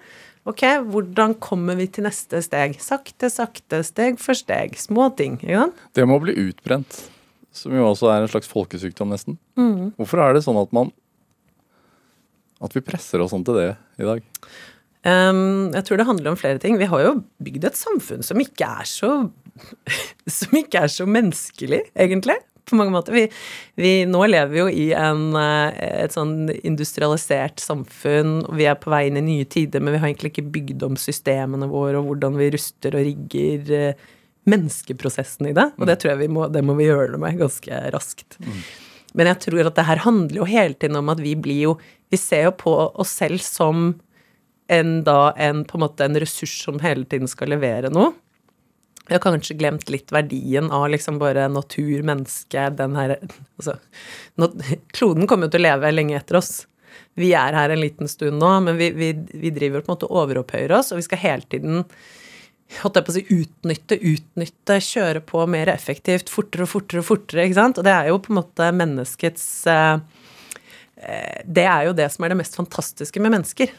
Ok, 0.49 0.65
hvordan 0.91 1.37
kommer 1.39 1.79
vi 1.79 1.87
til 1.93 2.09
neste 2.09 2.41
steg? 2.43 2.75
Sakte, 2.83 3.31
sakte, 3.31 3.83
steg 3.87 4.19
for 4.19 4.35
steg. 4.35 4.75
Små 4.81 5.13
ting. 5.19 5.37
ikke 5.39 5.61
sant? 5.61 5.85
Det 5.95 6.09
med 6.09 6.19
å 6.19 6.25
bli 6.25 6.35
utbrent, 6.49 6.99
som 7.55 7.77
jo 7.77 7.87
også 7.93 8.11
er 8.11 8.25
en 8.25 8.33
slags 8.33 8.51
folkesykdom 8.51 9.13
nesten. 9.13 9.39
Hvorfor 10.01 10.25
er 10.25 10.35
det 10.35 10.45
sånn 10.49 10.59
at 10.61 10.73
man 10.75 10.91
At 12.63 12.75
vi 12.77 12.81
presser 12.87 13.19
oss 13.19 13.33
sånn 13.35 13.43
til 13.43 13.57
det 13.59 13.71
i 13.99 14.07
dag? 14.07 14.23
Um, 15.03 15.73
jeg 15.75 15.83
tror 15.89 15.99
det 15.99 16.07
handler 16.07 16.31
om 16.31 16.39
flere 16.39 16.63
ting. 16.63 16.79
Vi 16.79 16.87
har 16.91 17.03
jo 17.03 17.17
bygd 17.43 17.67
et 17.67 17.79
samfunn 17.79 18.23
som 18.23 18.39
ikke 18.43 18.69
er 18.83 18.87
så 18.87 19.13
Som 20.39 20.55
ikke 20.57 20.85
er 20.87 20.91
så 20.93 21.05
menneskelig, 21.05 21.83
egentlig. 21.99 22.39
På 22.69 22.79
mange 22.79 22.95
måter. 22.95 23.13
Vi, 23.13 23.25
vi 23.77 23.91
nå 24.09 24.23
lever 24.31 24.53
vi 24.53 24.61
jo 24.61 24.69
i 24.71 24.87
en, 24.97 25.25
eh, 25.37 25.81
et 26.07 26.15
sånn 26.15 26.47
industrialisert 26.63 27.61
samfunn, 27.61 28.39
og 28.47 28.55
vi 28.57 28.69
er 28.71 28.79
på 28.81 28.93
vei 28.95 29.03
inn 29.09 29.19
i 29.19 29.25
nye 29.27 29.49
tider, 29.51 29.83
men 29.83 29.93
vi 29.93 30.01
har 30.01 30.09
egentlig 30.09 30.33
ikke 30.33 30.47
bygd 30.55 30.87
om 30.87 30.97
systemene 31.01 31.69
våre 31.69 32.01
og 32.01 32.09
hvordan 32.09 32.39
vi 32.39 32.53
ruster 32.55 32.97
og 32.97 33.05
rigger 33.11 33.75
eh, 33.77 34.07
menneskeprosessen 34.49 35.51
i 35.51 35.57
det. 35.59 35.69
Og 35.77 35.91
det 35.91 35.99
tror 36.01 36.15
jeg 36.15 36.23
vi 36.23 36.31
må, 36.33 36.47
det 36.55 36.63
må 36.67 36.79
vi 36.79 36.89
gjøre 36.89 37.11
noe 37.13 37.25
med 37.27 37.43
ganske 37.43 37.83
raskt. 37.95 38.39
Men 39.19 39.29
jeg 39.35 39.43
tror 39.45 39.69
at 39.69 39.77
det 39.77 39.89
her 39.91 40.07
handler 40.07 40.41
jo 40.41 40.49
hele 40.49 40.79
tiden 40.79 40.97
om 41.03 41.13
at 41.13 41.21
vi 41.21 41.35
blir 41.37 41.67
jo 41.67 41.75
Vi 42.13 42.19
ser 42.21 42.47
jo 42.47 42.53
på 42.61 42.73
oss 43.01 43.13
selv 43.23 43.41
som 43.41 43.95
en, 44.69 45.01
da, 45.05 45.33
en, 45.37 45.65
på 45.65 45.79
en 45.79 45.85
måte 45.87 46.05
en 46.05 46.21
ressurs 46.21 46.63
som 46.65 46.81
hele 46.83 47.05
tiden 47.09 47.31
skal 47.31 47.53
levere 47.53 47.91
noe. 47.93 48.13
Jeg 49.09 49.19
har 49.19 49.25
kanskje 49.25 49.59
glemt 49.59 49.89
litt 49.91 50.13
verdien 50.15 50.71
av 50.73 50.87
liksom 50.93 51.19
bare 51.19 51.49
natur, 51.51 52.05
menneske, 52.07 52.69
den 52.79 52.95
her 52.97 53.17
Altså, 53.59 53.75
kloden 54.95 55.27
kommer 55.27 55.49
jo 55.49 55.57
til 55.57 55.65
å 55.65 55.69
leve 55.69 55.91
lenge 55.93 56.17
etter 56.21 56.39
oss. 56.39 56.53
Vi 57.19 57.33
er 57.37 57.57
her 57.57 57.73
en 57.73 57.83
liten 57.83 58.09
stund 58.09 58.39
nå, 58.41 58.53
men 58.65 58.79
vi, 58.79 58.93
vi, 58.95 59.13
vi 59.43 59.53
driver 59.53 59.83
på 59.83 59.91
en 59.91 59.97
måte 59.97 60.09
og 60.09 60.23
overopphøyer 60.23 60.73
oss, 60.79 60.93
og 60.95 61.03
vi 61.03 61.07
skal 61.09 61.21
hele 61.25 61.49
tiden 61.51 61.83
holdt 62.81 62.97
jeg 62.97 63.05
på 63.05 63.13
å 63.13 63.17
si, 63.17 63.23
utnytte, 63.37 63.99
utnytte, 64.01 64.79
kjøre 64.87 65.21
på 65.29 65.45
mer 65.51 65.69
effektivt, 65.73 66.33
fortere 66.33 66.65
og 66.65 66.73
fortere 66.73 67.03
og 67.03 67.09
fortere, 67.09 67.47
ikke 67.47 67.59
sant? 67.59 67.81
Og 67.81 67.87
det 67.87 67.93
er 67.93 68.09
jo 68.09 68.21
på 68.23 68.33
en 68.33 68.39
måte 68.39 68.69
menneskets 68.79 69.47
eh, 69.69 69.97
eh, 71.03 71.41
Det 71.45 71.67
er 71.69 71.89
jo 71.91 71.97
det 71.99 72.09
som 72.15 72.25
er 72.25 72.33
det 72.33 72.41
mest 72.41 72.57
fantastiske 72.57 73.21
med 73.21 73.35
mennesker. 73.37 73.75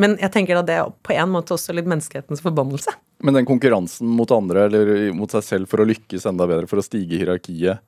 Men 0.00 0.16
jeg 0.20 0.32
tenker 0.32 0.60
at 0.60 0.68
det 0.68 0.78
er 0.80 0.92
på 1.04 1.14
en 1.14 1.32
måte 1.32 1.54
også 1.56 1.74
litt 1.76 1.88
menneskehetens 1.90 2.42
forbannelse. 2.44 2.94
Men 3.20 3.36
den 3.36 3.48
konkurransen 3.48 4.08
mot 4.16 4.30
andre 4.32 4.66
eller 4.68 5.10
mot 5.16 5.32
seg 5.32 5.44
selv 5.44 5.70
for 5.70 5.82
å 5.82 5.88
lykkes 5.88 6.24
enda 6.30 6.46
bedre, 6.48 6.68
for 6.70 6.80
å 6.80 6.84
stige 6.84 7.18
i 7.18 7.20
hierarkiet, 7.20 7.82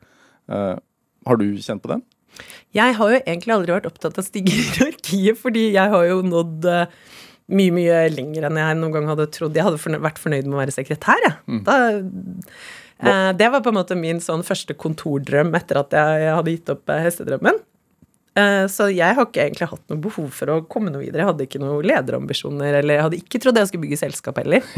eh, 0.53 0.75
har 1.27 1.41
du 1.41 1.47
kjent 1.57 1.83
på 1.85 1.95
den? 1.95 2.05
Jeg 2.77 2.97
har 2.99 3.13
jo 3.13 3.21
egentlig 3.21 3.55
aldri 3.55 3.75
vært 3.75 3.89
opptatt 3.89 4.17
av 4.17 4.25
å 4.25 4.27
stige 4.27 4.53
i 4.53 4.61
hierarkiet, 4.67 5.41
fordi 5.41 5.67
jeg 5.73 5.95
har 5.95 6.07
jo 6.09 6.21
nådd 6.27 6.69
eh, 6.69 6.87
mye, 7.53 7.75
mye 7.75 7.99
lenger 8.13 8.49
enn 8.49 8.61
jeg 8.61 8.79
noen 8.81 8.97
gang 8.97 9.11
hadde 9.13 9.29
trodd. 9.33 9.57
Jeg 9.57 9.67
hadde 9.67 9.81
fornø 9.81 10.01
vært 10.05 10.21
fornøyd 10.21 10.49
med 10.49 10.57
å 10.59 10.63
være 10.63 10.77
sekretær, 10.77 11.25
jeg. 11.25 11.61
Da, 11.67 11.79
eh, 13.01 13.33
det 13.41 13.53
var 13.53 13.65
på 13.65 13.73
en 13.73 13.81
måte 13.81 13.99
min 13.99 14.21
sånn 14.25 14.45
første 14.47 14.77
kontordrøm 14.77 15.53
etter 15.57 15.81
at 15.81 15.97
jeg, 15.97 16.25
jeg 16.27 16.37
hadde 16.39 16.57
gitt 16.57 16.75
opp 16.77 16.93
hestedrømmen. 16.93 17.61
Eh, 18.37 18.67
Så 18.67 18.89
jeg 18.95 19.15
har 19.17 19.27
ikke 19.27 19.43
egentlig 19.45 19.69
hatt 19.69 19.83
noe 19.93 20.01
behov 20.01 20.31
for 20.33 20.47
å 20.55 20.61
komme 20.69 20.93
noe 20.93 21.03
videre. 21.05 21.25
Jeg 21.25 21.31
hadde 21.33 21.47
ikke 21.49 21.61
noen 21.61 21.85
lederambisjoner, 21.85 22.79
eller 22.81 22.95
jeg 22.97 23.05
hadde 23.09 23.21
ikke 23.21 23.41
trodd 23.43 23.61
jeg 23.61 23.69
skulle 23.69 23.85
bygge 23.89 24.03
selskap 24.07 24.41
heller. 24.43 24.63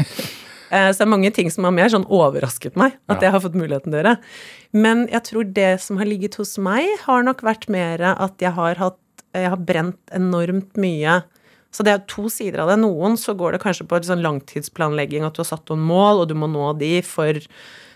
Eh, 0.73 0.89
Så 0.89 0.97
det 0.97 1.05
er 1.05 1.11
mange 1.11 1.29
ting 1.31 1.51
som 1.53 1.63
har 1.67 1.71
mer 1.71 1.91
sånn 1.93 2.07
overrasket 2.09 2.73
meg, 2.75 2.95
at 3.07 3.21
jeg 3.21 3.29
har 3.31 3.39
fått 3.39 3.53
muligheten 3.53 3.93
til 3.93 3.99
å 3.99 4.01
gjøre. 4.01 4.13
Men 4.73 5.03
jeg 5.13 5.21
tror 5.27 5.45
det 5.53 5.67
som 5.79 5.99
har 6.01 6.09
ligget 6.09 6.39
hos 6.41 6.55
meg, 6.57 6.87
har 7.03 7.21
nok 7.23 7.43
vært 7.45 7.67
mer 7.69 8.01
at 8.01 8.41
jeg 8.41 8.51
har 8.57 8.73
hatt 8.81 8.97
Jeg 9.35 9.51
har 9.53 9.61
brent 9.61 9.99
enormt 10.15 10.73
mye. 10.79 11.19
Så 11.69 11.83
det 11.85 11.93
er 11.93 12.03
to 12.07 12.29
sider 12.33 12.63
av 12.63 12.69
det. 12.71 12.79
Noen 12.81 13.13
så 13.19 13.35
går 13.37 13.51
det 13.53 13.61
kanskje 13.61 13.85
på 13.87 13.97
en 13.99 14.07
sånn 14.09 14.23
langtidsplanlegging, 14.25 15.23
at 15.27 15.35
du 15.37 15.43
har 15.43 15.49
satt 15.53 15.69
noen 15.69 15.85
mål, 15.85 16.23
og 16.23 16.29
du 16.29 16.33
må 16.39 16.47
nå 16.49 16.71
de 16.79 17.01
for 17.05 17.37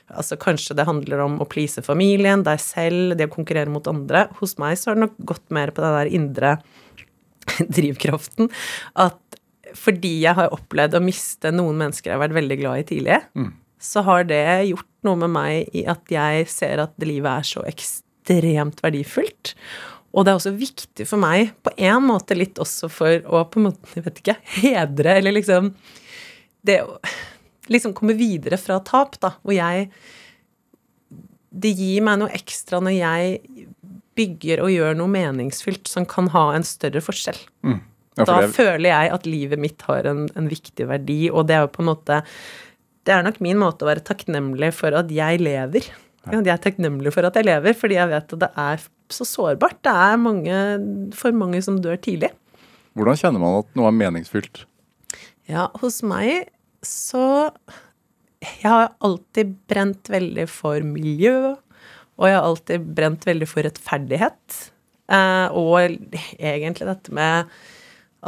Altså 0.09 0.37
Kanskje 0.41 0.75
det 0.77 0.87
handler 0.89 1.23
om 1.25 1.39
å 1.41 1.47
please 1.49 1.83
familien, 1.85 2.43
deg 2.45 2.61
selv, 2.63 3.15
det 3.19 3.29
å 3.29 3.33
konkurrere 3.33 3.71
mot 3.71 3.85
andre. 3.91 4.27
Hos 4.39 4.57
meg 4.61 4.77
så 4.79 4.91
har 4.91 4.99
det 4.99 5.07
nok 5.07 5.17
gått 5.33 5.45
mer 5.53 5.73
på 5.75 5.83
den 5.85 5.97
der 5.97 6.13
indre 6.19 6.53
drivkraften. 7.77 8.49
At 8.99 9.19
fordi 9.77 10.15
jeg 10.23 10.33
har 10.37 10.53
opplevd 10.55 10.97
å 10.97 11.03
miste 11.03 11.51
noen 11.53 11.77
mennesker 11.77 12.09
jeg 12.09 12.17
har 12.17 12.23
vært 12.23 12.39
veldig 12.39 12.59
glad 12.61 12.81
i 12.81 12.87
tidlig, 12.89 13.19
så 13.79 14.01
har 14.07 14.25
det 14.27 14.43
gjort 14.71 14.89
noe 15.07 15.19
med 15.21 15.33
meg 15.35 15.75
i 15.77 15.85
at 15.89 16.09
jeg 16.11 16.47
ser 16.51 16.81
at 16.83 16.95
livet 17.05 17.29
er 17.29 17.47
så 17.47 17.63
ekstremt 17.69 18.81
verdifullt. 18.83 19.53
Og 20.09 20.25
det 20.25 20.31
er 20.31 20.39
også 20.39 20.55
viktig 20.57 21.05
for 21.05 21.21
meg, 21.21 21.53
på 21.61 21.73
en 21.77 22.07
måte 22.07 22.37
litt 22.37 22.57
også 22.61 22.89
for 22.91 23.29
å 23.29 23.43
på 23.45 23.61
en 23.61 23.69
måte, 23.69 23.91
jeg 23.93 24.07
vet 24.07 24.21
ikke, 24.23 24.37
hedre, 24.57 25.19
eller 25.19 25.37
liksom 25.37 25.73
Det 26.65 26.81
å 26.83 26.97
liksom 27.73 27.93
komme 27.97 28.15
videre 28.17 28.57
fra 28.61 28.79
tap, 28.85 29.17
da, 29.23 29.35
hvor 29.43 29.55
jeg 29.55 29.89
Det 31.49 31.71
gir 31.73 32.03
meg 32.05 32.19
noe 32.21 32.33
ekstra 32.35 32.77
når 32.83 32.93
jeg 32.93 33.67
bygger 34.19 34.61
og 34.61 34.69
gjør 34.73 34.97
noe 34.99 35.09
meningsfylt 35.09 35.87
som 35.89 36.05
kan 36.09 36.27
ha 36.33 36.49
en 36.53 36.65
større 36.67 37.01
forskjell. 37.01 37.39
Ja, 37.65 37.79
for 38.19 38.27
Da 38.27 38.35
det, 38.43 38.51
føler 38.57 38.89
jeg 38.89 39.11
at 39.15 39.25
livet 39.25 39.61
mitt 39.61 39.81
har 39.87 40.05
en, 40.09 40.27
en 40.35 40.49
viktig 40.51 40.85
verdi, 40.89 41.29
og 41.31 41.47
det 41.47 41.55
er 41.55 41.63
jo 41.65 41.71
på 41.73 41.81
en 41.85 41.89
måte 41.93 42.19
Det 43.07 43.15
er 43.15 43.23
nok 43.25 43.39
min 43.41 43.57
måte 43.57 43.85
å 43.85 43.89
være 43.89 44.03
takknemlig 44.05 44.73
for 44.75 44.93
at 44.93 45.09
jeg 45.09 45.39
lever. 45.41 45.87
Ja, 46.27 46.35
jeg 46.43 46.51
er 46.53 46.61
takknemlig 46.61 47.13
for 47.15 47.25
at 47.25 47.37
jeg 47.39 47.47
lever, 47.47 47.73
fordi 47.73 47.95
jeg 47.95 48.11
vet 48.11 48.33
at 48.35 48.41
det 48.43 48.49
er 48.59 48.83
så 49.09 49.25
sårbart. 49.25 49.79
Det 49.81 49.89
er 49.89 50.19
mange, 50.21 50.57
for 51.17 51.33
mange 51.33 51.61
som 51.65 51.79
dør 51.81 51.97
tidlig. 51.97 52.29
hvordan 52.93 53.17
kjenner 53.17 53.41
man 53.41 53.63
at 53.63 53.71
noe 53.79 53.87
er 53.89 53.95
meningsfylt? 53.97 54.65
Ja, 55.49 55.69
hos 55.81 56.03
meg 56.05 56.51
så 56.85 57.51
Jeg 58.39 58.69
har 58.71 58.93
alltid 59.03 59.57
brent 59.67 60.07
veldig 60.07 60.45
for 60.47 60.79
miljø, 60.87 61.57
og 62.15 62.27
jeg 62.27 62.37
har 62.37 62.45
alltid 62.47 62.85
brent 62.95 63.25
veldig 63.27 63.47
for 63.51 63.67
rettferdighet. 63.67 64.59
Eh, 65.11 65.57
og 65.57 65.75
egentlig 66.37 66.87
dette 66.87 67.13
med 67.15 67.51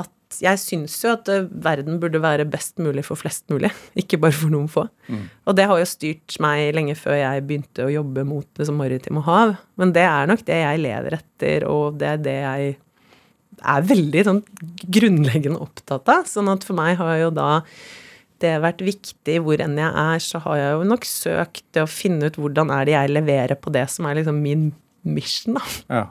at 0.01 0.39
jeg 0.41 0.59
syns 0.59 0.97
jo 1.03 1.13
at 1.13 1.31
eh, 1.31 1.47
verden 1.63 1.99
burde 2.01 2.19
være 2.23 2.47
best 2.49 2.81
mulig 2.81 3.05
for 3.07 3.19
flest 3.19 3.47
mulig, 3.53 3.71
ikke 4.01 4.19
bare 4.19 4.35
for 4.35 4.51
noen 4.51 4.67
få. 4.71 4.87
Og 5.47 5.55
det 5.55 5.69
har 5.71 5.79
jo 5.79 5.87
styrt 5.87 6.35
meg 6.43 6.73
lenge 6.75 6.97
før 6.99 7.19
jeg 7.19 7.47
begynte 7.47 7.87
å 7.87 7.93
jobbe 7.93 8.27
mot 8.27 8.47
det 8.59 8.67
som 8.67 8.79
maritime 8.79 9.23
hav. 9.27 9.55
Men 9.79 9.95
det 9.95 10.07
er 10.07 10.31
nok 10.31 10.43
det 10.47 10.59
jeg 10.59 10.83
lever 10.83 11.19
etter, 11.21 11.67
og 11.71 11.99
det 12.01 12.15
er 12.15 12.23
det 12.27 12.39
jeg 12.41 12.77
er 13.61 13.85
veldig 13.85 14.21
sånn 14.25 14.43
grunnleggende 14.89 15.61
opptatt 15.61 16.09
av. 16.09 16.29
Sånn 16.29 16.49
at 16.51 16.65
for 16.65 16.77
meg 16.77 16.97
har 16.99 17.17
jo 17.21 17.33
da 17.35 17.49
det 18.43 18.53
vært 18.63 18.81
viktig 18.85 19.37
hvor 19.45 19.61
enn 19.63 19.77
jeg 19.79 19.91
er, 20.03 20.23
så 20.23 20.41
har 20.45 20.57
jeg 20.59 20.73
jo 20.77 20.87
nok 20.91 21.07
søkt 21.07 21.63
det 21.75 21.83
å 21.85 21.89
finne 21.89 22.29
ut 22.29 22.39
hvordan 22.41 22.73
er 22.73 22.87
det 22.89 22.95
jeg 22.97 23.13
leverer 23.13 23.59
på 23.59 23.73
det 23.73 23.85
som 23.93 24.07
er 24.09 24.19
liksom 24.19 24.41
min 24.43 24.71
mission, 25.07 25.57
da. 25.57 25.63
Ja. 25.89 26.03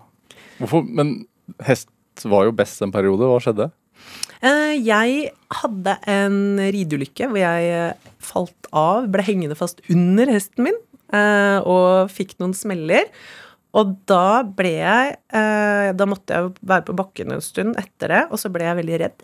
Hvorfor? 0.60 0.84
Men 0.86 1.20
hest 1.66 1.90
var 2.28 2.46
jo 2.48 2.56
best 2.56 2.82
en 2.84 2.92
periode. 2.92 3.28
Hva 3.28 3.38
skjedde? 3.42 3.70
Eh, 4.40 4.74
Jeg 4.80 5.32
hadde 5.60 5.96
en 6.08 6.38
rideulykke 6.72 7.28
hvor 7.28 7.40
jeg 7.42 7.72
eh, 7.76 8.10
falt 8.24 8.70
av, 8.76 9.08
ble 9.12 9.24
hengende 9.26 9.58
fast 9.58 9.82
under 9.92 10.30
hesten 10.32 10.68
min 10.68 10.78
eh, 11.12 11.58
og 11.60 12.12
fikk 12.12 12.38
noen 12.40 12.56
smeller. 12.56 13.08
Og 13.76 13.92
da 14.10 14.42
ble 14.42 14.72
jeg 14.80 15.12
Da 15.30 16.06
måtte 16.10 16.34
jeg 16.34 16.48
være 16.66 16.82
på 16.88 16.94
bakken 16.98 17.30
en 17.36 17.44
stund 17.44 17.76
etter 17.78 18.10
det, 18.10 18.22
og 18.34 18.40
så 18.42 18.50
ble 18.50 18.64
jeg 18.66 18.78
veldig 18.80 18.96
redd. 19.04 19.22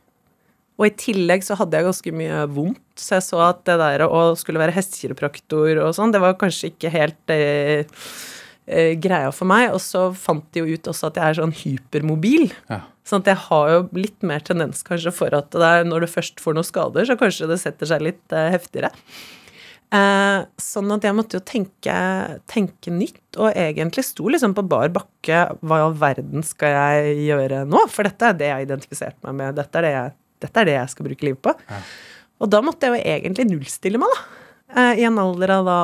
Og 0.76 0.88
i 0.88 0.94
tillegg 1.00 1.44
så 1.46 1.56
hadde 1.56 1.78
jeg 1.78 1.86
ganske 1.88 2.12
mye 2.12 2.40
vondt, 2.52 2.82
så 3.00 3.16
jeg 3.16 3.24
så 3.30 3.42
at 3.46 3.62
det 3.68 3.78
der 3.80 4.04
å 4.06 4.22
skulle 4.36 4.60
være 4.60 4.74
hestekiropraktor 4.76 5.80
og 5.84 5.94
sånn, 5.96 6.12
det 6.12 6.20
var 6.20 6.36
kanskje 6.40 6.72
ikke 6.74 6.92
helt 6.92 7.32
eh, 7.32 7.88
eh, 8.66 8.92
greia 9.00 9.30
for 9.32 9.48
meg. 9.48 9.70
Og 9.72 9.80
så 9.80 10.10
fant 10.16 10.44
de 10.52 10.62
jo 10.62 10.76
ut 10.76 10.90
også 10.92 11.08
at 11.08 11.20
jeg 11.20 11.32
er 11.32 11.40
sånn 11.40 11.56
hypermobil. 11.62 12.50
Ja. 12.68 12.82
Sånn 13.06 13.22
at 13.22 13.30
jeg 13.30 13.42
har 13.46 13.72
jo 13.72 13.80
litt 13.96 14.26
mer 14.26 14.44
tendens 14.44 14.84
kanskje 14.84 15.14
for 15.14 15.32
at 15.38 15.48
det 15.54 15.72
er 15.78 15.88
når 15.88 16.04
du 16.04 16.12
først 16.12 16.42
får 16.42 16.58
noen 16.58 16.66
skader, 16.68 17.08
så 17.08 17.16
kanskje 17.20 17.48
det 17.48 17.60
setter 17.62 17.92
seg 17.92 18.04
litt 18.04 18.36
eh, 18.36 18.50
heftigere. 18.52 18.92
Eh, 19.94 20.40
sånn 20.58 20.90
at 20.90 21.04
jeg 21.06 21.14
måtte 21.14 21.38
jo 21.38 21.44
tenke, 21.46 21.96
tenke 22.50 22.90
nytt, 22.90 23.22
og 23.38 23.54
egentlig 23.54 24.02
sto 24.08 24.26
liksom 24.32 24.56
på 24.56 24.64
bar 24.66 24.90
bakke 24.94 25.44
hva 25.62 25.78
i 25.78 25.84
all 25.84 25.94
verden 25.96 26.42
skal 26.46 26.74
jeg 26.74 27.18
gjøre 27.28 27.62
nå? 27.70 27.84
For 27.92 28.08
dette 28.08 28.32
er 28.32 28.40
det 28.40 28.50
jeg 28.50 28.66
identifiserte 28.66 29.22
meg 29.28 29.38
med, 29.38 29.60
dette 29.60 29.78
er 29.78 29.86
det 29.86 29.92
jeg, 29.94 30.16
dette 30.42 30.62
er 30.62 30.68
det 30.68 30.76
jeg 30.76 30.92
skal 30.92 31.08
bruke 31.08 31.28
livet 31.28 31.42
på. 31.44 31.54
Og 32.42 32.50
da 32.52 32.60
måtte 32.64 32.88
jeg 32.88 32.98
jo 32.98 33.14
egentlig 33.14 33.46
nullstille 33.48 34.00
meg, 34.00 34.12
da. 34.12 34.42
Eh, 34.76 35.00
I 35.00 35.06
en 35.08 35.20
alder 35.22 35.54
av 35.56 35.68
da 35.68 35.78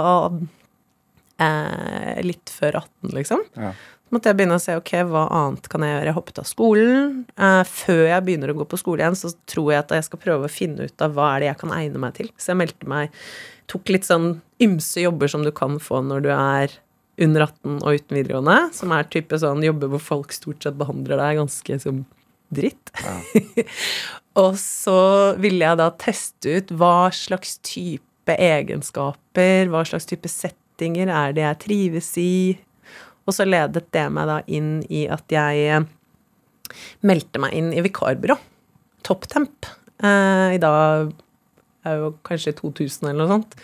eh, 1.47 2.21
litt 2.27 2.53
før 2.53 2.83
18, 2.83 3.15
liksom. 3.17 3.45
Ja. 3.57 3.73
Så 3.73 4.17
måtte 4.17 4.29
jeg 4.29 4.37
begynne 4.43 4.59
å 4.59 4.61
se 4.61 4.75
ok, 4.77 4.93
hva 5.09 5.23
annet 5.33 5.71
kan 5.73 5.85
jeg 5.87 5.95
gjøre. 5.95 6.11
Jeg 6.11 6.17
hoppet 6.19 6.43
av 6.43 6.49
skolen. 6.51 7.15
Eh, 7.33 7.63
før 7.69 8.03
jeg 8.11 8.27
begynner 8.27 8.53
å 8.53 8.59
gå 8.61 8.69
på 8.69 8.81
skole 8.81 9.05
igjen, 9.05 9.17
så 9.17 9.33
tror 9.49 9.73
jeg 9.73 9.85
at 9.87 9.97
jeg 9.97 10.09
skal 10.11 10.23
prøve 10.27 10.49
å 10.49 10.53
finne 10.53 10.89
ut 10.91 11.05
av 11.05 11.17
hva 11.17 11.31
er 11.33 11.45
det 11.45 11.51
jeg 11.53 11.61
kan 11.63 11.75
egne 11.79 12.03
meg 12.03 12.19
til. 12.19 12.29
Så 12.37 12.53
jeg 12.53 12.61
meldte 12.61 12.91
meg 12.93 13.19
Tok 13.71 13.89
litt 13.89 14.05
sånn 14.05 14.43
ymse 14.61 15.01
jobber 15.01 15.31
som 15.31 15.45
du 15.47 15.53
kan 15.55 15.79
få 15.81 16.03
når 16.05 16.25
du 16.27 16.33
er 16.35 16.75
under 17.23 17.47
18 17.47 17.79
og 17.79 17.95
uten 17.95 18.19
videregående. 18.19 18.57
Som 18.77 18.93
er 18.93 19.09
type 19.09 19.39
sånn 19.41 19.65
jobber 19.65 19.95
hvor 19.95 20.03
folk 20.03 20.35
stort 20.37 20.67
sett 20.67 20.77
behandler 20.77 21.21
deg 21.21 21.39
ganske 21.41 21.79
som 21.81 22.03
dritt. 22.55 22.93
og 24.43 24.57
så 24.61 25.01
ville 25.43 25.65
jeg 25.65 25.81
da 25.81 25.89
teste 26.01 26.59
ut 26.59 26.75
hva 26.79 27.11
slags 27.15 27.59
type 27.65 28.37
egenskaper, 28.37 29.71
hva 29.73 29.83
slags 29.89 30.07
type 30.09 30.31
settinger 30.31 31.11
er 31.13 31.35
det 31.37 31.47
jeg 31.47 31.61
trives 31.67 32.13
i, 32.21 32.35
og 33.27 33.35
så 33.37 33.47
ledet 33.47 33.87
det 33.95 34.07
meg 34.11 34.31
da 34.31 34.39
inn 34.51 34.81
i 34.91 35.05
at 35.11 35.31
jeg 35.31 35.67
eh, 35.71 35.85
meldte 37.07 37.43
meg 37.43 37.55
inn 37.59 37.71
i 37.75 37.85
vikarbyrå. 37.85 38.39
ToppTemp. 39.07 39.69
Eh, 40.03 40.57
I 40.57 40.63
dag 40.63 41.13
er 41.87 42.01
jo 42.01 42.15
kanskje 42.27 42.57
2000 42.59 43.11
eller 43.11 43.23
noe 43.23 43.31
sånt. 43.37 43.55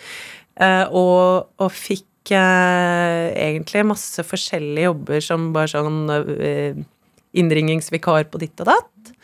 Eh, 0.59 0.85
og, 0.91 1.51
og 1.59 1.75
fikk 1.75 2.35
eh, 2.35 3.31
egentlig 3.35 3.87
masse 3.87 4.25
forskjellige 4.27 4.91
jobber 4.91 5.25
som 5.25 5.51
bare 5.55 5.73
sånn 5.75 6.87
eh, 7.29 7.39
innringingsvikar 7.43 8.29
på 8.33 8.41
ditt 8.43 8.65
og 8.65 8.71
datt. 8.73 9.15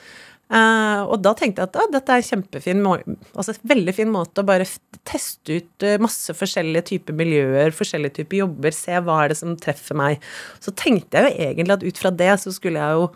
Uh, 0.53 1.09
og 1.09 1.23
da 1.25 1.33
tenkte 1.33 1.63
jeg 1.63 1.71
at 1.71 1.77
ah, 1.81 1.87
dette 1.89 2.13
er 2.13 2.21
en 2.21 2.27
kjempefin 2.27 2.83
altså 2.85 3.55
veldig 3.65 3.95
fin 3.97 4.11
måte 4.13 4.43
å 4.43 4.47
bare 4.47 4.67
teste 5.09 5.57
ut 5.57 5.87
uh, 5.89 5.97
masse 6.05 6.35
forskjellige 6.37 6.85
typer 6.91 7.17
miljøer, 7.17 7.73
forskjellige 7.75 8.19
typer 8.21 8.43
jobber, 8.43 8.77
se 8.77 9.01
hva 9.01 9.23
er 9.23 9.33
det 9.33 9.39
som 9.41 9.57
treffer 9.59 9.97
meg. 9.99 10.23
Så 10.63 10.75
tenkte 10.77 11.23
jeg 11.23 11.33
jo 11.33 11.49
egentlig 11.49 11.79
at 11.79 11.87
ut 11.89 12.03
fra 12.03 12.13
det 12.15 12.31
så 12.45 12.53
skulle 12.55 12.83
jeg 12.85 13.01
jo 13.01 13.09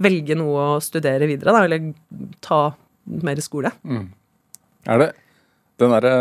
velge 0.00 0.38
noe 0.40 0.66
å 0.78 0.80
studere 0.82 1.28
videre, 1.28 1.52
da, 1.52 1.66
eller 1.68 1.92
ta 2.40 2.62
mer 3.28 3.44
skole. 3.44 3.74
Er 4.88 5.04
det 5.04 5.12
den 5.80 5.92
derre 5.94 6.14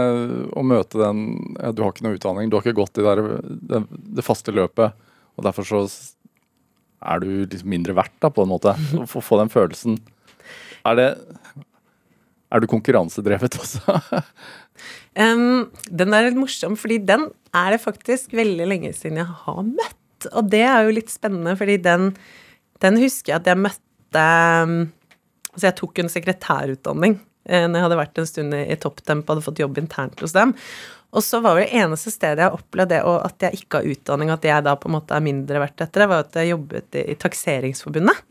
å 0.55 0.61
møte 0.63 0.99
den 0.99 1.24
Du 1.76 1.82
har 1.84 1.91
ikke 1.91 2.05
noe 2.05 2.15
utdanning, 2.20 2.51
du 2.51 2.55
har 2.57 2.63
ikke 2.63 2.80
gått 2.80 2.99
i 2.99 3.05
der, 3.07 3.24
det, 3.47 3.82
det 4.20 4.28
faste 4.28 4.53
løpet, 4.55 5.07
og 5.39 5.47
derfor 5.47 5.67
så 5.67 5.86
er 7.00 7.22
du 7.24 7.30
liksom 7.45 7.72
mindre 7.72 7.95
verdt, 7.97 8.16
da, 8.24 8.32
på 8.34 8.43
en 8.43 8.52
måte. 8.52 8.74
Å 8.76 9.06
få, 9.08 9.39
den 9.39 9.52
følelsen. 9.54 10.00
Er 10.88 11.00
det 11.00 11.10
Er 12.50 12.64
du 12.64 12.66
konkurransedrevet 12.66 13.60
også? 13.60 14.00
um, 15.22 15.70
den 15.86 16.16
er 16.18 16.26
litt 16.26 16.39
morsom, 16.39 16.78
fordi 16.80 16.97
den 17.06 17.28
er 17.54 17.76
det 17.76 17.84
faktisk 17.84 18.34
veldig 18.34 18.66
lenge 18.72 18.93
siden 18.97 19.22
jeg 19.22 19.30
har 19.45 19.60
møtt. 19.68 20.30
Og 20.34 20.50
det 20.50 20.64
er 20.66 20.88
jo 20.88 20.95
litt 20.97 21.14
spennende, 21.14 21.54
fordi 21.60 21.78
den, 21.86 22.10
den 22.84 22.97
husker 23.00 23.36
jeg 23.36 23.43
at 23.43 23.52
jeg 23.54 23.66
møtte 23.68 24.24
Altså, 25.50 25.66
jeg 25.66 25.76
tok 25.80 26.00
en 26.00 26.12
sekretærutdanning 26.14 27.16
eh, 27.50 27.66
når 27.66 27.76
jeg 27.76 27.86
hadde 27.86 27.97
vært 28.00 28.20
en 28.22 28.28
stund 28.30 28.56
i, 28.56 28.78
topptempo, 28.80 29.34
hadde 29.34 29.43
fått 29.43 29.62
jobb 29.62 29.80
internt 29.82 30.22
hos 30.24 30.36
dem. 30.36 30.54
Og 31.10 31.26
så 31.26 31.39
var 31.41 31.57
det 31.57 31.72
eneste 31.74 32.12
stedet 32.14 32.43
jeg 32.43 32.53
opplevde 32.53 32.93
det, 32.93 33.03
og 33.10 33.24
at 33.26 33.47
jeg 33.47 33.64
ikke 33.64 33.80
har 33.80 33.93
utdanning, 33.93 34.30
at 34.34 34.43
jeg 34.45 34.66
da 34.66 34.76
på 34.78 34.89
en 34.89 34.97
måte 34.99 35.16
er 35.16 35.26
mindre 35.26 35.62
verdt 35.64 35.82
etter 35.82 36.03
det, 36.03 36.10
var 36.12 36.26
at 36.26 36.38
jeg 36.38 36.51
jobbet 36.51 36.99
i, 36.99 37.05
i 37.14 37.18
Takseringsforbundet. 37.18 38.26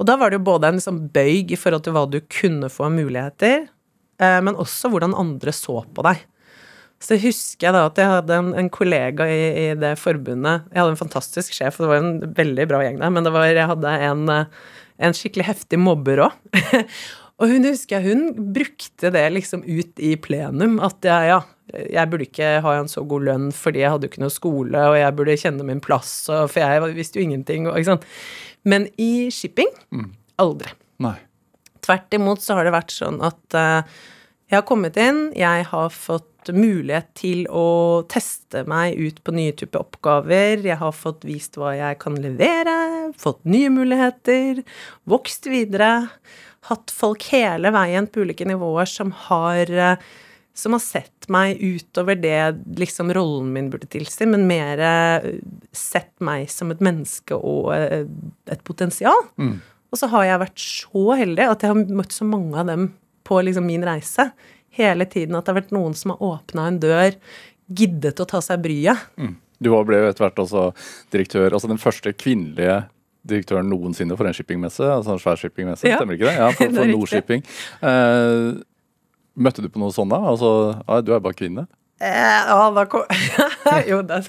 Og 0.00 0.08
da 0.08 0.16
var 0.16 0.32
det 0.32 0.40
jo 0.40 0.48
både 0.48 0.70
en 0.70 0.80
liksom 0.80 1.04
bøyg 1.12 1.52
i 1.52 1.60
forhold 1.60 1.84
til 1.84 1.94
hva 1.94 2.06
du 2.08 2.18
kunne 2.32 2.70
få 2.72 2.88
av 2.88 2.96
muligheter, 2.96 3.68
eh, 4.18 4.40
men 4.42 4.58
også 4.58 4.90
hvordan 4.90 5.14
andre 5.14 5.54
så 5.54 5.82
på 5.84 6.06
deg. 6.08 6.24
Så 7.00 7.16
husker 7.20 7.68
jeg 7.68 7.76
da 7.76 7.86
at 7.88 7.98
jeg 8.00 8.10
hadde 8.10 8.36
en, 8.36 8.50
en 8.60 8.68
kollega 8.72 9.24
i, 9.30 9.44
i 9.56 9.68
det 9.78 9.94
forbundet 9.96 10.66
Jeg 10.68 10.82
hadde 10.82 10.92
en 10.92 11.00
fantastisk 11.00 11.54
sjef, 11.56 11.78
og 11.78 11.86
det 11.86 11.88
var 11.88 12.02
en 12.02 12.34
veldig 12.36 12.66
bra 12.68 12.82
gjeng 12.84 12.98
der, 13.00 13.14
men 13.14 13.24
det 13.24 13.32
var, 13.32 13.46
jeg 13.48 13.70
hadde 13.70 13.94
en, 14.08 14.26
eh, 14.34 14.74
en 15.06 15.16
skikkelig 15.16 15.46
heftig 15.52 15.80
mobber 15.80 16.26
òg. 16.26 16.36
og 17.40 17.54
hun 17.54 17.70
husker 17.70 18.00
jeg, 18.00 18.10
hun 18.10 18.52
brukte 18.56 19.14
det 19.14 19.24
liksom 19.36 19.64
ut 19.68 20.02
i 20.02 20.12
plenum, 20.20 20.76
at 20.84 21.08
jeg, 21.08 21.30
ja, 21.32 21.40
jeg 21.70 22.10
burde 22.10 22.26
ikke 22.26 22.52
ha 22.64 22.76
en 22.78 22.90
så 22.90 23.04
god 23.08 23.26
lønn 23.28 23.50
fordi 23.54 23.82
jeg 23.84 23.92
hadde 23.94 24.08
jo 24.08 24.12
ikke 24.12 24.24
noe 24.24 24.34
skole, 24.34 24.84
og 24.92 24.96
jeg 24.98 25.16
burde 25.18 25.40
kjenne 25.40 25.66
min 25.66 25.82
plass, 25.84 26.14
for 26.28 26.60
jeg 26.60 26.94
visste 26.96 27.20
jo 27.20 27.26
ingenting. 27.26 27.68
Men 28.68 28.88
i 29.00 29.28
shipping 29.34 29.70
aldri. 30.40 30.72
Nei. 31.02 31.16
Tvert 31.84 32.16
imot 32.16 32.42
så 32.44 32.58
har 32.58 32.66
det 32.66 32.74
vært 32.74 32.92
sånn 32.92 33.20
at 33.24 33.56
eh, 33.56 34.00
jeg 34.50 34.58
har 34.58 34.66
kommet 34.68 34.98
inn, 35.00 35.30
jeg 35.38 35.64
har 35.70 35.94
fått 35.94 36.50
mulighet 36.56 37.08
til 37.18 37.44
å 37.52 38.02
teste 38.10 38.64
meg 38.68 38.96
ut 38.98 39.20
på 39.24 39.34
nye 39.36 39.54
typer 39.56 39.82
oppgaver, 39.84 40.64
jeg 40.64 40.78
har 40.80 40.94
fått 40.96 41.26
vist 41.28 41.58
hva 41.60 41.74
jeg 41.76 41.98
kan 42.02 42.16
levere, 42.20 42.76
fått 43.20 43.44
nye 43.48 43.70
muligheter, 43.72 44.62
vokst 45.08 45.48
videre, 45.50 46.08
hatt 46.68 46.92
folk 46.92 47.24
hele 47.32 47.72
veien 47.74 48.08
på 48.10 48.24
ulike 48.24 48.48
nivåer 48.48 48.88
som 48.90 49.14
har 49.28 49.70
eh, 49.70 50.10
som 50.54 50.72
har 50.74 50.82
sett 50.82 51.28
meg 51.32 51.60
utover 51.62 52.18
det 52.20 52.36
liksom 52.76 53.12
rollen 53.16 53.52
min 53.54 53.70
burde 53.72 53.86
tilsi, 53.88 54.26
men 54.28 54.46
mer 54.50 54.78
eh, 54.84 55.28
sett 55.72 56.12
meg 56.20 56.48
som 56.52 56.70
et 56.74 56.80
menneske 56.84 57.36
og 57.38 57.70
eh, 57.76 58.04
et 58.50 58.64
potensial. 58.66 59.28
Og 59.38 59.98
så 59.98 60.06
har 60.12 60.24
jeg 60.28 60.42
vært 60.42 60.60
så 60.62 61.04
heldig 61.18 61.46
at 61.50 61.62
jeg 61.64 61.72
har 61.72 61.80
møtt 62.00 62.12
så 62.14 62.26
mange 62.28 62.58
av 62.60 62.66
dem 62.68 62.90
på 63.26 63.40
liksom 63.46 63.66
min 63.66 63.82
reise. 63.86 64.28
Hele 64.76 65.06
tiden 65.10 65.34
at 65.38 65.46
det 65.46 65.54
har 65.54 65.60
vært 65.62 65.72
noen 65.74 65.94
som 65.98 66.12
har 66.14 66.20
åpna 66.22 66.68
en 66.70 66.78
dør, 66.82 67.14
giddet 67.70 68.20
å 68.22 68.26
ta 68.30 68.38
seg 68.42 68.62
bryet. 68.62 68.98
Du 69.60 69.68
var- 69.70 69.84
ble 69.84 69.98
jo 70.02 70.08
etter 70.10 70.24
hvert 70.26 70.38
også 70.42 70.68
direktør, 71.12 71.50
altså 71.52 71.68
den 71.68 71.78
første 71.82 72.12
kvinnelige 72.14 72.84
direktøren 73.28 73.68
noensinne 73.68 74.16
for 74.16 74.24
en 74.26 74.32
shippingmesse, 74.32 74.80
altså 74.80 75.12
en 75.12 75.18
svær 75.20 75.36
shippingmesse, 75.36 75.84
Ja. 75.90 75.98
stemmer 75.98 76.16
ikke 76.16 76.30
det? 76.30 76.36
Ja, 76.38 76.50
for, 76.56 76.70
for. 76.78 76.86
Nordshipping. 76.88 77.42
Eh, 77.82 78.62
møtte 79.34 79.62
du 79.64 79.68
på 79.72 79.82
noe 79.82 79.94
sånt 79.94 80.12
da? 80.12 80.22
Altså, 80.32 80.50
du 81.04 81.14
er 81.14 81.22
bare 81.22 81.38
kvinne? 81.38 81.66
Eh, 82.00 82.44
ja, 82.48 82.70
da 82.72 82.86
kom 82.88 83.02
Jo, 83.90 83.98
da, 84.08 84.22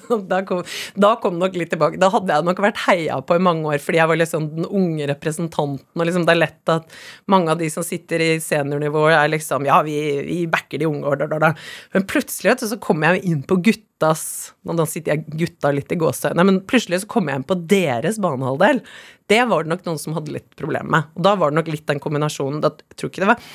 kom, 0.44 0.60
da 0.94 1.14
kom 1.16 1.38
nok 1.40 1.54
litt 1.56 1.70
tilbake. 1.72 1.96
Da 2.00 2.10
hadde 2.12 2.34
jeg 2.34 2.44
nok 2.44 2.58
vært 2.60 2.82
heia 2.84 3.16
på 3.24 3.38
i 3.38 3.42
mange 3.42 3.70
år, 3.70 3.80
fordi 3.80 3.96
jeg 3.96 4.10
var 4.10 4.20
liksom 4.20 4.48
den 4.58 4.66
unge 4.68 5.06
representanten, 5.08 5.80
og 5.96 6.04
liksom 6.04 6.26
det 6.28 6.34
er 6.34 6.42
lett 6.42 6.72
at 6.74 6.98
mange 7.32 7.54
av 7.54 7.62
de 7.62 7.70
som 7.72 7.86
sitter 7.86 8.20
i 8.20 8.28
seniornivået, 8.44 9.16
er 9.16 9.32
liksom 9.32 9.64
Ja, 9.70 9.80
vi, 9.86 9.96
vi 10.26 10.42
backer 10.52 10.84
de 10.84 10.90
unge, 10.90 11.08
og 11.08 11.16
da, 11.22 11.30
da, 11.32 11.40
da. 11.48 11.52
Men 11.96 12.06
plutselig 12.12 12.52
vet 12.52 12.66
du, 12.66 12.68
så 12.74 12.80
kommer 12.82 13.16
jeg 13.16 13.24
inn 13.32 13.40
på 13.48 13.56
guttas 13.64 14.26
Nå 14.66 14.74
da 14.76 14.84
sitter 14.90 15.14
jeg 15.14 15.40
gutta 15.40 15.72
litt 15.72 15.92
i 15.94 16.00
gåseøynene, 16.00 16.44
men 16.50 16.62
plutselig 16.68 17.06
så 17.06 17.12
kommer 17.14 17.32
jeg 17.32 17.40
inn 17.40 17.50
på 17.54 17.60
deres 17.72 18.20
banehalvdel. 18.20 18.84
Det 19.32 19.44
var 19.48 19.64
det 19.64 19.72
nok 19.72 19.86
noen 19.88 20.00
som 20.02 20.16
hadde 20.18 20.34
litt 20.34 20.50
problemer 20.60 20.92
med. 20.92 21.12
Og 21.16 21.24
da 21.24 21.38
var 21.40 21.52
det 21.52 21.62
nok 21.62 21.72
litt 21.72 21.88
den 21.88 22.02
kombinasjonen 22.02 22.60
da, 22.60 22.74
Jeg 22.92 22.98
tror 23.00 23.12
ikke 23.14 23.24
det 23.24 23.32
var 23.32 23.52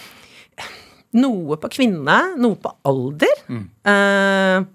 noe 1.15 1.57
på 1.61 1.69
kvinne, 1.77 2.17
noe 2.39 2.57
på 2.59 2.71
alder. 2.87 3.45
Eh, 3.47 4.65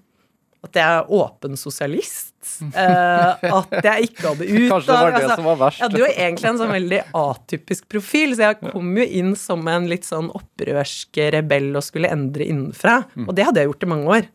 at 0.62 0.78
jeg 0.78 0.98
er 0.98 1.08
åpen 1.10 1.58
sosialist. 1.58 2.30
Eh, 2.62 3.46
at 3.48 3.72
jeg 3.82 4.08
ikke 4.08 4.28
hadde 4.28 4.46
utdanning. 4.46 4.68
Kanskje 4.72 4.92
det 4.92 4.98
var 4.98 5.16
det 5.16 5.30
som 5.32 5.48
var 5.48 5.60
verst. 5.60 5.80
Jeg 5.80 5.88
hadde 5.88 6.02
jo 6.02 6.10
egentlig 6.10 6.50
en 6.50 6.60
sånn 6.60 6.74
veldig 6.76 7.00
atypisk 7.22 7.88
profil, 7.90 8.36
så 8.38 8.48
jeg 8.48 8.72
kom 8.72 8.92
jo 8.98 9.06
inn 9.20 9.32
som 9.38 9.70
en 9.70 9.88
litt 9.90 10.06
sånn 10.06 10.30
opprørsk 10.38 11.22
rebell 11.34 11.72
og 11.78 11.86
skulle 11.86 12.12
endre 12.14 12.46
innenfra. 12.46 13.00
Mm. 13.14 13.26
Og 13.26 13.34
det 13.38 13.48
hadde 13.48 13.62
jeg 13.62 13.72
gjort 13.72 13.86
i 13.86 13.90
mange 13.94 14.18
år. 14.18 14.28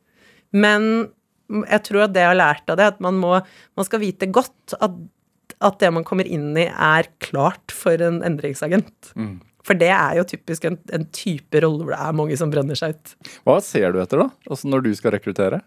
Men 0.57 0.89
jeg 1.47 1.83
tror 1.87 2.07
at 2.07 2.15
det 2.15 2.25
jeg 2.25 2.31
har 2.33 2.41
lært 2.41 2.71
av 2.73 2.79
det, 2.79 2.89
at 2.95 3.03
man, 3.03 3.19
må, 3.23 3.37
man 3.79 3.87
skal 3.87 4.03
vite 4.03 4.27
godt 4.27 4.75
at, 4.83 4.95
at 5.63 5.79
det 5.79 5.91
man 5.95 6.07
kommer 6.07 6.27
inn 6.27 6.51
i, 6.59 6.67
er 6.67 7.07
klart 7.23 7.71
for 7.71 8.03
en 8.03 8.19
endringsagent. 8.27 9.13
Mm. 9.15 9.37
For 9.67 9.77
det 9.79 9.91
er 9.91 10.17
jo 10.19 10.27
typisk 10.27 10.67
en, 10.69 10.77
en 10.95 11.03
type 11.15 11.59
rolle 11.63 11.83
hvor 11.83 11.93
det 11.95 12.03
er 12.05 12.15
mange 12.15 12.37
som 12.39 12.51
brenner 12.53 12.79
seg 12.79 12.95
ut. 12.95 13.15
Hva 13.47 13.57
ser 13.65 13.91
du 13.91 13.99
etter, 14.03 14.23
da? 14.23 14.29
Altså 14.47 14.71
når 14.71 14.85
du 14.85 14.93
skal 14.95 15.15
rekruttere? 15.17 15.59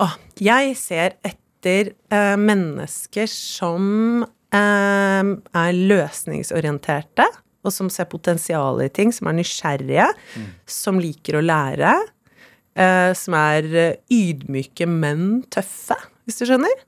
Åh, 0.00 0.14
jeg 0.40 0.74
ser 0.78 1.18
etter 1.26 1.92
eh, 2.14 2.36
mennesker 2.40 3.28
som 3.28 4.24
eh, 4.24 5.32
er 5.60 5.82
løsningsorienterte, 5.92 7.26
og 7.66 7.74
som 7.74 7.90
ser 7.92 8.08
potensial 8.08 8.80
i 8.84 8.90
ting, 8.94 9.10
som 9.12 9.28
er 9.28 9.40
nysgjerrige, 9.40 10.06
som 10.70 11.00
liker 11.02 11.40
å 11.40 11.44
lære, 11.44 11.94
eh, 12.78 13.10
som 13.18 13.36
er 13.36 13.68
eh, 13.74 13.96
ydmyke, 14.14 14.86
men 14.88 15.42
tøffe, 15.52 15.98
hvis 16.24 16.40
du 16.40 16.46
skjønner. 16.48 16.84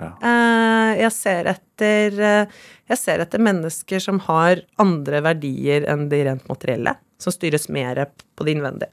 Ja. 0.00 0.10
Eh, 0.24 0.92
jeg 1.02 1.12
ser 1.12 1.50
etter 1.52 2.20
eh, 2.24 2.60
Jeg 2.90 2.98
ser 2.98 3.22
etter 3.22 3.42
mennesker 3.42 4.02
som 4.02 4.18
har 4.26 4.64
andre 4.80 5.20
verdier 5.22 5.84
enn 5.92 6.08
de 6.10 6.24
rent 6.26 6.48
materielle, 6.50 6.96
som 7.20 7.34
styres 7.34 7.68
mer 7.70 8.06
på 8.08 8.46
det 8.46 8.56
innvendige. 8.56 8.90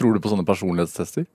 Tror 0.00 0.16
du 0.16 0.22
på 0.24 0.32
sånne 0.32 0.48
personlighetstester? 0.48 1.28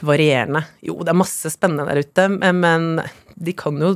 varierende. 0.00 0.64
Jo, 0.80 0.96
det 1.04 1.12
er 1.12 1.18
masse 1.20 1.50
spennende 1.52 1.84
der 1.90 2.00
ute, 2.02 2.26
men 2.32 3.02
de 3.40 3.54
kan 3.56 3.76
jo 3.80 3.94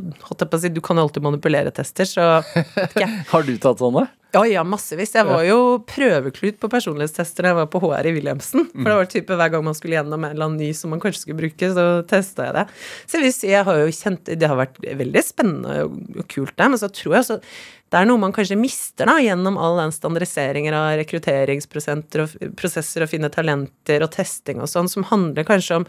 si, 0.59 0.68
Du 0.72 0.80
kan 0.84 0.97
jo 0.97 1.07
alltid 1.07 1.24
manipulere 1.24 1.72
tester, 1.74 2.09
så 2.09 2.28
okay. 2.40 3.09
Har 3.32 3.45
du 3.45 3.57
tatt 3.61 3.82
sånne? 3.82 4.07
Ja, 4.34 4.40
ja, 4.51 4.62
massevis. 4.66 5.12
Jeg 5.14 5.28
var 5.28 5.45
jo 5.47 5.59
prøveklut 5.86 6.57
på 6.59 6.70
personlighetstester 6.72 7.47
da 7.47 7.53
jeg 7.53 7.59
var 7.61 7.68
på 7.70 7.78
HR 7.84 8.09
i 8.11 8.14
Wilhelmsen. 8.16 8.64
For 8.72 8.88
det 8.88 8.97
var 8.99 9.11
type 9.12 9.36
hver 9.38 9.53
gang 9.53 9.62
man 9.62 9.76
skulle 9.78 9.95
gjennom 9.95 10.24
en 10.26 10.34
eller 10.34 10.49
annen 10.49 10.59
ny 10.59 10.72
som 10.74 10.90
man 10.90 11.03
kanskje 11.03 11.22
skulle 11.22 11.38
bruke, 11.38 11.68
så 11.76 11.84
testa 12.11 12.49
jeg 12.49 12.57
det. 12.57 12.64
Så 13.07 13.20
jeg 13.22 13.36
si, 13.36 13.53
jeg 13.53 13.68
har 13.68 13.78
jo 13.78 13.95
kjent 13.95 14.32
Det 14.34 14.51
har 14.51 14.59
vært 14.59 14.80
veldig 14.82 15.22
spennende 15.22 15.86
og 15.86 16.26
kult, 16.32 16.57
det, 16.59 16.66
men 16.72 16.82
så 16.82 16.90
tror 16.90 17.14
jeg 17.14 17.26
også 17.26 17.40
det 17.95 18.01
er 18.01 18.09
noe 18.09 18.18
man 18.18 18.32
kanskje 18.34 18.57
mister 18.59 19.07
da, 19.07 19.20
gjennom 19.22 19.55
all 19.61 19.76
den 19.78 19.92
standardiseringen 19.95 20.74
av 20.74 20.97
rekrutteringsprosesser 20.99 22.24
og, 22.24 22.32
prosesser 22.59 23.05
og 23.05 23.11
finne 23.12 23.30
talenter 23.30 24.03
og 24.03 24.11
testing 24.16 24.59
og 24.59 24.66
sånn, 24.72 24.90
som 24.90 25.07
handler 25.12 25.47
kanskje 25.47 25.78
om 25.78 25.86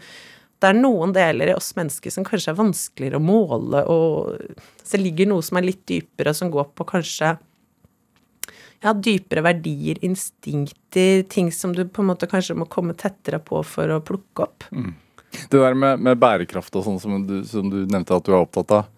det 0.62 0.70
er 0.70 0.78
noen 0.78 1.12
deler 1.12 1.50
i 1.50 1.56
oss 1.56 1.74
mennesker 1.76 2.12
som 2.12 2.24
kanskje 2.24 2.52
er 2.54 2.58
vanskeligere 2.58 3.20
å 3.20 3.24
måle, 3.24 3.82
og 3.92 4.62
så 4.82 5.00
ligger 5.00 5.28
noe 5.28 5.44
som 5.44 5.60
er 5.60 5.68
litt 5.68 5.82
dypere, 5.88 6.32
som 6.36 6.52
går 6.52 6.70
på 6.76 6.86
kanskje 6.88 7.34
ja, 8.84 8.92
dypere 8.92 9.44
verdier, 9.44 10.00
instinkter, 10.04 11.22
ting 11.32 11.50
som 11.52 11.74
du 11.76 11.84
på 11.88 12.02
en 12.02 12.10
måte 12.12 12.28
kanskje 12.30 12.56
må 12.56 12.68
komme 12.72 12.96
tettere 12.96 13.40
på 13.42 13.60
for 13.66 13.92
å 13.92 14.00
plukke 14.04 14.46
opp. 14.46 14.68
Det 15.36 15.60
der 15.60 15.76
med, 15.76 16.00
med 16.00 16.20
bærekraft 16.20 16.76
og 16.78 16.86
sånn 16.86 17.00
som 17.02 17.20
du, 17.28 17.38
som 17.48 17.68
du 17.72 17.82
nevnte 17.84 18.16
at 18.16 18.24
du 18.24 18.32
er 18.32 18.40
opptatt 18.40 18.72
av. 18.72 18.90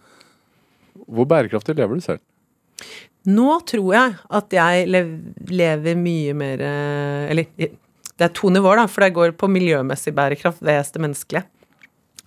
Hvor 1.09 1.27
bærekraftig 1.31 1.75
lever 1.79 1.99
du 1.99 2.05
selv? 2.05 2.23
Nå 3.29 3.59
tror 3.67 3.91
jeg 3.97 4.15
at 4.39 4.55
jeg 4.55 4.87
lever 5.51 5.99
mye 5.99 6.35
mer 6.39 6.61
eh, 6.63 7.25
Eller 7.33 7.73
det 8.19 8.27
er 8.27 8.35
to 8.35 8.51
nivåer, 8.51 8.81
da, 8.81 8.89
for 8.91 9.05
det 9.05 9.14
går 9.16 9.35
på 9.39 9.51
miljømessig 9.53 10.12
bærekraft 10.16 10.62
vs 10.64 10.95
det 10.95 11.03
menneskelige. 11.05 11.47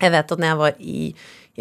Jeg 0.01 0.13
vet 0.15 0.33
at 0.33 0.39
når 0.39 0.47
jeg 0.47 0.59
var 0.61 0.77
i, 0.79 1.01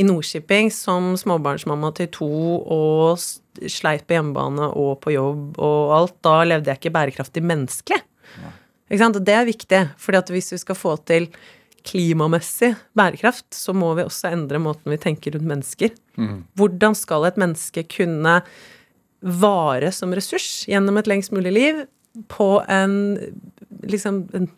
i 0.01 0.07
Nordshipping 0.07 0.71
som 0.73 1.13
småbarnsmamma 1.19 1.91
til 1.99 2.09
to 2.15 2.31
og 2.63 3.21
sleit 3.69 4.07
på 4.07 4.17
hjemmebane 4.17 4.71
og 4.71 5.01
på 5.03 5.13
jobb 5.17 5.59
og 5.59 5.95
alt, 5.99 6.17
da 6.25 6.39
levde 6.47 6.71
jeg 6.71 6.81
ikke 6.81 6.95
bærekraftig 6.95 7.43
menneskelig. 7.45 8.01
Ikke 8.91 9.03
sant? 9.03 9.19
Og 9.19 9.27
det 9.27 9.35
er 9.37 9.51
viktig, 9.51 9.83
fordi 10.01 10.23
at 10.23 10.33
hvis 10.35 10.53
vi 10.55 10.63
skal 10.63 10.79
få 10.79 10.97
til 11.11 11.29
klimamessig 11.87 12.75
bærekraft, 12.97 13.49
så 13.57 13.75
må 13.77 13.93
vi 13.97 14.07
også 14.07 14.33
endre 14.35 14.61
måten 14.63 14.93
vi 14.93 15.01
tenker 15.01 15.37
rundt 15.37 15.49
mennesker. 15.49 15.93
Hvordan 16.55 16.95
skal 16.95 17.27
et 17.29 17.39
menneske 17.41 17.85
kunne 17.89 18.41
vare 19.21 19.91
som 19.93 20.15
ressurs 20.17 20.65
gjennom 20.69 20.97
et 20.97 21.09
lengst 21.11 21.33
mulig 21.33 21.53
liv 21.53 21.87
på 22.29 22.49
en 22.69 22.97
liksom 23.87 24.25
en, 24.35 24.49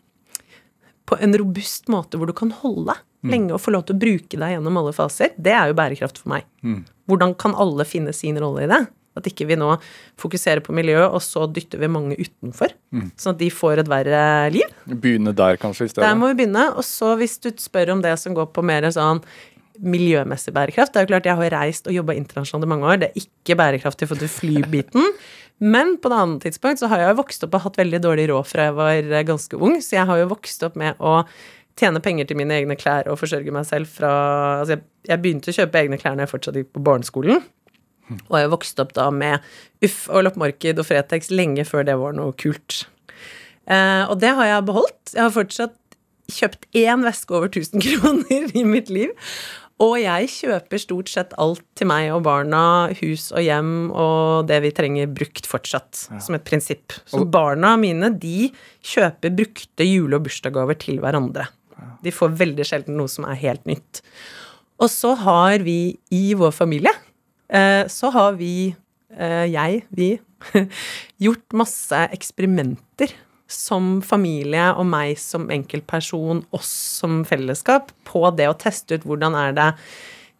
på 1.05 1.17
en 1.21 1.37
robust 1.37 1.89
måte 1.91 2.17
hvor 2.17 2.29
du 2.29 2.33
kan 2.37 2.51
holde 2.63 2.95
lenge 3.23 3.53
og 3.55 3.61
få 3.63 3.71
lov 3.71 3.85
til 3.87 3.95
å 3.95 4.01
bruke 4.01 4.39
deg 4.39 4.57
gjennom 4.57 4.77
alle 4.81 4.91
faser, 4.95 5.31
det 5.39 5.53
er 5.55 5.69
jo 5.71 5.77
bærekraft 5.79 6.17
for 6.19 6.33
meg. 6.33 6.47
Hvordan 7.07 7.35
kan 7.39 7.55
alle 7.55 7.85
finne 7.87 8.11
sin 8.15 8.39
rolle 8.41 8.65
i 8.65 8.71
det? 8.71 8.81
At 9.15 9.27
ikke 9.29 9.45
vi 9.45 9.55
nå 9.55 9.69
fokuserer 10.19 10.63
på 10.65 10.73
miljø, 10.73 10.97
og 11.05 11.21
så 11.21 11.45
dytter 11.45 11.79
vi 11.83 11.87
mange 11.91 12.17
utenfor. 12.17 12.73
Sånn 13.15 13.35
at 13.35 13.39
de 13.39 13.49
får 13.53 13.83
et 13.83 13.91
verre 13.91 14.23
liv. 14.55 14.73
Begynne 14.89 15.35
der, 15.37 15.59
kanskje, 15.61 15.85
i 15.85 15.93
stedet? 15.93 16.07
Der 16.07 16.17
må 16.17 16.31
vi 16.31 16.39
begynne. 16.41 16.65
Og 16.73 16.83
så 16.87 17.13
hvis 17.19 17.37
du 17.43 17.51
spør 17.61 17.93
om 17.93 18.01
det 18.03 18.15
som 18.19 18.33
går 18.35 18.49
på 18.55 18.65
mer 18.65 18.89
sånn 18.91 19.21
miljømessig 19.83 20.51
bærekraft 20.53 20.93
Det 20.93 20.99
er 20.99 21.05
jo 21.05 21.09
klart 21.09 21.25
jeg 21.25 21.37
har 21.39 21.53
reist 21.55 21.87
og 21.89 21.95
jobba 21.95 22.13
internasjonalt 22.17 22.67
i 22.67 22.71
mange 22.73 22.89
år. 22.89 22.99
Det 23.01 23.09
er 23.09 23.23
ikke 23.23 23.57
bærekraftig 23.57 24.09
for 24.09 24.27
flybiten. 24.29 25.07
Men 25.63 25.95
på 26.01 26.09
et 26.09 26.15
annet 26.17 26.43
tidspunkt 26.43 26.81
så 26.81 26.89
har 26.91 27.01
jeg 27.01 27.13
jo 27.13 27.19
vokst 27.21 27.45
opp 27.45 27.57
og 27.57 27.65
hatt 27.67 27.79
veldig 27.79 28.01
dårlig 28.03 28.27
råd 28.31 28.47
fra 28.49 28.67
jeg 28.67 28.77
var 28.77 28.93
eh, 28.99 29.25
ganske 29.27 29.59
ung, 29.59 29.77
så 29.83 29.97
jeg 29.99 30.07
har 30.09 30.21
jo 30.21 30.31
vokst 30.33 30.65
opp 30.67 30.77
med 30.79 30.99
å 30.99 31.21
tjene 31.79 32.01
penger 32.03 32.27
til 32.29 32.37
mine 32.37 32.55
egne 32.57 32.77
klær 32.77 33.07
og 33.09 33.19
forsørge 33.21 33.53
meg 33.53 33.65
selv 33.69 33.89
fra 33.89 34.13
Altså, 34.59 34.75
jeg, 34.75 34.85
jeg 35.09 35.23
begynte 35.23 35.53
å 35.53 35.57
kjøpe 35.57 35.79
egne 35.81 35.99
klær 36.01 36.17
når 36.17 36.27
jeg 36.27 36.33
fortsatt 36.35 36.59
gikk 36.59 36.73
på 36.75 36.83
barneskolen. 36.85 37.45
Og 38.27 38.35
jeg 38.37 38.51
vokste 38.51 38.83
opp 38.83 38.91
da 38.97 39.07
med 39.15 39.85
Uff 39.85 40.05
og 40.11 40.25
loppemarked 40.27 40.81
og 40.81 40.87
Fretex 40.87 41.31
lenge 41.31 41.65
før 41.67 41.87
det 41.87 41.95
var 41.99 42.15
noe 42.17 42.35
kult. 42.39 42.83
Eh, 43.71 44.03
og 44.09 44.19
det 44.21 44.33
har 44.35 44.49
jeg 44.49 44.67
beholdt. 44.67 45.15
Jeg 45.15 45.23
har 45.23 45.33
fortsatt 45.33 45.79
kjøpt 46.33 46.67
én 46.79 47.03
veske 47.05 47.35
over 47.35 47.49
1000 47.51 47.83
kroner 47.87 48.51
i 48.55 48.65
mitt 48.67 48.91
liv. 48.93 49.15
Og 49.83 49.97
jeg 49.99 50.29
kjøper 50.31 50.79
stort 50.79 51.09
sett 51.11 51.33
alt 51.41 51.63
til 51.77 51.89
meg 51.89 52.11
og 52.13 52.21
barna, 52.27 52.91
hus 53.01 53.31
og 53.33 53.43
hjem 53.43 53.73
og 53.91 54.47
det 54.47 54.61
vi 54.63 54.71
trenger 54.75 55.11
brukt 55.11 55.49
fortsatt, 55.49 56.05
som 56.23 56.37
et 56.37 56.45
prinsipp. 56.47 56.95
Så 57.09 57.23
barna 57.27 57.73
mine, 57.79 58.13
de 58.15 58.51
kjøper 58.85 59.33
brukte 59.35 59.87
jule- 59.87 60.19
og 60.19 60.27
bursdagsgaver 60.27 60.79
til 60.79 61.01
hverandre. 61.03 61.49
De 62.03 62.13
får 62.13 62.37
veldig 62.39 62.67
sjelden 62.67 62.97
noe 62.99 63.11
som 63.11 63.27
er 63.27 63.39
helt 63.41 63.65
nytt. 63.67 64.03
Og 64.83 64.89
så 64.91 65.13
har 65.19 65.63
vi 65.65 65.95
i 66.13 66.23
vår 66.37 66.53
familie, 66.55 66.93
eh, 67.49 67.83
så 67.91 68.11
har 68.13 68.37
vi, 68.39 68.75
eh, 69.17 69.45
jeg, 69.51 69.83
vi, 69.91 70.09
gjort 71.23 71.55
masse 71.55 72.07
eksperimenter 72.15 73.13
som 73.53 73.99
familie 74.05 74.71
og 74.73 74.87
meg 74.89 75.15
som 75.21 75.47
enkeltperson, 75.53 76.43
oss 76.55 76.71
som 76.99 77.21
fellesskap, 77.27 77.91
på 78.09 78.25
det 78.37 78.49
å 78.51 78.57
teste 78.59 78.97
ut 78.99 79.07
hvordan 79.07 79.37
er 79.39 79.55
det 79.57 79.69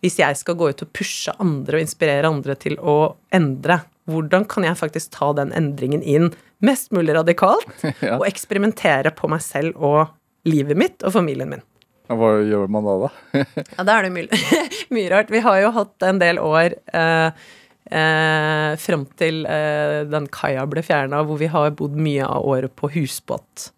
hvis 0.03 0.18
jeg 0.20 0.36
skal 0.36 0.57
gå 0.59 0.68
ut 0.74 0.82
og 0.84 0.89
pushe 0.91 1.32
andre 1.39 1.78
og 1.80 1.86
inspirere 1.86 2.28
andre 2.28 2.57
til 2.59 2.74
å 2.84 2.95
endre. 3.32 3.78
Hvordan 4.11 4.43
kan 4.51 4.66
jeg 4.68 4.76
faktisk 4.76 5.14
ta 5.16 5.30
den 5.38 5.53
endringen 5.55 6.01
inn 6.03 6.34
mest 6.64 6.91
mulig 6.91 7.16
radikalt, 7.16 7.70
Ja. 8.03 8.18
og 8.20 8.26
eksperimentere 8.28 9.14
på 9.16 9.30
meg 9.32 9.39
selv 9.45 9.80
og 9.80 10.11
livet 10.49 10.76
mitt 10.80 11.05
og 11.07 11.16
familien 11.16 11.53
min? 11.53 11.64
Hva 12.11 12.34
gjør 12.43 12.68
man 12.68 12.84
da, 12.84 12.97
da? 13.05 13.43
Ja, 13.78 13.84
da 13.88 13.93
er 13.95 14.09
det 14.09 14.11
mye, 14.18 14.39
mye 14.95 15.07
rart. 15.14 15.32
Vi 15.32 15.39
har 15.45 15.61
jo 15.64 15.72
hatt 15.80 16.03
en 16.03 16.20
del 16.20 16.41
år 16.43 16.76
eh, 16.91 17.45
eh, 17.93 18.73
fram 18.81 19.05
til 19.19 19.43
eh, 19.49 20.01
den 20.09 20.29
kaia 20.33 20.65
ble 20.69 20.81
fjerna, 20.85 21.21
hvor 21.27 21.37
vi 21.41 21.51
har 21.53 21.75
bodd 21.77 21.97
mye 21.99 22.25
av 22.25 22.47
året 22.49 22.73
på 22.79 22.89
husbåt. 22.95 23.69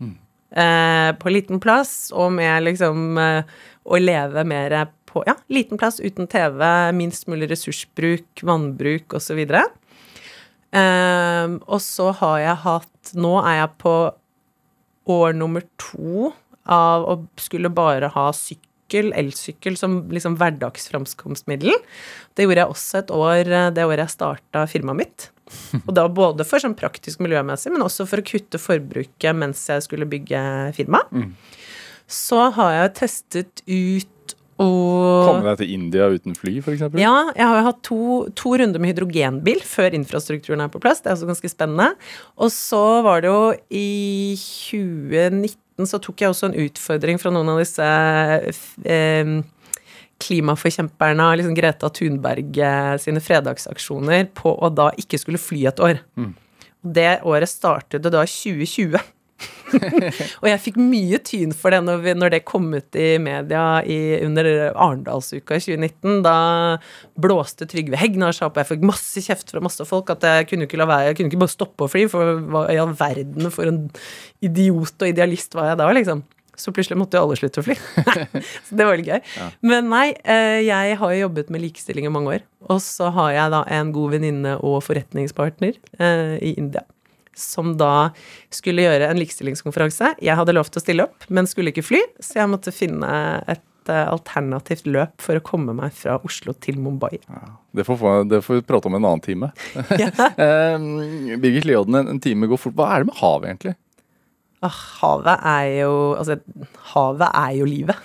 Eh, 0.56 1.12
på 1.20 1.34
liten 1.34 1.60
plass, 1.60 2.14
og 2.16 2.32
med 2.38 2.64
liksom 2.64 3.18
eh, 3.20 3.58
å 3.84 4.00
leve 4.00 4.46
mer 4.48 4.78
på 5.10 5.24
ja, 5.28 5.36
liten 5.52 5.80
plass 5.80 6.00
uten 6.00 6.30
TV, 6.32 6.64
minst 6.96 7.28
mulig 7.32 7.50
ressursbruk, 7.52 8.44
vannbruk 8.44 9.18
osv. 9.20 9.42
Eh, 9.46 11.56
og 11.56 11.80
så 11.84 12.12
har 12.22 12.40
jeg 12.44 12.64
hatt 12.66 12.92
Nå 13.16 13.36
er 13.46 13.60
jeg 13.60 13.76
på 13.84 13.92
år 15.14 15.36
nummer 15.38 15.62
to 15.78 16.32
av 16.66 17.04
å 17.06 17.20
skulle 17.38 17.70
bare 17.70 18.10
ha 18.16 18.32
sykkel, 18.34 18.64
elsykkel, 18.94 19.78
som 19.78 20.04
liksom 20.14 20.38
hverdagsframkomstmiddel. 20.40 21.74
Det 22.36 22.46
gjorde 22.46 22.62
jeg 22.62 22.74
også 22.76 23.02
et 23.02 23.14
år 23.16 23.50
eh, 23.50 23.72
det 23.76 23.86
året 23.88 24.06
jeg 24.06 24.16
starta 24.16 24.66
firmaet 24.70 25.02
mitt. 25.02 25.30
Og 25.86 25.94
da 25.94 26.08
både 26.10 26.46
for 26.48 26.62
sånn 26.62 26.78
praktisk 26.78 27.22
miljømessig, 27.22 27.74
men 27.74 27.86
også 27.86 28.08
for 28.10 28.22
å 28.22 28.26
kutte 28.26 28.62
forbruket 28.62 29.38
mens 29.38 29.62
jeg 29.70 29.86
skulle 29.86 30.10
bygge 30.10 30.42
firma. 30.78 31.04
Så 32.06 32.50
har 32.54 32.74
jeg 32.80 32.96
testet 33.02 33.66
ut 33.66 34.12
og 34.56 35.26
Komme 35.28 35.50
deg 35.50 35.58
til 35.60 35.72
India 35.76 36.06
uten 36.08 36.36
fly, 36.38 36.54
f.eks.? 36.62 36.86
ja, 36.96 37.16
jeg 37.36 37.44
har 37.44 37.58
jo 37.60 37.66
hatt 37.66 37.82
to, 37.84 37.98
to 38.40 38.54
runder 38.62 38.80
med 38.80 38.94
hydrogenbil 38.94 39.60
før 39.68 39.98
infrastrukturen 39.98 40.64
er 40.64 40.72
på 40.72 40.80
plass. 40.80 41.02
Det 41.04 41.12
er 41.12 41.18
også 41.18 41.28
ganske 41.28 41.52
spennende. 41.52 41.90
Og 42.40 42.54
så 42.56 42.84
var 43.04 43.26
det 43.26 43.34
jo 43.34 43.42
i 43.68 44.38
2019 44.40 45.65
så 45.84 46.00
tok 46.00 46.24
jeg 46.24 46.32
også 46.32 46.48
en 46.48 46.58
utfordring 46.66 47.20
fra 47.20 47.34
noen 47.36 47.52
av 47.52 47.60
disse 47.60 47.84
eh, 48.88 49.34
klimaforkjemperne, 50.24 51.28
liksom 51.36 51.58
Greta 51.58 51.90
Thunberg 51.92 52.60
eh, 52.64 52.94
sine 53.04 53.24
fredagsaksjoner, 53.24 54.30
på 54.38 54.54
å 54.56 54.72
da 54.72 54.88
ikke 55.02 55.20
skulle 55.20 55.42
fly 55.42 55.66
et 55.68 55.82
år. 55.84 56.00
Det 56.86 57.12
året 57.28 57.50
startet 57.52 58.06
da 58.06 58.24
2020. 58.24 58.96
og 60.42 60.48
jeg 60.50 60.62
fikk 60.64 60.78
mye 60.82 61.20
tyn 61.26 61.54
for 61.56 61.74
det 61.74 61.82
når, 61.86 62.02
vi, 62.04 62.14
når 62.18 62.34
det 62.36 62.42
kom 62.48 62.68
ut 62.76 63.00
i 63.00 63.16
media 63.22 63.64
i, 63.82 64.00
under 64.26 64.50
Arendalsuka 64.72 65.58
i 65.58 65.64
2019. 65.64 66.22
Da 66.26 66.36
blåste 67.22 67.68
Trygve 67.70 68.00
Hegnar 68.00 68.36
seg 68.36 68.50
opp, 68.50 68.58
og 68.58 68.64
jeg 68.64 68.74
fikk 68.76 68.88
masse 68.92 69.26
kjeft 69.26 69.52
fra 69.54 69.64
masse 69.64 69.88
folk 69.88 70.12
at 70.14 70.26
jeg 70.28 70.52
kunne 70.52 70.70
ikke 70.70 70.80
la 70.82 70.90
være, 70.90 71.12
jeg 71.12 71.20
kunne 71.20 71.34
ikke 71.34 71.44
bare 71.46 71.56
stoppe 71.56 71.88
å 71.88 71.92
fly, 71.92 72.06
for 72.12 72.40
hva 72.52 72.66
i 72.72 72.80
all 72.82 72.96
verden 72.96 73.52
for 73.54 73.70
en 73.70 73.84
idiot 74.46 75.02
og 75.02 75.12
idealist 75.12 75.58
var 75.58 75.74
jeg 75.74 75.82
da, 75.82 75.92
liksom. 75.96 76.26
Så 76.56 76.72
plutselig 76.72 76.98
måtte 77.00 77.20
jo 77.20 77.26
alle 77.26 77.36
slutte 77.36 77.60
å 77.60 77.66
fly. 77.66 77.76
så 78.66 78.78
det 78.80 78.88
var 78.88 79.00
litt 79.00 79.10
gøy. 79.12 79.20
Men 79.68 79.90
nei, 79.92 80.08
eh, 80.24 80.62
jeg 80.64 80.96
har 81.02 81.14
jo 81.14 81.24
jobbet 81.26 81.52
med 81.52 81.66
likestilling 81.66 82.08
i 82.08 82.14
mange 82.16 82.38
år. 82.38 82.46
Og 82.72 82.80
så 82.84 83.12
har 83.16 83.34
jeg 83.36 83.54
da 83.54 83.64
en 83.76 83.92
god 83.96 84.16
venninne 84.16 84.56
og 84.64 84.80
forretningspartner 84.86 85.76
eh, 86.00 86.38
i 86.40 86.56
India. 86.56 86.86
Som 87.36 87.74
da 87.78 88.10
skulle 88.54 88.86
gjøre 88.86 89.10
en 89.12 89.20
likestillingskonferanse. 89.20 90.14
Jeg 90.24 90.38
hadde 90.40 90.54
lov 90.56 90.70
til 90.72 90.80
å 90.80 90.84
stille 90.86 91.06
opp, 91.10 91.26
men 91.30 91.48
skulle 91.52 91.74
ikke 91.74 91.84
fly, 91.84 92.00
så 92.24 92.40
jeg 92.42 92.52
måtte 92.54 92.72
finne 92.72 93.10
et 93.52 93.92
eh, 93.92 94.06
alternativt 94.08 94.88
løp 94.88 95.20
for 95.22 95.36
å 95.38 95.44
komme 95.44 95.76
meg 95.76 95.92
fra 95.94 96.16
Oslo 96.26 96.56
til 96.64 96.80
Mumbai. 96.80 97.20
Det 97.76 97.84
får, 97.86 98.00
få- 98.00 98.14
det 98.32 98.40
får 98.46 98.62
vi 98.62 98.66
prate 98.72 98.88
om 98.88 98.96
en 98.98 99.10
annen 99.12 99.26
time. 99.26 99.52
Eh, 100.46 101.38
Birgit 101.44 101.68
Leodden, 101.68 102.00
en, 102.00 102.14
en 102.16 102.22
time 102.24 102.48
går 102.48 102.62
fort. 102.64 102.76
Hva 102.80 102.88
er 102.96 103.04
det 103.04 103.12
med 103.12 103.20
havet, 103.20 103.50
egentlig? 103.52 103.76
Ah, 104.64 104.72
havet 105.02 105.44
er 105.46 105.66
jo 105.84 105.92
Altså, 106.16 106.40
havet 106.96 107.28
er 107.36 107.52
jo 107.60 107.68
livet. 107.70 108.00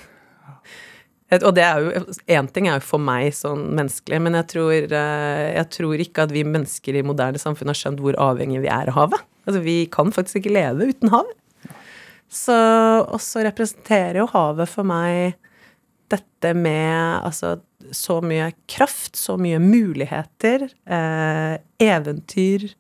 Og 1.39 1.53
det 1.55 1.62
er 1.62 1.78
jo 1.78 2.05
Én 2.26 2.49
ting 2.51 2.66
er 2.66 2.81
jo 2.81 2.87
for 2.89 3.03
meg 3.03 3.31
sånn 3.37 3.68
menneskelig, 3.78 4.18
men 4.24 4.39
jeg 4.41 4.49
tror, 4.51 4.95
eh, 4.99 5.45
jeg 5.55 5.68
tror 5.76 6.03
ikke 6.03 6.24
at 6.26 6.35
vi 6.35 6.43
mennesker 6.47 6.99
i 6.99 7.05
moderne 7.07 7.39
samfunn 7.39 7.70
har 7.70 7.78
skjønt 7.78 8.03
hvor 8.03 8.18
avhengig 8.18 8.64
vi 8.64 8.72
er 8.72 8.91
av 8.91 8.97
havet. 8.99 9.22
Altså, 9.47 9.62
vi 9.64 9.76
kan 9.93 10.11
faktisk 10.14 10.43
ikke 10.43 10.57
leve 10.57 10.91
uten 10.91 11.12
hav. 11.14 11.31
Så 12.31 12.57
Og 13.11 13.18
så 13.22 13.43
representerer 13.47 14.20
jo 14.22 14.26
havet 14.31 14.68
for 14.70 14.87
meg 14.87 15.39
dette 16.11 16.55
med 16.55 17.22
altså 17.22 17.61
så 17.95 18.20
mye 18.22 18.51
kraft, 18.68 19.16
så 19.16 19.37
mye 19.39 19.59
muligheter, 19.62 20.68
eh, 20.87 21.59
eventyr, 21.81 22.74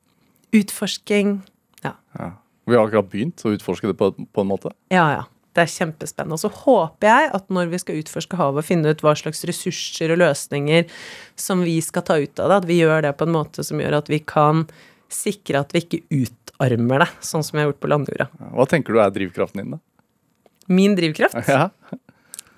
utforsking. 0.52 1.40
Ja. 1.82 1.94
Ja. 2.18 2.32
Vi 2.66 2.76
har 2.76 2.86
akkurat 2.86 3.10
begynt 3.10 3.42
å 3.46 3.54
utforske 3.54 3.90
det 3.90 3.96
på, 3.98 4.12
på 4.12 4.42
en 4.44 4.50
måte. 4.50 4.74
Ja, 4.92 5.06
ja. 5.14 5.24
Det 5.56 5.64
er 5.64 5.72
kjempespennende. 5.72 6.36
Og 6.36 6.42
så 6.44 6.50
håper 6.62 7.08
jeg 7.10 7.30
at 7.36 7.48
når 7.50 7.72
vi 7.72 7.80
skal 7.82 7.98
utforske 7.98 8.38
havet 8.38 8.62
og 8.62 8.66
finne 8.68 8.92
ut 8.92 9.02
hva 9.02 9.16
slags 9.18 9.42
ressurser 9.48 10.14
og 10.14 10.20
løsninger 10.22 10.86
som 11.38 11.64
vi 11.66 11.80
skal 11.82 12.06
ta 12.06 12.20
ut 12.22 12.42
av 12.42 12.52
det, 12.52 12.58
at 12.62 12.68
vi 12.70 12.78
gjør 12.78 13.06
det 13.08 13.16
på 13.18 13.26
en 13.26 13.34
måte 13.34 13.66
som 13.66 13.82
gjør 13.82 13.98
at 13.98 14.10
vi 14.12 14.20
kan 14.22 14.66
sikre 15.10 15.64
at 15.64 15.74
vi 15.74 15.82
ikke 15.82 16.04
utarmer 16.14 17.02
det, 17.02 17.10
sånn 17.26 17.42
som 17.42 17.56
vi 17.56 17.64
har 17.64 17.72
gjort 17.72 17.82
på 17.82 17.90
landjorda. 17.90 18.28
Hva 18.54 18.68
tenker 18.70 18.94
du 18.94 19.02
er 19.02 19.10
drivkraften 19.14 19.64
din, 19.64 19.74
da? 19.74 19.82
Min 20.70 20.94
drivkraft? 20.94 21.40
Ja. 21.50 21.66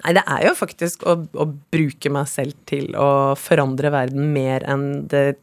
Nei, 0.02 0.16
det 0.18 0.24
er 0.26 0.48
jo 0.48 0.56
faktisk 0.58 1.04
å, 1.06 1.14
å 1.38 1.46
bruke 1.72 2.10
meg 2.12 2.28
selv 2.28 2.56
til 2.68 2.92
å 2.98 3.32
forandre 3.38 3.92
verden 3.94 4.32
mer 4.34 4.66
enn 4.68 5.06
det 5.08 5.38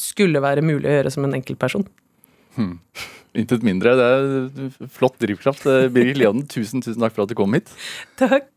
skulle 0.00 0.42
være 0.42 0.64
mulig 0.64 0.88
å 0.88 0.96
gjøre 0.98 1.12
som 1.14 1.26
en 1.26 1.36
enkeltperson. 1.38 1.86
Intet 3.40 3.62
mindre. 3.66 3.94
Det 3.98 4.08
er 4.10 4.90
flott 4.90 5.20
drivkraft. 5.22 5.66
Eh, 5.70 5.86
Birgit 5.92 6.18
Leonen, 6.18 6.46
tusen, 6.50 6.82
tusen 6.82 7.02
takk 7.02 7.14
for 7.14 7.26
at 7.26 7.32
du 7.32 7.38
kom 7.38 7.54
hit. 7.54 7.70
Takk. 8.18 8.50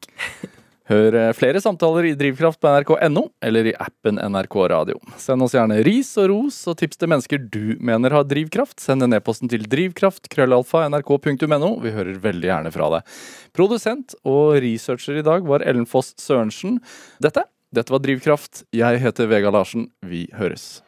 Hør 0.91 1.15
eh, 1.15 1.29
flere 1.37 1.61
samtaler 1.63 2.09
i 2.09 2.15
Drivkraft 2.19 2.59
på 2.59 2.67
nrk.no 2.67 3.21
eller 3.45 3.69
i 3.69 3.75
appen 3.79 4.17
NRK 4.19 4.57
Radio. 4.73 4.97
Send 5.21 5.45
oss 5.45 5.55
gjerne 5.55 5.77
ris 5.87 6.09
og 6.19 6.27
ros 6.33 6.57
og 6.67 6.75
tips 6.81 6.99
til 6.99 7.11
mennesker 7.13 7.45
du 7.53 7.77
mener 7.79 8.11
har 8.17 8.27
drivkraft. 8.27 8.81
Send 8.83 9.05
en 9.05 9.15
e-posten 9.15 9.51
til 9.51 9.63
drivkraft 9.69 10.27
krøllalfa 10.33 10.83
nrk.no. 10.89 11.71
Vi 11.85 11.93
hører 11.95 12.19
veldig 12.25 12.49
gjerne 12.49 12.73
fra 12.75 12.89
deg. 12.97 13.13
Produsent 13.55 14.17
og 14.27 14.57
researcher 14.63 15.21
i 15.21 15.25
dag 15.25 15.47
var 15.47 15.63
Ellen 15.63 15.87
Foss 15.87 16.11
Sørensen. 16.19 16.81
Dette, 17.23 17.45
dette 17.71 17.93
var 17.93 18.03
Drivkraft. 18.03 18.65
Jeg 18.75 18.99
heter 19.05 19.31
Vega 19.31 19.53
Larsen. 19.55 19.87
Vi 20.03 20.25
høres. 20.35 20.81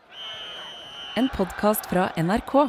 En 1.15 1.31
podkast 1.31 1.87
fra 1.87 2.09
NRK. 2.19 2.65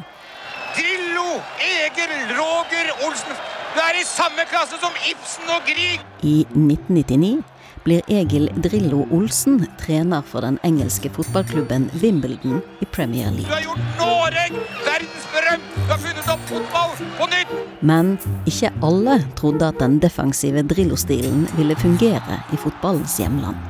Egil, 1.63 2.15
Roger, 2.37 2.93
Olsen. 3.07 3.37
Du 3.75 3.83
er 3.83 4.01
i 4.01 4.07
samme 4.09 4.47
klasse 4.51 4.79
som 4.81 4.95
Ibsen 5.11 5.51
og 5.53 5.67
Grieg. 5.69 6.01
I 6.25 6.39
1999 6.55 7.43
blir 7.87 8.03
Egil 8.11 8.49
Drillo 8.65 9.05
Olsen 9.15 9.61
trener 9.79 10.25
for 10.27 10.43
den 10.43 10.59
engelske 10.67 11.11
fotballklubben 11.15 11.91
Wimbledon 12.03 12.63
i 12.81 12.89
Premier 12.91 13.31
League. 13.31 13.47
Du 13.47 13.55
har 13.55 13.63
gjort 13.63 13.85
Noreg 14.01 14.57
verdensberømt. 14.87 15.69
Du 15.77 15.93
har 15.93 16.01
funnet 16.03 16.31
opp 16.33 16.49
fotball 16.51 16.97
på 17.19 17.29
nytt. 17.31 17.53
Men 17.87 18.17
ikke 18.49 18.73
alle 18.83 19.21
trodde 19.39 19.69
at 19.69 19.79
den 19.83 20.01
defensive 20.03 20.65
Drillo-stilen 20.67 21.45
ville 21.59 21.77
fungere 21.79 22.41
i 22.51 22.59
fotballens 22.59 23.19
hjemland. 23.21 23.61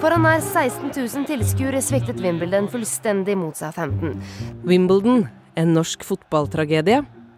Foran 0.00 0.24
nær 0.24 0.40
16 0.40 0.94
000 0.94 1.26
tilskuere 1.28 1.82
sviktet 1.84 2.22
Wimbledon 2.24 2.70
fullstendig 2.72 3.36
mot 3.36 3.58
seg 3.58 3.76
15. 3.76 4.16
Wimbledon, 4.64 5.26
en 5.56 5.76
norsk 5.76 6.04
fotballtragedie, 6.04 7.02